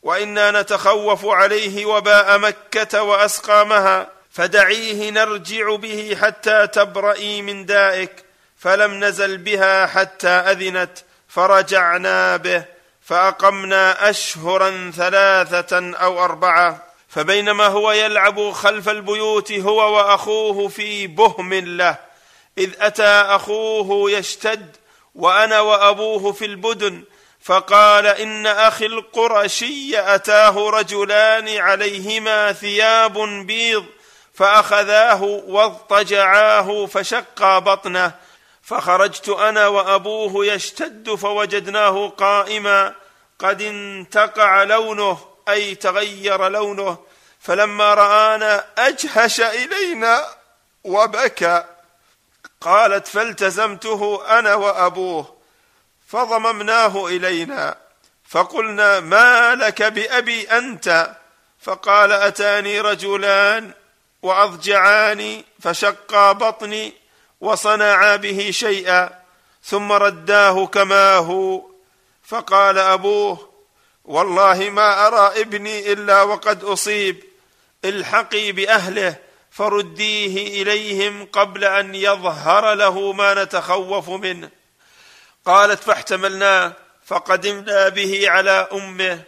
وإنا 0.03 0.61
نتخوف 0.61 1.25
عليه 1.25 1.85
وباء 1.85 2.39
مكة 2.39 3.03
واسقامها 3.03 4.09
فدعيه 4.31 5.09
نرجع 5.09 5.75
به 5.75 6.17
حتى 6.21 6.67
تبرئي 6.67 7.41
من 7.41 7.65
دائك 7.65 8.11
فلم 8.57 9.03
نزل 9.03 9.37
بها 9.37 9.87
حتى 9.87 10.27
أذنت 10.27 10.99
فرجعنا 11.27 12.37
به 12.37 12.63
فأقمنا 13.01 14.09
أشهرا 14.09 14.91
ثلاثة 14.95 15.95
أو 15.95 16.23
أربعة 16.23 16.83
فبينما 17.09 17.67
هو 17.67 17.91
يلعب 17.91 18.51
خلف 18.51 18.89
البيوت 18.89 19.51
هو 19.51 19.95
وأخوه 19.95 20.67
في 20.67 21.07
بهم 21.07 21.53
له 21.53 21.95
إذ 22.57 22.69
أتى 22.79 23.03
أخوه 23.03 24.11
يشتد 24.11 24.75
وأنا 25.15 25.59
وأبوه 25.59 26.31
في 26.31 26.45
البدن 26.45 27.03
فقال 27.41 28.07
إن 28.07 28.47
أخي 28.47 28.85
القرشي 28.85 29.99
أتاه 30.15 30.69
رجلان 30.69 31.57
عليهما 31.57 32.53
ثياب 32.53 33.17
بيض 33.19 33.85
فأخذاه 34.33 35.23
واضطجعاه 35.23 36.85
فشقا 36.85 37.59
بطنه 37.59 38.11
فخرجت 38.63 39.29
أنا 39.29 39.67
وأبوه 39.67 40.45
يشتد 40.45 41.15
فوجدناه 41.15 42.07
قائما 42.07 42.95
قد 43.39 43.61
انتقع 43.61 44.63
لونه 44.63 45.17
أي 45.49 45.75
تغير 45.75 46.47
لونه 46.47 46.97
فلما 47.39 47.93
رآنا 47.93 48.65
أجهش 48.77 49.41
إلينا 49.41 50.25
وبكى. 50.83 51.63
قالت 52.61 53.07
فالتزمته 53.07 54.23
أنا 54.39 54.55
وأبوه 54.55 55.35
فضممناه 56.07 57.07
إلينا 57.07 57.77
فقلنا 58.29 58.99
ما 58.99 59.55
لك 59.55 59.83
بأبي 59.83 60.43
أنت؟ 60.43 61.15
فقال 61.61 62.11
أتاني 62.11 62.81
رجلان 62.81 63.71
وأضجعاني 64.21 65.45
فشقا 65.59 66.31
بطني 66.31 66.93
وصنعا 67.41 68.15
به 68.15 68.51
شيئا 68.51 69.09
ثم 69.63 69.91
رداه 69.91 70.65
كما 70.65 71.15
هو 71.15 71.61
فقال 72.23 72.77
أبوه 72.77 73.49
والله 74.05 74.69
ما 74.69 75.07
أرى 75.07 75.41
ابني 75.41 75.93
إلا 75.93 76.21
وقد 76.21 76.63
أصيب 76.63 77.23
الحقي 77.85 78.51
بأهله 78.51 79.15
فرديه 79.51 80.61
إليهم 80.61 81.25
قبل 81.25 81.63
أن 81.63 81.95
يظهر 81.95 82.73
له 82.73 83.13
ما 83.13 83.43
نتخوف 83.43 84.09
منه. 84.09 84.49
قالت 85.45 85.83
فاحتملناه 85.83 86.73
فقدمنا 87.05 87.89
به 87.89 88.29
على 88.29 88.67
أمه. 88.73 89.21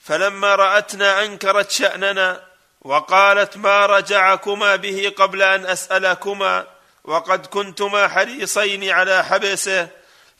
فلما 0.00 0.54
رأتنا 0.54 1.24
أنكرت 1.24 1.70
شأننا 1.70 2.40
وقالت 2.80 3.56
ما 3.56 3.86
رجعكما 3.86 4.76
به 4.76 5.12
قبل 5.16 5.42
أن 5.42 5.66
أسألكما 5.66 6.66
وقد 7.04 7.46
كنتما 7.46 8.08
حريصين 8.08 8.90
على 8.90 9.24
حبسه. 9.24 9.88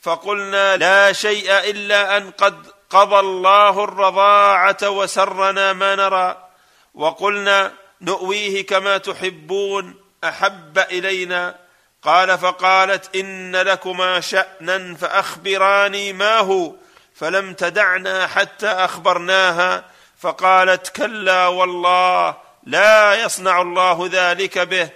فقلنا 0.03 0.77
لا 0.77 1.13
شيء 1.13 1.53
إلا 1.53 2.17
أن 2.17 2.31
قد 2.31 2.67
قضى 2.91 3.19
الله 3.19 3.85
الرضاعة 3.85 4.91
وسرنا 4.91 5.73
ما 5.73 5.95
نرى. 5.95 6.49
وقلنا 6.95 7.73
نؤويه 8.01 8.67
كما 8.67 8.99
تحبون 8.99 9.95
أحب 10.25 10.79
إلينا؟ 10.79 11.57
قال 12.03 12.39
فقالت 12.39 13.17
إن 13.17 13.57
لكما 13.57 14.21
شأنا 14.21 14.95
فأخبراني 14.95 16.13
ما 16.13 16.39
هو. 16.39 16.75
فلم 17.15 17.55
تدعنا 17.55 18.27
حتى 18.27 18.67
أخبرناها 18.67 19.85
فقالت 20.19 20.89
كلا 20.89 21.47
والله 21.47 22.37
لا 22.65 23.15
يصنع 23.25 23.61
الله 23.61 24.09
ذلك 24.13 24.59
به. 24.59 24.89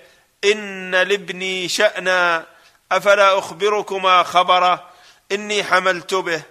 إن 0.45 0.91
لابني 0.91 1.69
شأنا 1.69 2.47
أفلا 2.93 3.39
أخبركما 3.39 4.23
خبره؟ 4.23 4.91
إني 5.33 5.65
حملت 5.65 6.15
به. 6.15 6.43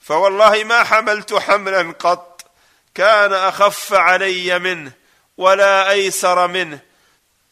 فوالله 0.00 0.64
ما 0.64 0.84
حملت 0.84 1.34
حملا 1.34 1.94
قط 1.98 2.42
كان 2.94 3.32
أخف 3.32 3.94
علي 3.94 4.58
منه. 4.58 4.92
ولا 5.38 5.90
أيسر 5.90 6.46
منه. 6.46 6.78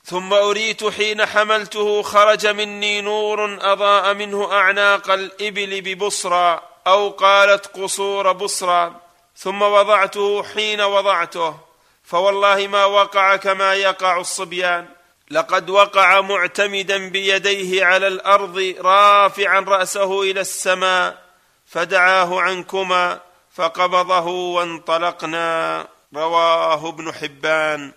ثم 0.04 0.32
أريت 0.32 0.84
حين 0.84 1.26
حملته 1.26 2.02
خرج 2.02 2.46
مني 2.46 3.00
نور 3.00 3.58
أضاء 3.72 4.14
منه 4.14 4.52
أعناق 4.52 5.10
الإبل 5.10 5.80
ببصرى 5.80 6.62
أو 6.86 7.10
قالت 7.10 7.66
قصور 7.66 8.32
بصرى. 8.32 8.94
ثم 9.36 9.62
وضعته 9.62 10.42
حين 10.42 10.80
وضعته. 10.80 11.56
فوالله 12.04 12.66
ما 12.66 12.84
وقع 12.84 13.36
كما 13.36 13.74
يقع 13.74 14.20
الصبيان. 14.20 14.88
لقد 15.30 15.70
وقع 15.70 16.20
معتمدا 16.20 17.08
بيديه 17.08 17.84
على 17.84 18.08
الأرض 18.08 18.74
رافعا 18.80 19.60
رأسه 19.60 20.22
إلى 20.22 20.40
السماء 20.40 21.22
فدعاه 21.66 22.40
عنكما 22.40 23.20
فقبضه 23.54 24.26
وانطلقنا. 24.26 25.93
رواه 26.16 26.88
ابن 26.88 27.12
حبان. 27.12 27.92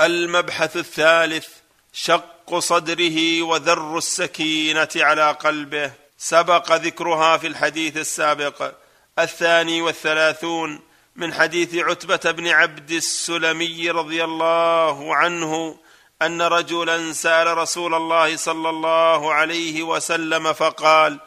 المبحث 0.00 0.76
الثالث 0.76 1.48
شق 1.92 2.58
صدره 2.58 3.42
وذر 3.42 3.98
السكينة 3.98 4.88
على 4.96 5.30
قلبه. 5.30 5.92
سبق 6.18 6.72
ذكرها 6.72 7.36
في 7.36 7.46
الحديث 7.46 7.96
السابق. 7.96 8.74
الثاني 9.18 9.82
والثلاثون 9.82 10.80
من 11.16 11.34
حديث 11.34 11.74
عتبة 11.74 12.30
بن 12.30 12.48
عبد 12.48 12.90
السلمي 12.90 13.90
رضي 13.90 14.24
الله 14.24 15.14
عنه 15.14 15.78
أن 16.22 16.42
رجلا 16.42 17.12
سأل 17.12 17.58
رسول 17.58 17.94
الله 17.94 18.36
صلى 18.36 18.68
الله 18.70 19.32
عليه 19.32 19.82
وسلم 19.82 20.52
فقال 20.52 21.18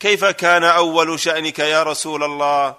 كيف 0.00 0.24
كان 0.24 0.64
أول 0.64 1.20
شأنك 1.20 1.58
يا 1.58 1.82
رسول 1.82 2.24
الله؟ 2.24 2.74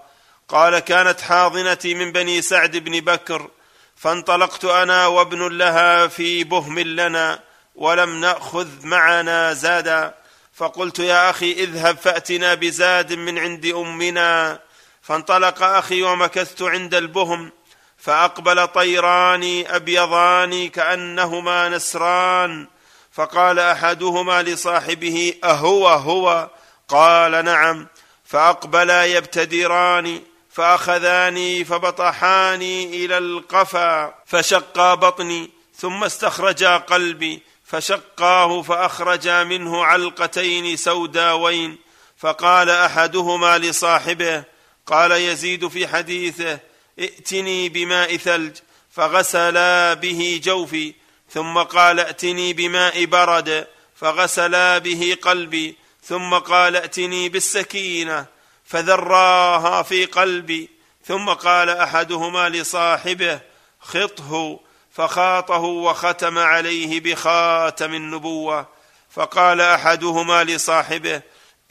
قال 0.52 0.80
كانت 0.80 1.22
حاضنتي 1.22 1.93
من 1.93 2.12
بني 2.12 2.41
سعد 2.41 2.78
بن 2.78 2.99
بكر 2.99 3.49
فانطلقت 3.95 4.66
أنا 4.66 5.08
وابن 5.08 5.58
لها 5.58 6.08
في 6.08 6.43
بهم 6.43 6.80
لنا 6.80 7.39
ولم 7.76 8.22
نأخذ 8.22 8.68
معنا 8.84 9.54
زادا. 9.54 10.16
فقلت 10.54 10.99
يا 10.99 11.30
أخي 11.30 11.52
اذهب 11.52 11.97
فأتنا 11.97 12.54
بزاد 12.54 13.14
من 13.14 13.39
عند 13.39 13.66
أمنا. 13.66 14.60
فانطلق 15.02 15.64
أخي 15.64 16.04
ومكثت 16.04 16.62
عند 16.62 16.95
البهم 16.95 17.52
فأقبل 17.97 18.68
طيران 18.68 19.64
أبيضان 19.68 20.70
كأنهما 20.70 21.70
نسران. 21.70 22.68
فقال 23.12 23.60
أحدهما 23.60 24.41
لصاحبه 24.41 25.34
أهو 25.43 25.88
هو؟ 25.88 26.49
قال 26.88 27.45
نعم. 27.45 27.88
فأقبلا 28.26 29.06
يبتدران. 29.06 30.31
فأخذاني 30.54 31.66
فبطحاني 31.66 33.06
إلى 33.06 33.18
القفا 33.18 34.16
فشقا 34.26 34.95
بطني 34.95 35.49
ثم 35.76 36.04
استخرجا 36.04 36.78
قلبي 36.78 37.41
فشقاه 37.64 38.62
فأخرجا 38.62 39.43
منه 39.43 39.86
علقتين 39.86 40.78
سوداوين. 40.78 41.78
فقال 42.18 42.70
أحدهما 42.70 43.58
لصاحبه 43.58 44.43
قال 44.86 45.12
يزيد 45.12 45.68
في 45.68 45.88
حديثه 45.88 46.60
ائتني 46.99 47.70
بماء 47.70 48.18
ثلج. 48.18 48.58
فغسلا 48.91 49.93
به 49.93 50.41
جوفي 50.43 50.93
ثم 51.30 51.58
قال 51.58 51.99
ائتني 51.99 52.54
بماء 52.54 53.06
برد. 53.06 53.68
فغسلا 53.95 54.78
به 54.78 55.18
قلبي 55.22 55.76
ثم 56.04 56.34
قال 56.34 56.76
ائتني 56.76 57.30
بالسكينة. 57.30 58.41
فذراها 58.72 59.84
في 59.84 60.06
قلبي 60.06 60.70
ثم 61.06 61.30
قال 61.30 61.70
أحدهما 61.70 62.50
لصاحبه 62.50 63.40
خطه 63.80 64.60
فخاطه 64.92 65.62
وختم 65.62 66.38
عليه 66.38 67.00
بخاتم 67.00 67.94
النبوة. 67.94 68.68
فقال 69.10 69.62
أحدهما 69.62 70.44
لصاحبه 70.44 71.22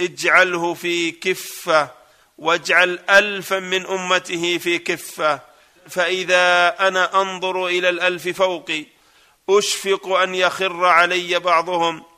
اجعله 0.00 0.74
في 0.74 1.10
كفة 1.10 1.88
واجعل 2.38 2.98
ألفا 3.10 3.58
من 3.58 3.86
أمته 3.86 4.58
في 4.58 4.78
كفة 4.78 5.40
فإذا 5.88 6.76
أنا 6.88 7.22
أنظر 7.22 7.66
إلى 7.66 7.88
الألف 7.88 8.28
فوقي 8.28 8.84
أشفق 9.50 10.08
أن 10.08 10.34
يخر 10.34 10.84
علي 10.84 11.38
بعضهم. 11.38 12.09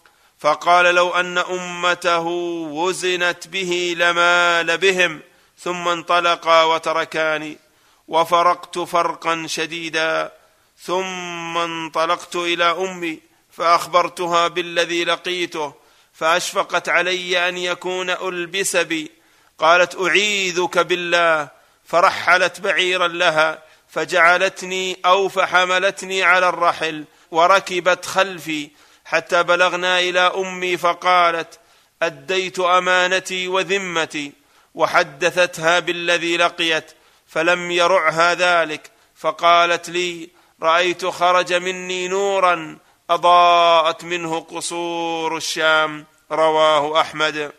فقال 0.42 0.94
لو 0.94 1.10
أن 1.10 1.38
أمته 1.38 2.26
وزنت 2.72 3.48
به 3.48 3.94
لمال 3.96 4.78
بهم 4.78 5.20
ثم 5.58 5.88
انطلقا 5.88 6.64
وتركاني 6.64 7.58
وفرقت 8.08 8.78
فرقا 8.78 9.44
شديدا 9.46 10.32
ثم 10.78 11.58
انطلقت 11.58 12.36
إلى 12.36 12.64
أمي 12.64 13.20
فأخبرتها 13.52 14.48
بالذي 14.48 15.04
لقيته 15.04 15.74
فأشفقت 16.12 16.88
علي 16.88 17.48
أن 17.48 17.58
يكون 17.58 18.10
ألبس 18.10 18.76
بي 18.76 19.10
قالت 19.58 20.00
أعيذك 20.00 20.78
بالله 20.78 21.48
فرحلت 21.86 22.60
بعيرا 22.60 23.08
لها 23.08 23.62
فجعلتني 23.88 24.98
أو 25.04 25.28
فحملتني 25.28 26.22
على 26.22 26.48
الرحل 26.48 27.04
وركبت 27.30 28.06
خلفي 28.06 28.70
حتى 29.12 29.42
بلغنا 29.42 30.00
إلى 30.00 30.20
أمي 30.20 30.76
فقالت 30.76 31.60
أديت 32.02 32.58
أمانتي 32.60 33.48
وذمتي 33.48 34.32
وحدثتها 34.74 35.78
بالذي 35.78 36.36
لقيت 36.36 36.92
فلم 37.26 37.70
يرعها 37.70 38.34
ذلك 38.34 38.90
فقالت 39.16 39.88
لي 39.88 40.28
رأيت 40.62 41.06
خرج 41.06 41.52
مني 41.52 42.08
نورا 42.08 42.78
أضاءت 43.10 44.04
منه 44.04 44.40
قصور 44.40 45.36
الشام 45.36 46.06
رواه 46.32 47.00
أحمد. 47.00 47.52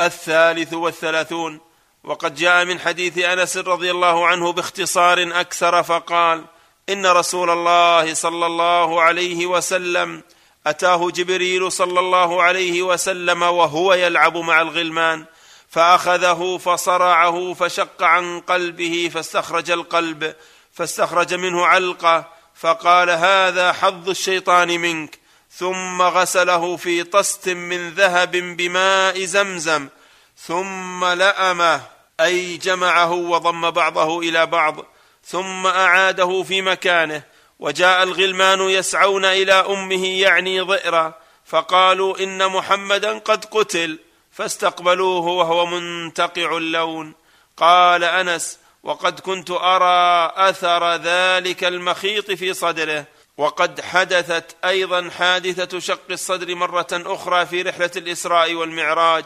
الثالث 0.00 0.74
والثلاثون. 0.74 1.60
وقد 2.04 2.34
جاء 2.34 2.64
من 2.64 2.80
حديث 2.80 3.18
أنس 3.18 3.56
رضي 3.56 3.90
الله 3.90 4.26
عنه 4.26 4.52
باختصار 4.52 5.40
أكثر 5.40 5.82
فقال 5.82 6.44
إن 6.88 7.06
رسول 7.06 7.50
الله 7.50 8.14
صلى 8.14 8.46
الله 8.46 9.02
عليه 9.02 9.46
وسلم 9.46 10.22
أتاه 10.70 11.10
جبريل 11.10 11.72
صلى 11.72 12.00
الله 12.00 12.42
عليه 12.42 12.82
وسلم 12.82 13.42
وهو 13.42 13.94
يلعب 13.94 14.36
مع 14.36 14.62
الغلمان 14.62 15.24
فأخذه 15.68 16.58
فصرعه 16.64 17.54
فشق 17.54 18.02
عن 18.02 18.40
قلبه 18.40 19.10
فاستخرج 19.14 19.70
القلب 19.70 20.34
فاستخرج 20.72 21.34
منه 21.34 21.66
علقة 21.66 22.28
فقال 22.54 23.10
هذا 23.10 23.72
حظ 23.72 24.08
الشيطان 24.08 24.80
منك. 24.80 25.18
ثم 25.50 26.02
غسله 26.02 26.76
في 26.76 27.02
طست 27.02 27.48
من 27.48 27.90
ذهب 27.90 28.30
بماء 28.30 29.24
زمزم 29.24 29.88
ثم 30.36 31.04
لأمه 31.04 31.80
أي 32.20 32.56
جمعه 32.56 33.12
وضم 33.12 33.70
بعضه 33.70 34.18
إلى 34.20 34.46
بعض 34.46 34.76
ثم 35.24 35.66
أعاده 35.66 36.42
في 36.42 36.62
مكانه. 36.62 37.22
وجاء 37.58 38.02
الغلمان 38.02 38.60
يسعون 38.60 39.24
إلى 39.24 39.52
أمه 39.52 40.06
يعني 40.06 40.60
ضئرا 40.60 41.14
فقالوا 41.44 42.18
إن 42.18 42.48
محمدا 42.48 43.18
قد 43.18 43.44
قتل 43.44 43.98
فاستقبلوه 44.32 45.26
وهو 45.26 45.66
منتقع 45.66 46.56
اللون. 46.56 47.14
قال 47.56 48.04
أنس 48.04 48.58
وقد 48.82 49.20
كنت 49.20 49.50
أرى 49.50 50.32
أثر 50.36 50.94
ذلك 50.96 51.64
المخيط 51.64 52.30
في 52.30 52.54
صدره 52.54 53.04
وقد 53.36 53.80
حدثت 53.80 54.56
أيضا 54.64 55.10
حادثة 55.10 55.78
شق 55.78 56.10
الصدر 56.10 56.54
مرة 56.54 56.86
أخرى 56.92 57.46
في 57.46 57.62
رحلة 57.62 57.90
الإسراء 57.96 58.54
والمعراج 58.54 59.24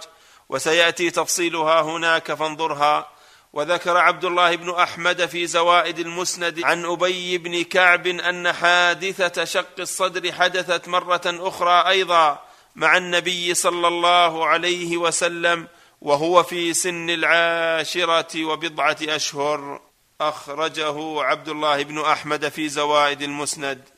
وسيأتي 0.49 1.11
تفصيلها 1.11 1.80
هناك 1.80 2.35
فانظرها. 2.35 3.09
وذكر 3.53 3.97
عبد 3.97 4.25
الله 4.25 4.57
بن 4.57 4.71
أحمد 4.71 5.27
في 5.27 5.47
زوائد 5.47 5.99
المسند 5.99 6.65
عن 6.65 6.85
أبي 6.85 7.39
بن 7.39 7.63
كعب 7.63 8.07
أن 8.07 8.53
حادثة 8.53 9.45
شق 9.45 9.81
الصدر 9.81 10.33
حدثت 10.33 10.89
مرة 10.89 11.23
أخرى 11.27 11.89
أيضا 11.89 12.43
مع 12.77 12.97
النبي 12.97 13.55
صلى 13.55 13.89
الله 13.89 14.47
عليه 14.47 14.97
وسلم 14.97 15.69
وهو 16.01 16.43
في 16.43 16.75
سن 16.75 17.11
العاشرة 17.11 18.45
وبضعة 18.45 18.97
أشهر. 19.03 19.81
أخرجه 20.21 21.23
عبد 21.23 21.49
الله 21.49 21.83
بن 21.83 22.01
أحمد 22.01 22.49
في 22.49 22.69
زوائد 22.69 23.23
المسند. 23.23 23.89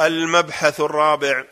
المبحث 0.00 0.80
الرابع. 0.80 1.44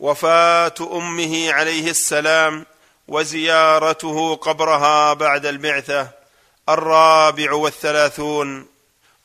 وفاة 0.00 0.74
أمه 0.92 1.52
عليه 1.52 1.90
السلام 1.90 2.66
وزيارته 3.08 4.34
قبرها 4.34 5.12
بعد 5.12 5.46
البعثه 5.46 6.23
الرابع 6.68 7.52
والثلاثون. 7.52 8.66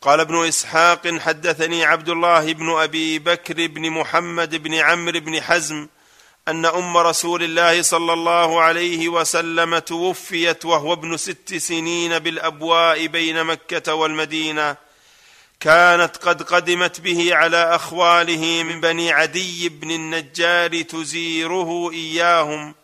قال 0.02 0.20
ابن 0.20 0.48
إسحاق 0.48 1.18
حدثني 1.20 1.86
عبد 1.86 2.10
الله 2.10 2.54
بن 2.54 2.70
أبي 2.70 3.20
بكر 3.20 3.68
بن 3.68 3.90
محمد 3.90 4.56
بن 4.56 4.74
عمرو 4.74 5.20
بن 5.20 5.42
حزم 5.42 5.88
أن 6.48 6.66
أم 6.66 6.98
رسول 6.98 7.44
الله 7.44 7.82
صلى 7.82 8.14
الله 8.14 8.62
عليه 8.62 9.10
وسلم 9.10 9.78
توفيت 9.78 10.66
وهو 10.66 10.94
ابن 10.94 11.18
ست 11.18 11.56
سنين 11.56 12.20
بالأبواء 12.20 13.08
بين 13.08 13.44
مكة 13.44 13.94
والمدينة. 13.94 14.76
كانت 15.60 16.18
قد 16.18 16.44
قدمت 16.44 17.00
به 17.00 17.36
على 17.36 17.76
أخواله 17.76 18.64
من 18.64 18.82
بني 18.82 19.12
عدي 19.12 19.70
بن 19.70 19.92
النجار 19.92 20.82
تزيره 20.82 21.92
إياهم 21.92 22.76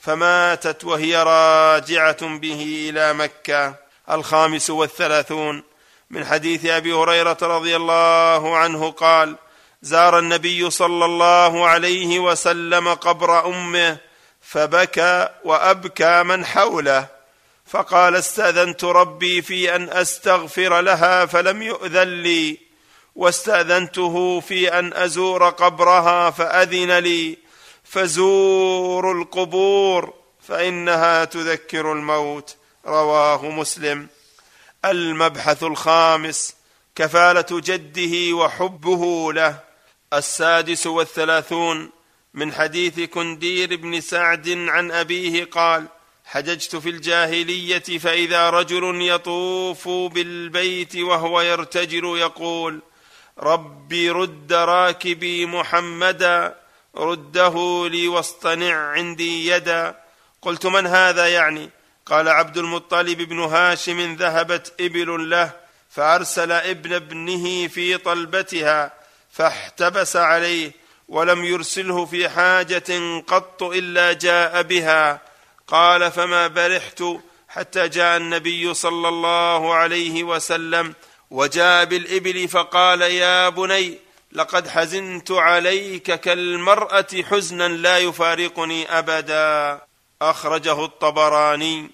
فماتت 0.00 0.84
وهي 0.84 1.16
راجعة 1.16 2.38
به 2.38 2.88
إلى 2.90 3.14
مكة. 3.14 3.83
الخامس 4.10 4.70
والثلاثون 4.70 5.62
من 6.10 6.24
حديث 6.24 6.66
أبي 6.66 6.92
هريرة 6.92 7.38
رضي 7.42 7.76
الله 7.76 8.56
عنه 8.56 8.90
قال 8.90 9.36
زار 9.82 10.18
النبي 10.18 10.70
صلى 10.70 11.04
الله 11.04 11.66
عليه 11.66 12.18
وسلم 12.18 12.88
قبر 12.88 13.46
أمه 13.46 13.98
فبكى 14.40 15.28
وأبكى 15.44 16.22
من 16.22 16.44
حوله 16.44 17.06
فقال 17.66 18.16
استأذنت 18.16 18.84
ربي 18.84 19.42
في 19.42 19.76
أن 19.76 19.88
أستغفر 19.88 20.80
لها 20.80 21.26
فلم 21.26 21.62
يؤذن 21.62 22.22
لي 22.22 22.58
واستأذنته 23.14 24.40
في 24.40 24.78
أن 24.78 24.92
أزور 24.92 25.48
قبرها 25.48 26.30
فأذن 26.30 26.98
لي 26.98 27.38
فزوروا 27.84 29.14
القبور 29.14 30.14
فإنها 30.48 31.24
تذكر 31.24 31.92
الموت. 31.92 32.56
رواه 32.86 33.50
مسلم. 33.50 34.08
المبحث 34.84 35.62
الخامس 35.62 36.54
كفالة 36.94 37.46
جده 37.50 38.36
وحبه 38.36 39.32
له. 39.32 39.60
السادس 40.12 40.86
والثلاثون 40.86 41.90
من 42.34 42.52
حديث 42.52 43.00
كندير 43.00 43.76
بن 43.76 44.00
سعد 44.00 44.48
عن 44.48 44.90
أبيه 44.90 45.44
قال 45.44 45.86
حججت 46.24 46.76
في 46.76 46.88
الجاهلية 46.88 47.98
فإذا 47.98 48.50
رجل 48.50 49.02
يطوف 49.02 49.88
بالبيت 49.88 50.96
وهو 50.96 51.40
يرتجل 51.40 52.04
يقول 52.04 52.80
ربي 53.38 54.10
رد 54.10 54.52
راكبي 54.52 55.46
محمدا 55.46 56.56
رده 56.96 57.88
لي 57.88 58.08
واصطنع 58.08 58.74
عندي 58.74 59.46
يدا. 59.46 60.00
قلت 60.42 60.66
من 60.66 60.86
هذا 60.86 61.28
يعني؟ 61.28 61.70
قال 62.06 62.28
عبد 62.28 62.58
المطلب 62.58 63.22
بن 63.22 63.40
هاشم 63.40 64.14
ذهبت 64.14 64.72
إبل 64.80 65.30
له 65.30 65.50
فأرسل 65.90 66.52
ابن 66.52 66.92
ابنه 66.92 67.68
في 67.68 67.98
طلبتها 67.98 68.92
فاحتبس 69.32 70.16
عليه 70.16 70.72
ولم 71.08 71.44
يرسله 71.44 72.04
في 72.06 72.28
حاجة 72.28 73.20
قط 73.26 73.62
إلا 73.62 74.12
جاء 74.12 74.62
بها. 74.62 75.20
قال 75.66 76.12
فما 76.12 76.46
برحت 76.46 77.02
حتى 77.48 77.88
جاء 77.88 78.16
النبي 78.16 78.74
صلى 78.74 79.08
الله 79.08 79.74
عليه 79.74 80.24
وسلم 80.24 80.94
وجاء 81.30 81.84
بالإبل 81.84 82.48
فقال 82.48 83.02
يا 83.02 83.48
بني 83.48 83.98
لقد 84.32 84.68
حزنت 84.68 85.30
عليك 85.30 86.20
كالمرأة 86.20 87.06
حزنا 87.30 87.68
لا 87.68 87.98
يفارقني 87.98 88.98
أبدا. 88.98 89.80
أخرجه 90.22 90.84
الطبراني. 90.84 91.90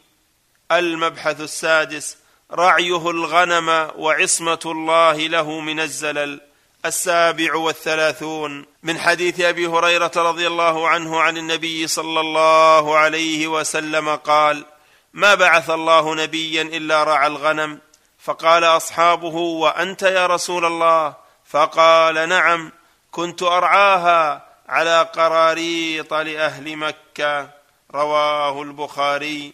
المبحث 0.73 1.41
السادس 1.41 2.17
رعيه 2.53 3.11
الغنم 3.11 3.91
وعصمة 3.97 4.61
الله 4.67 5.17
له 5.17 5.61
من 5.61 5.81
الزلل. 5.81 6.41
السابع 6.85 7.55
والثلاثون 7.55 8.67
من 8.83 8.99
حديث 8.99 9.41
أبي 9.41 9.67
هريرة 9.67 10.13
رضي 10.17 10.47
الله 10.47 10.89
عنه 10.89 11.21
عن 11.21 11.37
النبي 11.37 11.87
صلى 11.87 12.21
الله 12.21 12.99
عليه 12.99 13.49
وسلم 13.49 14.17
قال 14.17 14.65
ما 15.13 15.35
بعث 15.35 15.71
الله 15.71 16.15
نبيا 16.15 16.63
إلا 16.63 17.05
رعى 17.05 17.27
الغنم 17.27 17.79
فقال 18.19 18.65
أصحابه 18.65 19.35
وأنت 19.37 20.03
يا 20.03 20.27
رسول 20.27 20.65
الله؟ 20.65 21.15
فقال 21.47 22.29
نعم 22.29 22.73
كنت 23.11 23.43
أرعاها 23.43 24.47
على 24.69 25.03
قراريط 25.03 26.15
لأهل 26.15 26.77
مكة. 26.77 27.60
رواه 27.95 28.63
البخاري 28.63 29.53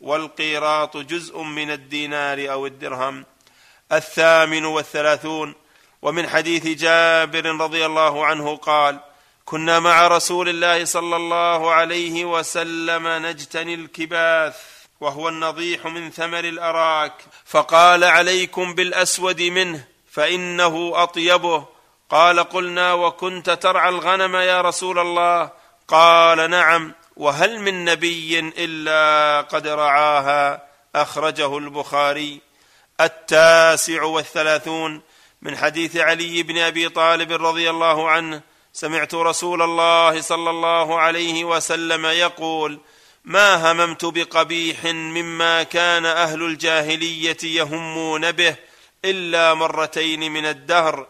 والقيراط 0.00 0.96
جزء 0.96 1.42
من 1.42 1.70
الدينار 1.70 2.52
أو 2.52 2.66
الدرهم. 2.66 3.24
الثامن 3.92 4.64
والثلاثون. 4.64 5.54
ومن 6.02 6.28
حديث 6.28 6.66
جابر 6.66 7.46
رضي 7.46 7.86
الله 7.86 8.26
عنه 8.26 8.56
قال 8.56 9.00
كنا 9.44 9.80
مع 9.80 10.06
رسول 10.06 10.48
الله 10.48 10.84
صلى 10.84 11.16
الله 11.16 11.72
عليه 11.72 12.24
وسلم 12.24 13.08
نجتني 13.08 13.74
الكباث 13.74 14.56
وهو 15.00 15.28
النضيح 15.28 15.86
من 15.86 16.10
ثمر 16.10 16.44
الأراك 16.44 17.12
فقال 17.44 18.04
عليكم 18.04 18.74
بالأسود 18.74 19.42
منه 19.42 19.84
فإنه 20.10 20.92
أطيبه. 20.94 21.64
قال 22.10 22.40
قلنا 22.40 22.92
وكنت 22.92 23.50
ترعى 23.50 23.88
الغنم 23.88 24.36
يا 24.36 24.60
رسول 24.60 24.98
الله؟ 24.98 25.50
قال 25.88 26.50
نعم. 26.50 26.94
وهل 27.16 27.60
من 27.60 27.84
نبي 27.84 28.38
إلا 28.38 29.40
قد 29.40 29.66
رعاها؟ 29.66 30.66
أخرجه 30.94 31.58
البخاري. 31.58 32.40
التاسع 33.00 34.02
والثلاثون 34.02 35.02
من 35.42 35.56
حديث 35.56 35.96
علي 35.96 36.42
بن 36.42 36.58
أبي 36.58 36.88
طالب 36.88 37.32
رضي 37.32 37.70
الله 37.70 38.10
عنه. 38.10 38.40
سمعت 38.72 39.14
رسول 39.14 39.62
الله 39.62 40.20
صلى 40.20 40.50
الله 40.50 40.98
عليه 40.98 41.44
وسلم 41.44 42.06
يقول 42.06 42.80
ما 43.24 43.72
هممت 43.72 44.04
بقبيح 44.04 44.84
مما 44.84 45.62
كان 45.62 46.06
أهل 46.06 46.42
الجاهلية 46.42 47.36
يهمون 47.44 48.32
به 48.32 48.56
إلا 49.04 49.54
مرتين 49.54 50.32
من 50.32 50.46
الدهر. 50.46 51.06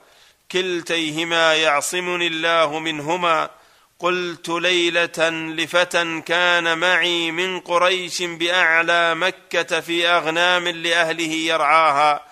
كلتيهما 0.52 1.54
يعصمني 1.54 2.26
الله 2.26 2.78
منهما 2.78 3.50
قلت 3.98 4.48
ليلة 4.48 5.30
لفتى 5.30 6.20
كان 6.26 6.78
معي 6.78 7.30
من 7.30 7.60
قريش 7.60 8.22
بأعلى 8.22 9.14
مكة 9.14 9.80
في 9.80 10.08
أغنام 10.08 10.68
لأهله 10.68 11.32
يرعاها. 11.32 12.24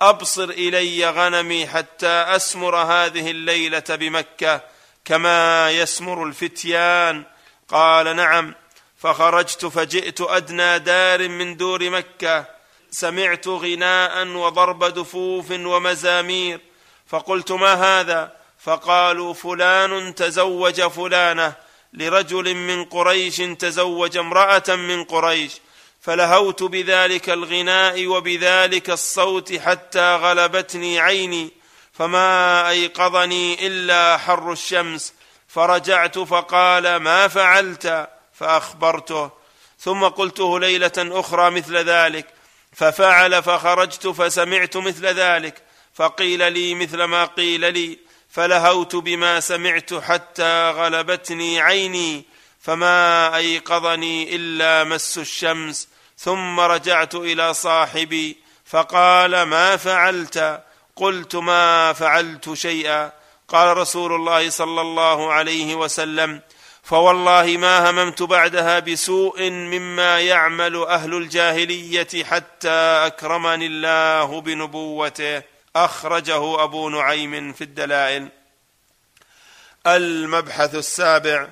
أبصر 0.00 0.44
إلي 0.44 1.10
غنمي 1.10 1.66
حتى 1.66 2.06
أسمر 2.06 2.76
هذه 2.76 3.30
الليلة 3.30 3.84
بمكة 3.88 4.60
كما 5.04 5.70
يسمر 5.70 6.24
الفتيان. 6.24 7.24
قال 7.68 8.16
نعم 8.16 8.54
فخرجت 8.98 9.66
فجئت 9.66 10.20
أدنى 10.20 10.78
دار 10.78 11.28
من 11.28 11.56
دور 11.56 11.90
مكة. 11.90 12.44
سمعت 12.90 13.48
غناء 13.48 14.26
وضرب 14.26 14.84
دفوف 14.84 15.50
ومزامير. 15.50 16.60
فقلت 17.06 17.52
ما 17.52 18.00
هذا؟ 18.00 18.45
فقالوا 18.58 19.34
فلان 19.34 20.14
تزوج 20.14 20.82
فلانة 20.82 21.52
لرجل 21.92 22.54
من 22.54 22.84
قريش 22.84 23.36
تزوج 23.36 24.16
امرأة 24.16 24.64
من 24.68 25.04
قريش 25.04 25.52
فلهوت 26.00 26.62
بذلك 26.62 27.30
الغناء 27.30 28.06
وبذلك 28.06 28.90
الصوت 28.90 29.58
حتى 29.58 30.16
غلبتني 30.16 31.00
عيني 31.00 31.50
فما 31.98 32.68
أيقظني 32.70 33.66
إلا 33.66 34.16
حر 34.16 34.52
الشمس. 34.52 35.14
فرجعت 35.48 36.18
فقال 36.18 36.96
ما 36.96 37.28
فعلت؟ 37.28 38.08
فأخبرته. 38.32 39.30
ثم 39.78 40.04
قلته 40.04 40.60
ليلة 40.60 40.92
أخرى 40.96 41.50
مثل 41.50 41.76
ذلك. 41.76 42.26
ففعل 42.72 43.42
فخرجت 43.42 44.06
فسمعت 44.06 44.76
مثل 44.76 45.06
ذلك. 45.06 45.62
فقيل 45.94 46.52
لي 46.52 46.74
مثل 46.74 47.04
ما 47.04 47.24
قيل 47.24 47.72
لي. 47.72 47.98
فلهوت 48.36 48.96
بما 48.96 49.40
سمعت 49.40 49.94
حتى 49.94 50.70
غلبتني 50.70 51.60
عيني 51.60 52.24
فما 52.60 53.36
أيقظني 53.36 54.36
إلا 54.36 54.84
مس 54.84 55.18
الشمس 55.18 55.88
ثم 56.18 56.60
رجعت 56.60 57.14
إلى 57.14 57.54
صاحبي 57.54 58.36
فقال 58.64 59.42
ما 59.42 59.76
فعلت؟ 59.76 60.62
قلت 60.96 61.36
ما 61.36 61.92
فعلت 61.92 62.54
شيئا. 62.54 63.12
قال 63.48 63.76
رسول 63.76 64.12
الله 64.12 64.50
صلى 64.50 64.80
الله 64.80 65.32
عليه 65.32 65.74
وسلم 65.74 66.40
فوالله 66.82 67.56
ما 67.56 67.90
هممت 67.90 68.22
بعدها 68.22 68.78
بسوء 68.78 69.50
مما 69.50 70.20
يعمل 70.20 70.76
أهل 70.76 71.14
الجاهلية 71.14 72.24
حتى 72.24 73.06
أكرمني 73.06 73.66
الله 73.66 74.40
بنبوته. 74.40 75.55
أخرجه 75.84 76.62
أبو 76.64 76.88
نعيم 76.88 77.52
في 77.52 77.64
الدلائل. 77.64 78.28
المبحث 79.86 80.74
السابع 80.74 81.48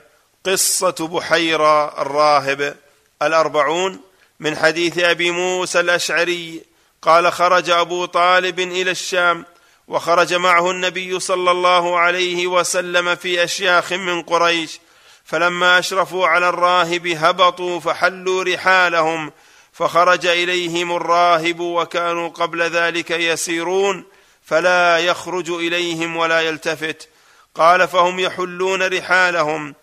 قصة 0.46 1.08
بحيرة 1.12 2.02
الراهب. 2.02 2.76
الأربعون 3.22 4.00
من 4.40 4.56
حديث 4.56 4.98
أبي 4.98 5.30
موسى 5.30 5.80
الأشعري. 5.80 6.62
قال 7.02 7.32
خرج 7.32 7.70
أبو 7.70 8.04
طالب 8.04 8.60
إلى 8.60 8.90
الشام 8.90 9.44
وخرج 9.88 10.34
معه 10.34 10.70
النبي 10.70 11.20
صلى 11.20 11.50
الله 11.50 11.98
عليه 11.98 12.46
وسلم 12.46 13.14
في 13.14 13.44
أشياخ 13.44 13.92
من 13.92 14.22
قريش. 14.22 14.80
فلما 15.24 15.78
أشرفوا 15.78 16.26
على 16.26 16.48
الراهب 16.48 17.06
هبطوا 17.06 17.80
فحلوا 17.80 18.44
رحالهم 18.44 19.32
فخرج 19.72 20.26
إليهم 20.26 20.96
الراهب 20.96 21.60
وكانوا 21.60 22.28
قبل 22.28 22.62
ذلك 22.62 23.10
يسيرون. 23.10 24.04
فلا 24.46 24.98
يخرج 24.98 25.50
إليهم 25.50 26.16
ولا 26.16 26.40
يلتفت. 26.40 27.08
قال 27.54 27.88
فهم 27.88 28.20
يحلون 28.20 28.82
رحالهم. 28.82 29.74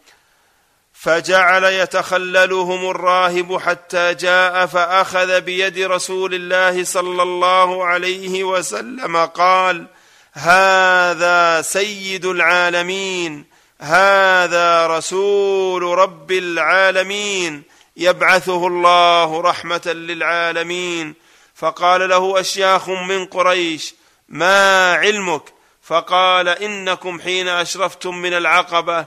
فجعل 0.93 1.63
يتخللهم 1.63 2.89
الراهب 2.89 3.57
حتى 3.57 4.13
جاء 4.13 4.65
فأخذ 4.65 5.41
بيد 5.41 5.79
رسول 5.79 6.33
الله 6.33 6.83
صلى 6.83 7.23
الله 7.23 7.85
عليه 7.85 8.43
وسلم 8.43 9.17
قال 9.17 9.87
هذا 10.33 11.61
سيد 11.61 12.25
العالمين. 12.25 13.45
هذا 13.81 14.87
رسول 14.87 15.83
رب 15.83 16.31
العالمين. 16.31 17.63
يبعثه 17.97 18.67
الله 18.67 19.41
رحمة 19.41 19.81
للعالمين. 19.85 21.13
فقال 21.55 22.09
له 22.09 22.39
أشياخ 22.39 22.89
من 22.89 23.25
قريش 23.25 24.00
ما 24.31 24.93
علمك؟ 24.93 25.53
فقال 25.81 26.47
إنكم 26.47 27.19
حين 27.19 27.47
أشرفتم 27.47 28.15
من 28.15 28.33
العقبة 28.33 29.05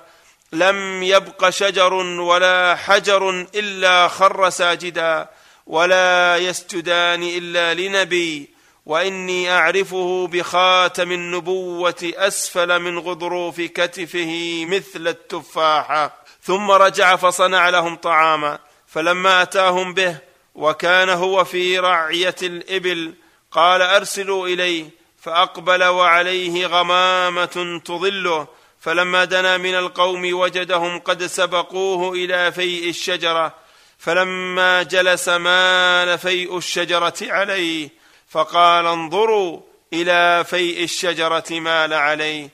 لم 0.53 1.03
يبق 1.03 1.49
شجر 1.49 1.95
ولا 1.95 2.77
حجر 2.77 3.47
إلا 3.55 4.09
خر 4.09 4.51
ساجدا 4.51 5.29
ولا 5.67 6.37
يسجدان 6.37 7.23
إلا 7.23 7.75
لنبي 7.75 8.51
وإني 8.87 9.51
أعرفه 9.51 10.27
بخاتم 10.27 11.13
النبوة 11.13 12.13
أسفل 12.17 12.79
من 12.79 12.99
غضروف 12.99 13.61
كتفه 13.61 14.65
مثل 14.69 15.09
التفاحه 15.09 16.25
ثم 16.43 16.71
رجع 16.71 17.17
فصنع 17.17 17.69
لهم 17.69 17.97
طعاما 17.97 18.59
فلما 18.87 19.43
أتاهم 19.43 19.95
به 19.95 20.17
وكان 20.55 21.09
هو 21.09 21.45
في 21.45 21.79
رعية 21.79 22.37
الإبل 22.43 23.15
قال 23.51 23.83
أرسلوا 23.83 24.49
إليه 24.49 25.04
فأقبل 25.25 25.85
وعليه 25.85 26.67
غمامة 26.67 27.81
تظله 27.85 28.47
فلما 28.81 29.25
دنا 29.25 29.57
من 29.57 29.75
القوم 29.75 30.35
وجدهم 30.35 30.99
قد 30.99 31.27
سبقوه 31.27 32.13
إلى 32.13 32.53
فيء 32.53 32.89
الشجرة 32.89 33.55
فلما 33.99 34.83
جلس 34.83 35.29
مال 35.29 36.19
فيء 36.19 36.59
الشجرة 36.59 37.15
عليه 37.23 37.89
فقال 38.29 38.87
انظروا 38.87 39.61
إلى 39.93 40.45
فيء 40.45 40.85
الشجرة 40.85 41.45
مال 41.51 41.93
عليه. 41.93 42.51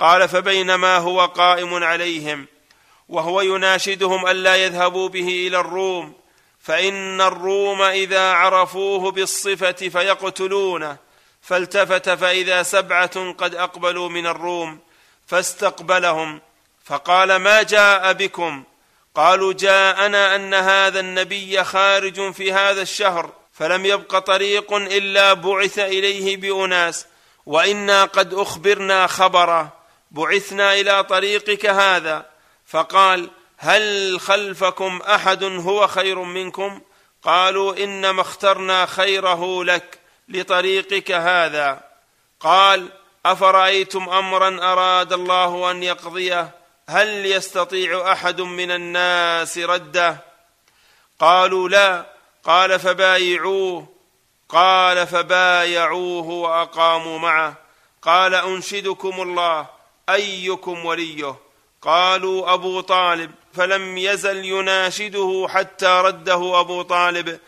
قال 0.00 0.28
فبينما 0.28 0.96
هو 0.96 1.26
قائم 1.26 1.84
عليهم 1.84 2.46
وهو 3.08 3.40
يناشدهم 3.40 4.26
ألا 4.26 4.56
يذهبوا 4.56 5.08
به 5.08 5.46
إلى 5.46 5.60
الروم 5.60 6.14
فإن 6.60 7.20
الروم 7.20 7.82
إذا 7.82 8.32
عرفوه 8.32 9.10
بالصفة 9.10 9.72
فيقتلونه. 9.72 11.09
فالتفت 11.42 12.10
فإذا 12.10 12.62
سبعة 12.62 13.32
قد 13.32 13.54
أقبلوا 13.54 14.08
من 14.08 14.26
الروم 14.26 14.78
فاستقبلهم 15.26 16.40
فقال 16.84 17.36
ما 17.36 17.62
جاء 17.62 18.12
بكم؟ 18.12 18.64
قالوا 19.14 19.52
جاءنا 19.52 20.36
أن 20.36 20.54
هذا 20.54 21.00
النبي 21.00 21.64
خارج 21.64 22.32
في 22.32 22.52
هذا 22.52 22.82
الشهر 22.82 23.32
فلم 23.52 23.86
يبق 23.86 24.18
طريق 24.18 24.72
إلا 24.72 25.32
بعث 25.32 25.78
إليه 25.78 26.36
بأناس 26.36 27.06
وإنا 27.46 28.04
قد 28.04 28.34
أخبرنا 28.34 29.06
خبرا 29.06 29.68
بعثنا 30.10 30.74
إلى 30.74 31.04
طريقك 31.04 31.66
هذا 31.66 32.26
فقال 32.66 33.30
هل 33.58 34.20
خلفكم 34.20 35.00
أحد 35.08 35.44
هو 35.44 35.86
خير 35.86 36.22
منكم؟ 36.22 36.80
قالوا 37.22 37.84
إنما 37.84 38.20
اخترنا 38.20 38.86
خيره 38.86 39.64
لك. 39.64 39.98
لطريقك 40.30 41.12
هذا. 41.12 41.80
قال 42.40 42.88
أفرأيتم 43.26 44.08
أمرا 44.08 44.72
أراد 44.72 45.12
الله 45.12 45.70
أن 45.70 45.82
يقضيه؟ 45.82 46.50
هل 46.88 47.26
يستطيع 47.26 48.12
أحد 48.12 48.40
من 48.40 48.70
الناس 48.70 49.58
رده؟ 49.58 50.16
قالوا 51.18 51.68
لا. 51.68 52.06
قال 52.44 52.80
فبايعوه. 52.80 53.88
قال 54.48 55.06
فبايعوه 55.06 56.28
وأقاموا 56.28 57.18
معه. 57.18 57.54
قال 58.02 58.34
أنشدكم 58.34 59.22
الله. 59.22 59.66
أيكم 60.08 60.84
وليه؟ 60.84 61.36
قالوا 61.82 62.54
أبو 62.54 62.80
طالب. 62.80 63.30
فلم 63.54 63.98
يزل 63.98 64.44
يناشده 64.44 65.46
حتى 65.50 65.86
رده 66.04 66.60
أبو 66.60 66.82
طالب. 66.82 67.40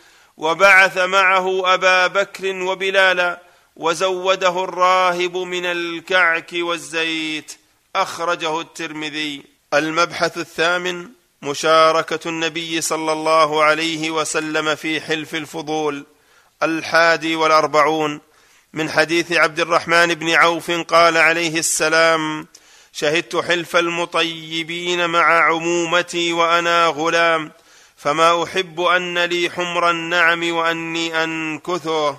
وبعث 0.43 0.99
معه 0.99 1.75
أبا 1.75 2.07
بكر 2.07 2.63
وبلالا 2.63 3.41
وزوده 3.77 4.65
الراهب 4.65 5.37
من 5.37 5.67
الكعك 5.67 6.51
والزيت. 6.55 7.53
أخرجه 7.97 8.61
الترمذي. 8.61 9.43
المبحث 9.75 10.39
الثامن 10.39 11.09
مشاركة 11.43 12.29
النبي 12.29 12.81
صلى 12.81 13.13
الله 13.13 13.63
عليه 13.63 14.11
وسلم 14.11 14.75
في 14.75 15.01
حلف 15.01 15.35
الفضول. 15.35 16.07
الحادي 16.63 17.37
والأربعون 17.37 18.21
من 18.73 18.91
حديث 18.91 19.33
عبد 19.33 19.61
الرحمن 19.61 20.15
بن 20.15 20.31
عوف 20.31 20.71
قال 20.71 21.17
عليه 21.17 21.59
السلام 21.59 22.47
شهدت 22.93 23.37
حلف 23.37 23.77
المطيبين 23.77 25.11
مع 25.11 25.45
عمومتي 25.45 26.33
وأنا 26.33 26.87
غلام. 26.87 27.53
فما 28.03 28.45
أحب 28.45 28.81
أن 28.81 29.19
لي 29.19 29.51
حمر 29.51 29.91
النعم 29.91 30.53
وأني 30.53 31.25
أنكثه. 31.25 32.19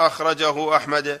أخرجه 0.00 0.76
أحمد. 0.76 1.20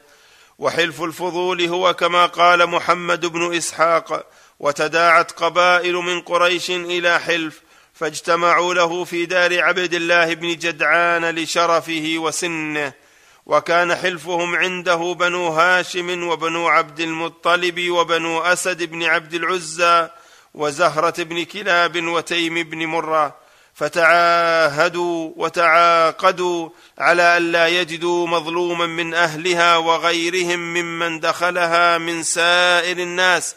وحلف 0.58 1.02
الفضول 1.02 1.62
هو 1.62 1.94
كما 1.94 2.26
قال 2.26 2.66
محمد 2.66 3.26
بن 3.26 3.54
إسحاق. 3.54 4.26
وتداعت 4.60 5.32
قبائل 5.32 5.94
من 5.94 6.20
قريش 6.20 6.70
إلى 6.70 7.20
حلف 7.20 7.60
فاجتمعوا 7.94 8.74
له 8.74 9.04
في 9.04 9.26
دار 9.26 9.62
عبد 9.62 9.94
الله 9.94 10.34
بن 10.34 10.48
جدعان 10.48 11.30
لشرفه 11.30 12.14
وسنه. 12.16 12.92
وكان 13.46 13.96
حلفهم 13.96 14.56
عنده 14.56 15.16
بنو 15.18 15.48
هاشم 15.48 16.28
وبنو 16.28 16.68
عبد 16.68 17.00
المطلب 17.00 17.90
وبنو 17.90 18.40
أسد 18.40 18.82
بن 18.82 19.02
عبد 19.02 19.34
العزى 19.34 20.08
وزهرة 20.54 21.22
بن 21.22 21.44
كلاب 21.44 22.04
وتيم 22.06 22.62
بن 22.62 22.86
مرة. 22.86 23.39
فتعاهدوا 23.74 25.32
وتعاقدوا 25.36 26.68
على 26.98 27.36
الا 27.36 27.68
يجدوا 27.68 28.26
مظلوما 28.26 28.86
من 28.86 29.14
أهلها 29.14 29.76
وغيرهم 29.76 30.58
ممن 30.58 31.20
دخلها 31.20 31.98
من 31.98 32.22
سائر 32.22 32.98
الناس 32.98 33.54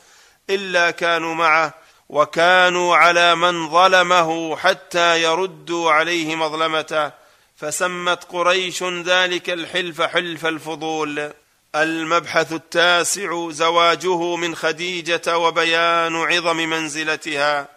إلا 0.50 0.92
كانوا 0.92 1.34
معه 1.34 1.74
وكانوا 2.10 2.96
على 2.96 3.36
من 3.36 3.70
ظلمه 3.70 4.56
حتى 4.56 5.24
يردوا 5.24 5.92
عليه 5.92 6.36
مظلمته 6.36 7.12
فسمت 7.56 8.24
قريش 8.24 8.84
ذلك 8.84 9.50
الحلف 9.50 10.02
حلف 10.02 10.46
الفضول. 10.46 11.32
المبحث 11.76 12.54
التاسع 12.54 13.50
زواجه 13.50 14.36
من 14.36 14.56
خديجة 14.56 15.38
وبيان 15.38 16.16
عظم 16.16 16.58
منزلتها. 16.58 17.68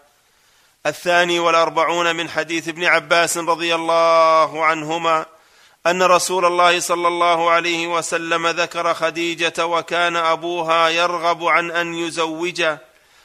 الثاني 0.87 1.39
والأربعون 1.39 2.17
من 2.17 2.31
حديث 2.31 2.69
ابن 2.69 2.85
عباس 2.85 3.39
رضي 3.39 3.75
الله 3.75 4.65
عنهما 4.65 5.27
أن 5.87 6.03
رسول 6.03 6.45
الله 6.45 6.81
صلى 6.81 7.09
الله 7.09 7.51
عليه 7.51 7.87
وسلم 7.87 8.47
ذكر 8.47 8.95
خديجة 8.95 9.67
وكان 9.67 10.17
أبوها 10.17 10.89
يرغب 10.89 11.45
عن 11.45 11.71
أن 11.71 11.95
يزوجه 11.95 12.79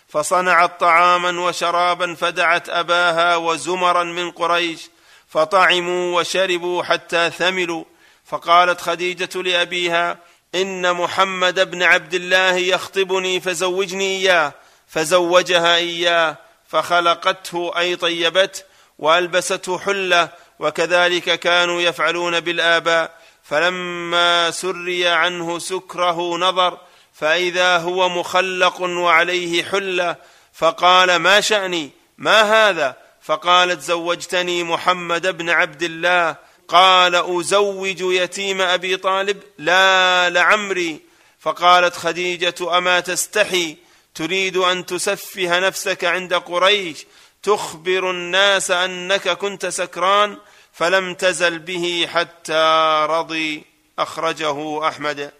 فصنعت 0.07 0.79
طعاما 0.79 1.41
وشرابا 1.41 2.15
فدعت 2.15 2.69
أباها 2.69 3.35
وزمرا 3.35 4.03
من 4.03 4.31
قريش 4.31 4.89
فطعموا 5.27 6.19
وشربوا 6.19 6.83
حتى 6.83 7.29
ثملوا. 7.29 7.83
فقالت 8.25 8.81
خديجة 8.81 9.41
لأبيها 9.41 10.17
إن 10.55 10.93
محمد 10.93 11.71
بن 11.71 11.83
عبد 11.83 12.13
الله 12.13 12.55
يخطبني 12.55 13.39
فزوجني 13.39 14.17
إياه 14.17 14.53
فزوجها 14.87 15.75
إياه. 15.75 16.37
فخلقته 16.71 17.71
أي 17.77 17.95
طيبته 17.95 18.63
وألبسته 18.99 19.79
حلة 19.79 20.29
وكذلك 20.59 21.39
كانوا 21.39 21.81
يفعلون 21.81 22.39
بالآباء. 22.39 23.21
فلما 23.43 24.51
سري 24.51 25.07
عنه 25.07 25.59
سكره 25.59 26.37
نظر 26.37 26.77
فإذا 27.13 27.77
هو 27.77 28.09
مخلق 28.09 28.81
وعليه 28.81 29.63
حلة 29.63 30.15
فقال 30.53 31.15
ما 31.15 31.41
شأني؟ 31.41 31.89
ما 32.17 32.41
هذا؟ 32.41 32.97
فقالت 33.21 33.81
زوجتني 33.81 34.63
محمد 34.63 35.37
بن 35.37 35.49
عبد 35.49 35.83
الله. 35.83 36.35
قال 36.67 37.15
أزوج 37.15 38.01
يتيم 38.01 38.61
أبي 38.61 38.97
طالب؟ 38.97 39.43
لا 39.57 40.29
لعمري. 40.29 40.99
فقالت 41.39 41.95
خديجة 41.95 42.77
أما 42.77 42.99
تستحي؟ 42.99 43.77
تريد 44.15 44.57
أن 44.57 44.85
تسفه 44.85 45.59
نفسك 45.59 46.05
عند 46.05 46.33
قريش 46.33 47.05
تخبر 47.43 48.11
الناس 48.11 48.71
أنك 48.71 49.29
كنت 49.29 49.65
سكران 49.65 50.37
فلم 50.73 51.13
تزل 51.13 51.59
به 51.59 52.07
حتى 52.13 53.05
رضي 53.09 53.63
أخرجه 53.99 54.87
أحمد. 54.87 55.31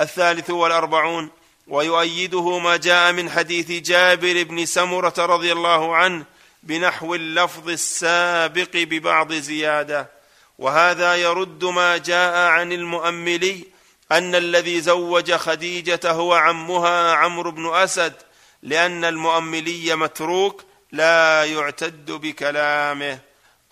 الثالث 0.00 0.50
والأربعون 0.50 1.30
ويؤيده 1.66 2.58
ما 2.58 2.76
جاء 2.76 3.12
من 3.12 3.30
حديث 3.30 3.70
جابر 3.70 4.42
بن 4.42 4.66
سمرة 4.66 5.14
رضي 5.18 5.52
الله 5.52 5.96
عنه 5.96 6.24
بنحو 6.62 7.14
اللفظ 7.14 7.68
السابق 7.68 8.70
ببعض 8.74 9.32
زيادة. 9.32 10.10
وهذا 10.58 11.16
يرد 11.16 11.64
ما 11.64 11.96
جاء 11.96 12.36
عن 12.50 12.72
المؤملي 12.72 13.64
أن 14.12 14.34
الذي 14.34 14.80
زوج 14.80 15.32
خديجة 15.32 16.00
هو 16.10 16.34
عمها 16.34 17.14
عمرو 17.14 17.50
بن 17.50 17.74
أسد 17.74 18.12
لأن 18.62 19.04
المؤملي 19.04 19.96
متروك 19.96 20.62
لا 20.92 21.44
يعتد 21.44 22.10
بكلامه. 22.10 23.18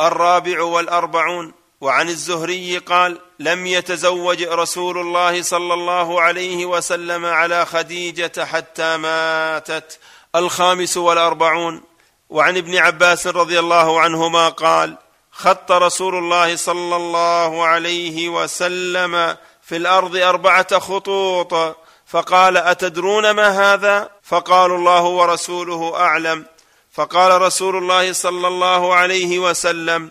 الرابع 0.01 0.63
والأربعون 0.63 1.53
وعن 1.81 2.09
الزهري 2.09 2.79
قال 2.79 3.19
لم 3.39 3.67
يتزوج 3.67 4.43
رسول 4.43 4.99
الله 4.99 5.43
صلى 5.43 5.75
الله 5.75 6.21
عليه 6.21 6.67
وسلم 6.67 7.25
على 7.25 7.67
خديجة 7.67 8.45
حتى 8.45 8.97
ماتت. 8.97 9.99
الخامس 10.35 10.97
والأربعون 10.97 11.83
وعن 12.31 12.57
ابن 12.57 12.77
عباس 12.77 13.27
رضي 13.27 13.59
الله 13.59 14.01
عنهما 14.01 14.49
قال 14.49 14.97
خط 15.31 15.73
رسول 15.73 16.15
الله 16.15 16.57
صلى 16.57 16.97
الله 16.97 17.65
عليه 17.65 18.29
وسلم 18.29 19.37
في 19.67 19.77
الأرض 19.77 20.17
أربعة 20.17 20.79
خطوط. 20.79 21.77
فقال 22.07 22.57
أتدرون 22.57 23.31
ما 23.31 23.75
هذا؟ 23.75 24.11
فقالوا 24.23 24.79
الله 24.79 25.03
ورسوله 25.03 25.97
أعلم. 25.97 26.47
فقال 26.93 27.43
رسول 27.43 27.77
الله 27.77 28.13
صلى 28.13 28.49
الله 28.49 28.95
عليه 28.95 29.39
وسلم 29.39 30.11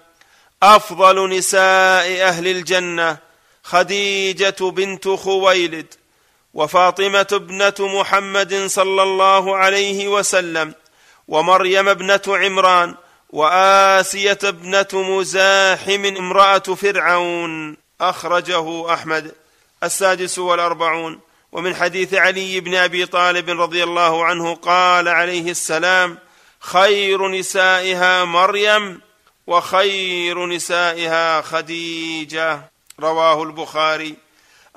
أفضل 0.63 1.29
نساء 1.29 2.21
أهل 2.21 2.47
الجنة 2.47 3.17
خديجة 3.63 4.55
بنت 4.61 5.07
خويلد 5.07 5.93
وفاطمة 6.53 7.27
ابنة 7.31 7.73
محمد 7.79 8.65
صلى 8.67 9.03
الله 9.03 9.55
عليه 9.55 10.07
وسلم 10.07 10.73
ومريم 11.27 11.89
ابنة 11.89 12.21
عمران 12.27 12.95
وآسية 13.29 14.39
ابنة 14.43 14.87
مزاحم 14.93 16.05
امرأة 16.05 16.59
فرعون. 16.59 17.77
أخرجه 18.01 18.93
أحمد. 18.93 19.44
السادس 19.83 20.39
والأربعون. 20.39 21.19
ومن 21.51 21.75
حديث 21.75 22.13
علي 22.13 22.59
بن 22.59 22.75
أبي 22.75 23.05
طالب 23.05 23.49
رضي 23.49 23.83
الله 23.83 24.25
عنه 24.25 24.55
قال 24.55 25.07
عليه 25.07 25.51
السلام 25.51 26.17
خير 26.59 27.27
نسائها 27.27 28.23
مريم 28.23 29.01
وخير 29.47 30.45
نسائها 30.45 31.41
خديجة. 31.41 32.71
رواه 32.99 33.43
البخاري. 33.43 34.15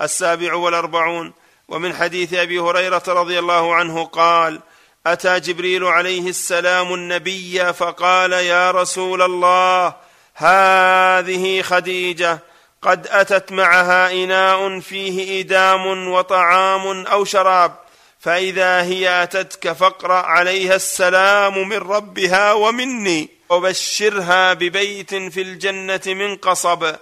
السابع 0.01 0.55
والأربعون. 0.55 1.33
ومن 1.69 1.95
حديث 1.95 2.35
أبي 2.35 2.59
هريرة 2.59 3.03
رضي 3.09 3.39
الله 3.39 3.75
عنه 3.75 4.05
قال 4.05 4.61
أتى 5.07 5.41
جبريل 5.41 5.85
عليه 5.85 6.29
السلام 6.29 6.95
النبي 6.95 7.73
فقال 7.73 8.33
يا 8.33 8.71
رسول 8.71 9.23
الله 9.23 9.95
هذه 10.35 11.63
خديجة. 11.63 12.39
قد 12.83 13.07
أتت 13.07 13.53
معها 13.53 14.13
إناء 14.13 14.81
فيه 14.81 15.41
إدام 15.41 16.09
وطعام 16.09 17.07
أو 17.07 17.25
شراب 17.25 17.77
فإذا 18.21 18.83
هي 18.83 19.23
أتتك 19.23 19.73
فاقرأ 19.73 20.23
عليها 20.23 20.75
السلام 20.75 21.69
من 21.69 21.79
ربها 21.79 22.53
ومني 22.53 23.29
وبشرها 23.51 24.55
ببيت 24.55 25.15
في 25.15 25.43
الجنة 25.43 26.01
من 26.07 26.37
قصب 26.37 26.95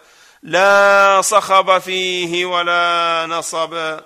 لا 0.43 1.21
صخب 1.25 1.79
فيه 1.79 2.47
ولا 2.47 3.27
نصب. 3.29 4.01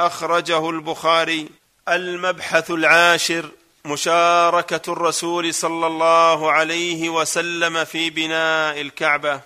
أخرجه 0.00 0.70
البخاري. 0.70 1.48
المبحث 1.88 2.70
العاشر 2.70 3.50
مشاركة 3.84 4.92
الرسول 4.92 5.54
صلى 5.54 5.86
الله 5.86 6.50
عليه 6.52 7.08
وسلم 7.08 7.84
في 7.84 8.10
بناء 8.10 8.80
الكعبة. 8.80 9.40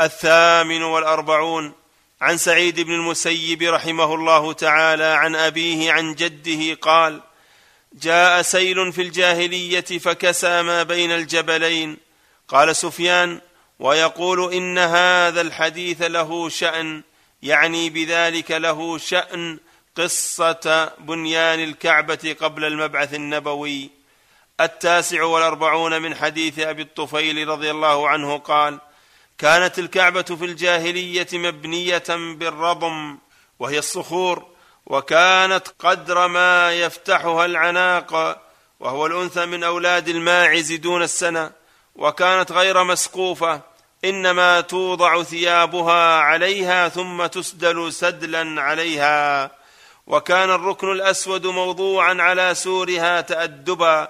الثامن 0.00 0.82
والأربعون 0.82 1.72
عن 2.20 2.36
سعيد 2.36 2.80
بن 2.80 2.92
المسيب 2.92 3.62
رحمه 3.62 4.14
الله 4.14 4.52
تعالى 4.52 5.04
عن 5.04 5.36
أبيه 5.36 5.92
عن 5.92 6.14
جده 6.14 6.74
قال 6.74 7.20
جاء 7.92 8.42
سيل 8.42 8.92
في 8.92 9.02
الجاهلية 9.02 9.80
فكسى 9.80 10.62
ما 10.62 10.82
بين 10.82 11.10
الجبلين. 11.10 11.96
قال 12.48 12.76
سفيان 12.76 13.40
ويقول 13.78 14.52
إن 14.54 14.78
هذا 14.78 15.40
الحديث 15.40 16.02
له 16.02 16.48
شأن 16.48 17.02
يعني 17.42 17.90
بذلك 17.90 18.50
له 18.50 18.98
شأن 18.98 19.58
قصة 19.96 20.92
بنيان 20.98 21.60
الكعبة 21.60 22.36
قبل 22.40 22.64
المبعث 22.64 23.14
النبوي. 23.14 23.90
التاسع 24.60 25.22
والأربعون 25.22 26.02
من 26.02 26.14
حديث 26.14 26.58
أبي 26.58 26.82
الطفيل 26.82 27.48
رضي 27.48 27.70
الله 27.70 28.08
عنه 28.08 28.38
قال 28.38 28.78
كانت 29.38 29.78
الكعبة 29.78 30.22
في 30.22 30.44
الجاهلية 30.44 31.26
مبنية 31.32 32.04
بالرضم 32.08 33.18
وهي 33.58 33.78
الصخور 33.78 34.46
وكانت 34.86 35.68
قدر 35.78 36.28
ما 36.28 36.72
يفتحها 36.72 37.44
العناق 37.44 38.42
وهو 38.80 39.06
الأنثى 39.06 39.46
من 39.46 39.64
أولاد 39.64 40.08
الماعز 40.08 40.72
دون 40.72 41.02
السنة 41.02 41.50
وكانت 41.96 42.52
غير 42.52 42.84
مسقوفة 42.84 43.60
إنما 44.04 44.60
توضع 44.60 45.22
ثيابها 45.22 46.20
عليها 46.20 46.88
ثم 46.88 47.26
تسدل 47.26 47.92
سدلا 47.92 48.62
عليها. 48.62 49.50
وكان 50.06 50.50
الركن 50.50 50.92
الأسود 50.92 51.46
موضوعا 51.46 52.16
على 52.22 52.54
سورها 52.54 53.20
تادبا 53.20 54.08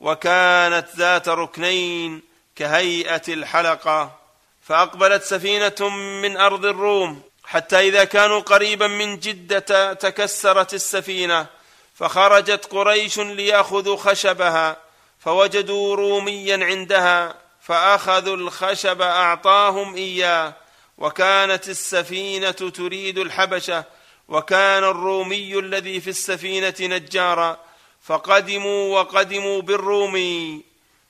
وكانت 0.00 0.86
ذات 0.96 1.28
ركنين 1.28 2.22
كهيئة 2.56 3.22
الحلقة. 3.28 4.19
فأقبلت 4.62 5.22
سفينة 5.22 5.88
من 6.22 6.36
أرض 6.36 6.66
الروم 6.66 7.22
حتى 7.44 7.88
إذا 7.88 8.04
كانوا 8.04 8.40
قريبا 8.40 8.86
من 8.86 9.18
جدة 9.18 9.92
تكسرت 9.92 10.74
السفينة 10.74 11.46
فخرجت 11.94 12.66
قريش 12.66 13.18
ليأخذوا 13.18 13.96
خشبها 13.96 14.76
فوجدوا 15.18 15.96
روميا 15.96 16.64
عندها 16.64 17.34
فأخذوا 17.62 18.36
الخشب 18.36 19.02
أعطاهم 19.02 19.94
إياه. 19.94 20.54
وكانت 20.98 21.68
السفينة 21.68 22.50
تريد 22.50 23.18
الحبشة 23.18 23.84
وكان 24.28 24.84
الرومي 24.84 25.58
الذي 25.58 26.00
في 26.00 26.10
السفينة 26.10 26.74
نجارا 26.80 27.58
فقدموا 28.02 29.00
وقدموا 29.00 29.62
بالرومي. 29.62 30.62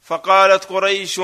فقالت 0.02 0.64
قريش 0.64 1.20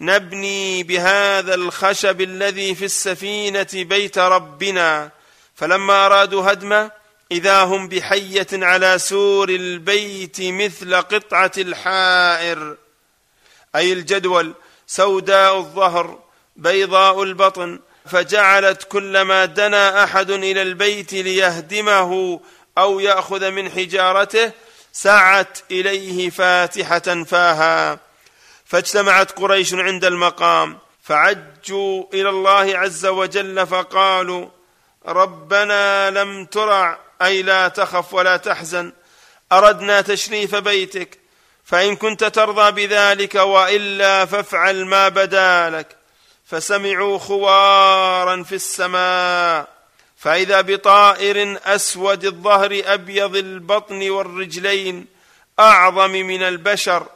نبني 0.00 0.82
بهذا 0.82 1.54
الخشب 1.54 2.20
الذي 2.20 2.74
في 2.74 2.84
السفينة 2.84 3.66
بيت 3.74 4.18
ربنا. 4.18 5.10
فلما 5.54 6.06
أرادوا 6.06 6.52
هدمه 6.52 6.90
إذا 7.32 7.62
هم 7.62 7.88
بحية 7.88 8.46
على 8.52 8.98
سور 8.98 9.48
البيت 9.48 10.36
مثل 10.40 10.94
قطعة 10.94 11.52
الحائر. 11.58 12.76
أي 13.76 13.92
الجدول 13.92 14.54
سوداء 14.86 15.58
الظهر 15.58 16.18
بيضاء 16.56 17.22
البطن. 17.22 17.80
فجعلت 18.06 18.82
كلما 18.82 19.44
دنا 19.44 20.04
أحد 20.04 20.30
إلى 20.30 20.62
البيت 20.62 21.12
ليهدمه 21.12 22.40
أو 22.78 23.00
يأخذ 23.00 23.50
من 23.50 23.70
حجارته 23.70 24.52
سعت 24.92 25.58
إليه 25.70 26.30
فاتحة 26.30 27.24
فاها. 27.24 28.07
فاجتمعت 28.68 29.38
قريش 29.38 29.74
عند 29.74 30.04
المقام 30.04 30.78
فعجوا 31.02 32.04
إلى 32.14 32.28
الله 32.28 32.78
عز 32.78 33.06
وجل 33.06 33.66
فقالوا 33.66 34.48
ربنا 35.06 36.10
لم 36.10 36.44
ترع 36.44 36.98
أي 37.22 37.42
لا 37.42 37.68
تخف 37.68 38.14
ولا 38.14 38.36
تحزن 38.36 38.92
أردنا 39.52 40.00
تشريف 40.00 40.54
بيتك 40.54 41.18
فإن 41.64 41.96
كنت 41.96 42.24
ترضى 42.24 42.86
بذلك 42.86 43.34
وإلا 43.34 44.24
فافعل 44.24 44.84
ما 44.84 45.08
بدا 45.08 45.70
لك 45.70 45.96
فسمعوا 46.46 47.18
خوارا 47.18 48.42
في 48.42 48.54
السماء 48.54 49.68
فإذا 50.16 50.60
بطائر 50.60 51.58
أسود 51.64 52.24
الظهر 52.24 52.82
أبيض 52.84 53.36
البطن 53.36 54.10
والرجلين 54.10 55.06
أعظم 55.58 56.10
من 56.10 56.42
البشر 56.42 57.06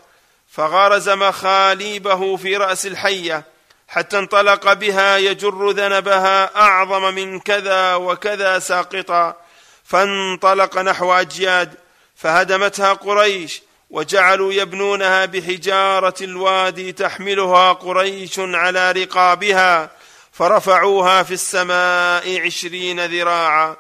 فغرز 0.53 1.09
مخاليبه 1.09 2.37
في 2.37 2.57
رأس 2.57 2.87
الحية 2.87 3.45
حتى 3.89 4.19
انطلق 4.19 4.73
بها 4.73 5.17
يجر 5.17 5.71
ذنبها 5.71 6.57
أعظم 6.57 7.15
من 7.15 7.41
كذا 7.41 7.95
وكذا 7.95 8.59
ساقطا. 8.59 9.37
فانطلق 9.85 10.79
نحو 10.79 11.13
أجياد 11.13 11.75
فهدمتها 12.17 12.93
قريش 12.93 13.63
وجعلوا 13.91 14.53
يبنونها 14.53 15.25
بحجارة 15.25 16.15
الوادي 16.21 16.93
تحملها 16.93 17.73
قريش 17.73 18.39
على 18.39 18.93
رقابها 18.93 19.91
فرفعوها 20.33 21.23
في 21.23 21.35
السماء 21.35 22.41
عشرين 22.41 23.05
ذراعا. 23.05 23.77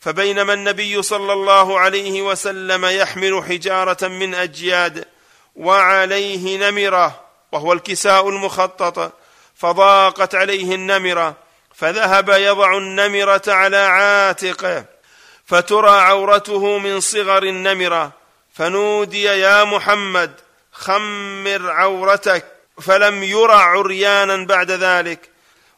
فبينما 0.00 0.52
النبي 0.52 1.02
صلى 1.02 1.32
الله 1.32 1.78
عليه 1.78 2.22
وسلم 2.22 2.84
يحمل 2.84 3.44
حجارة 3.48 4.08
من 4.08 4.34
أجياد 4.34 5.04
وعليه 5.58 6.70
نمرة 6.70 7.20
وهو 7.52 7.72
الكساء 7.72 8.28
المخطط 8.28 9.12
فضاقت 9.56 10.34
عليه 10.34 10.74
النمرة 10.74 11.34
فذهب 11.74 12.28
يضع 12.28 12.76
النمرة 12.76 13.42
على 13.46 13.76
عاتقه 13.76 14.84
فترى 15.46 15.90
عورته 15.90 16.78
من 16.78 17.00
صغر 17.00 17.42
النمرة 17.42 18.12
فنودي 18.54 19.22
يا 19.22 19.64
محمد 19.64 20.32
خمر 20.72 21.70
عورتك 21.70 22.44
فلم 22.80 23.22
يرى 23.22 23.52
عريانا 23.54 24.46
بعد 24.46 24.70
ذلك 24.70 25.30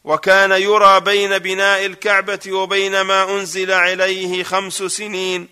وكان 0.05 0.51
يرى 0.51 1.01
بين 1.01 1.39
بناء 1.39 1.87
الكعبة 1.87 2.41
وبين 2.49 3.01
ما 3.01 3.23
أنزل 3.23 3.73
عليه 3.73 4.45
خمس 4.45 4.83
سنين 4.83 5.49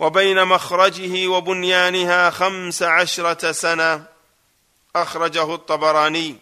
وبين 0.00 0.44
مخرجه 0.44 1.28
وبنيانها 1.28 2.30
خمس 2.30 2.82
عشرة 2.82 3.52
سنة 3.52 4.04
أخرجه 4.96 5.54
الطبراني. 5.54 6.36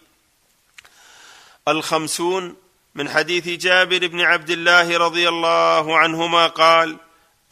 الخمسون 1.69 2.57
من 2.95 3.09
حديث 3.09 3.49
جابر 3.49 4.07
بن 4.07 4.21
عبد 4.21 4.51
الله 4.51 4.99
رضي 4.99 5.29
الله 5.29 5.99
عنهما 5.99 6.47
قال 6.47 6.97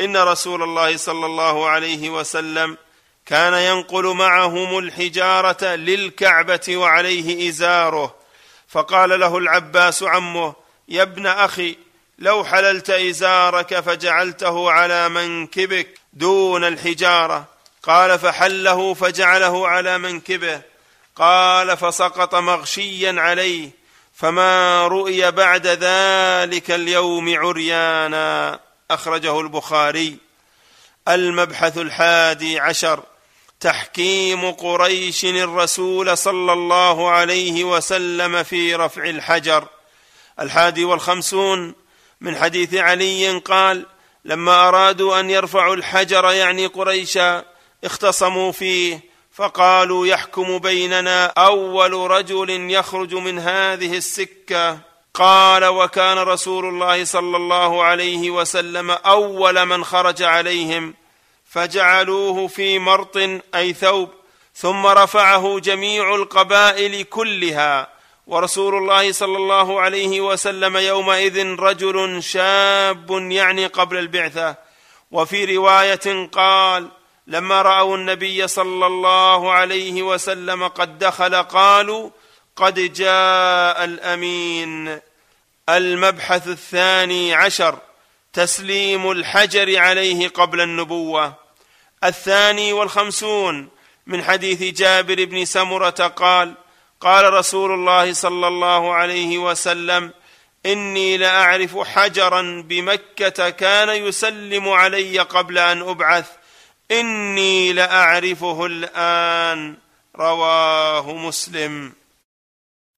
إن 0.01 0.17
رسول 0.17 0.63
الله 0.63 0.97
صلى 0.97 1.27
الله 1.27 1.69
عليه 1.69 2.11
وسلم 2.11 2.77
كان 3.27 3.55
ينقل 3.55 4.07
معهم 4.07 4.79
الحجارة 4.79 5.65
للكعبة 5.65 6.77
وعليه 6.77 7.49
إزاره 7.49 8.15
فقال 8.69 9.21
له 9.21 9.39
العباس 9.39 10.03
عمه 10.03 10.55
يا 10.89 11.03
ابن 11.03 11.27
أخي 11.27 11.77
لو 12.19 12.45
حللت 12.45 12.91
إزارك 12.91 13.81
فجعلته 13.81 14.71
على 14.71 15.09
منكبك 15.09 15.99
دون 16.13 16.65
الحجارة. 16.65 17.45
قال 17.83 18.19
فحله 18.19 18.95
فجعله 18.95 19.69
على 19.69 19.99
منكبه. 19.99 20.61
قال 21.17 21.77
فسقط 21.77 22.35
مغشيا 22.35 23.15
عليه. 23.19 23.71
فما 24.15 24.87
رؤي 24.87 25.31
بعد 25.31 25.67
ذلك 25.67 26.71
اليوم 26.71 27.39
عريانا. 27.39 28.61
أخرجه 28.91 29.41
البخاري. 29.41 30.17
المبحث 31.09 31.79
الحادي 31.79 32.61
عشر. 32.61 33.03
تحكيم 33.61 34.51
قريش 34.51 35.25
الرسول 35.25 36.19
صلى 36.19 36.53
الله 36.53 37.11
عليه 37.11 37.65
وسلم 37.65 38.43
في 38.43 38.75
رفع 38.75 39.05
الحجر. 39.05 39.69
الحادي 40.41 40.85
والخمسون. 40.85 41.86
من 42.21 42.37
حديث 42.37 42.75
علي 42.75 43.39
قال 43.39 43.87
لما 44.25 44.69
أرادوا 44.69 45.21
أن 45.21 45.31
يرفعوا 45.31 45.75
الحجر 45.75 46.31
يعني 46.31 46.67
قريشا 46.67 47.45
اختصموا 47.85 48.53
فيه 48.53 49.01
فقالوا 49.33 50.07
يحكم 50.07 50.59
بيننا 50.59 51.27
أول 51.27 51.93
رجل 51.93 52.71
يخرج 52.71 53.15
من 53.15 53.39
هذه 53.39 53.97
السكة. 53.97 54.79
قال 55.15 55.65
وكان 55.65 56.19
رسول 56.19 56.65
الله 56.65 57.05
صلى 57.05 57.37
الله 57.37 57.83
عليه 57.83 58.31
وسلم 58.31 58.91
أول 58.91 59.67
من 59.67 59.85
خرج 59.85 60.23
عليهم 60.23 60.95
فجعلوه 61.51 62.47
في 62.47 62.79
مرط 62.79 63.17
أي 63.55 63.73
ثوب 63.73 64.11
ثم 64.55 64.87
رفعه 64.87 65.59
جميع 65.59 66.15
القبائل 66.15 67.03
كلها. 67.03 67.96
ورسول 68.27 68.75
الله 68.75 69.13
صلى 69.13 69.37
الله 69.37 69.81
عليه 69.81 70.21
وسلم 70.21 70.77
يومئذ 70.77 71.47
رجل 71.47 72.23
شاب 72.23 73.11
يعني 73.11 73.67
قبل 73.67 73.97
البعثة. 73.97 74.57
وفي 75.11 75.57
رواية 75.57 76.29
قال 76.33 76.89
لما 77.27 77.63
رأوا 77.63 77.97
النبي 77.97 78.49
صلى 78.49 78.87
الله 78.87 79.53
عليه 79.53 80.03
وسلم 80.03 80.69
قد 80.69 80.99
دخل 80.99 81.43
قالوا 81.43 82.11
قد 82.57 82.93
جاء 82.93 83.85
الأمين. 83.85 85.01
المبحث 85.69 86.49
الثاني 86.49 87.35
عشر. 87.35 87.79
تسليم 88.33 89.11
الحجر 89.11 89.79
عليه 89.79 90.29
قبل 90.29 90.61
النبوة. 90.61 91.35
الثاني 92.05 92.73
والخمسون. 92.73 93.69
من 94.07 94.25
حديث 94.25 94.63
جابر 94.63 95.25
بن 95.25 95.45
سمرة 95.45 95.91
قال 96.17 96.55
قال 97.01 97.33
رسول 97.33 97.75
الله 97.75 98.13
صلى 98.13 98.49
الله 98.49 98.95
عليه 98.95 99.39
وسلم 99.39 100.11
إني 100.67 101.17
لأعرف 101.17 101.79
حجرا 101.79 102.65
بمكة 102.69 103.51
كان 103.51 103.89
يسلم 103.89 104.69
علي 104.69 105.19
قبل 105.19 105.59
أن 105.59 105.83
أبعث. 105.83 106.27
إني 106.91 107.73
لأعرفه 107.73 108.67
الآن. 108.67 109.77
رواه 110.17 111.13
مسلم. 111.13 111.93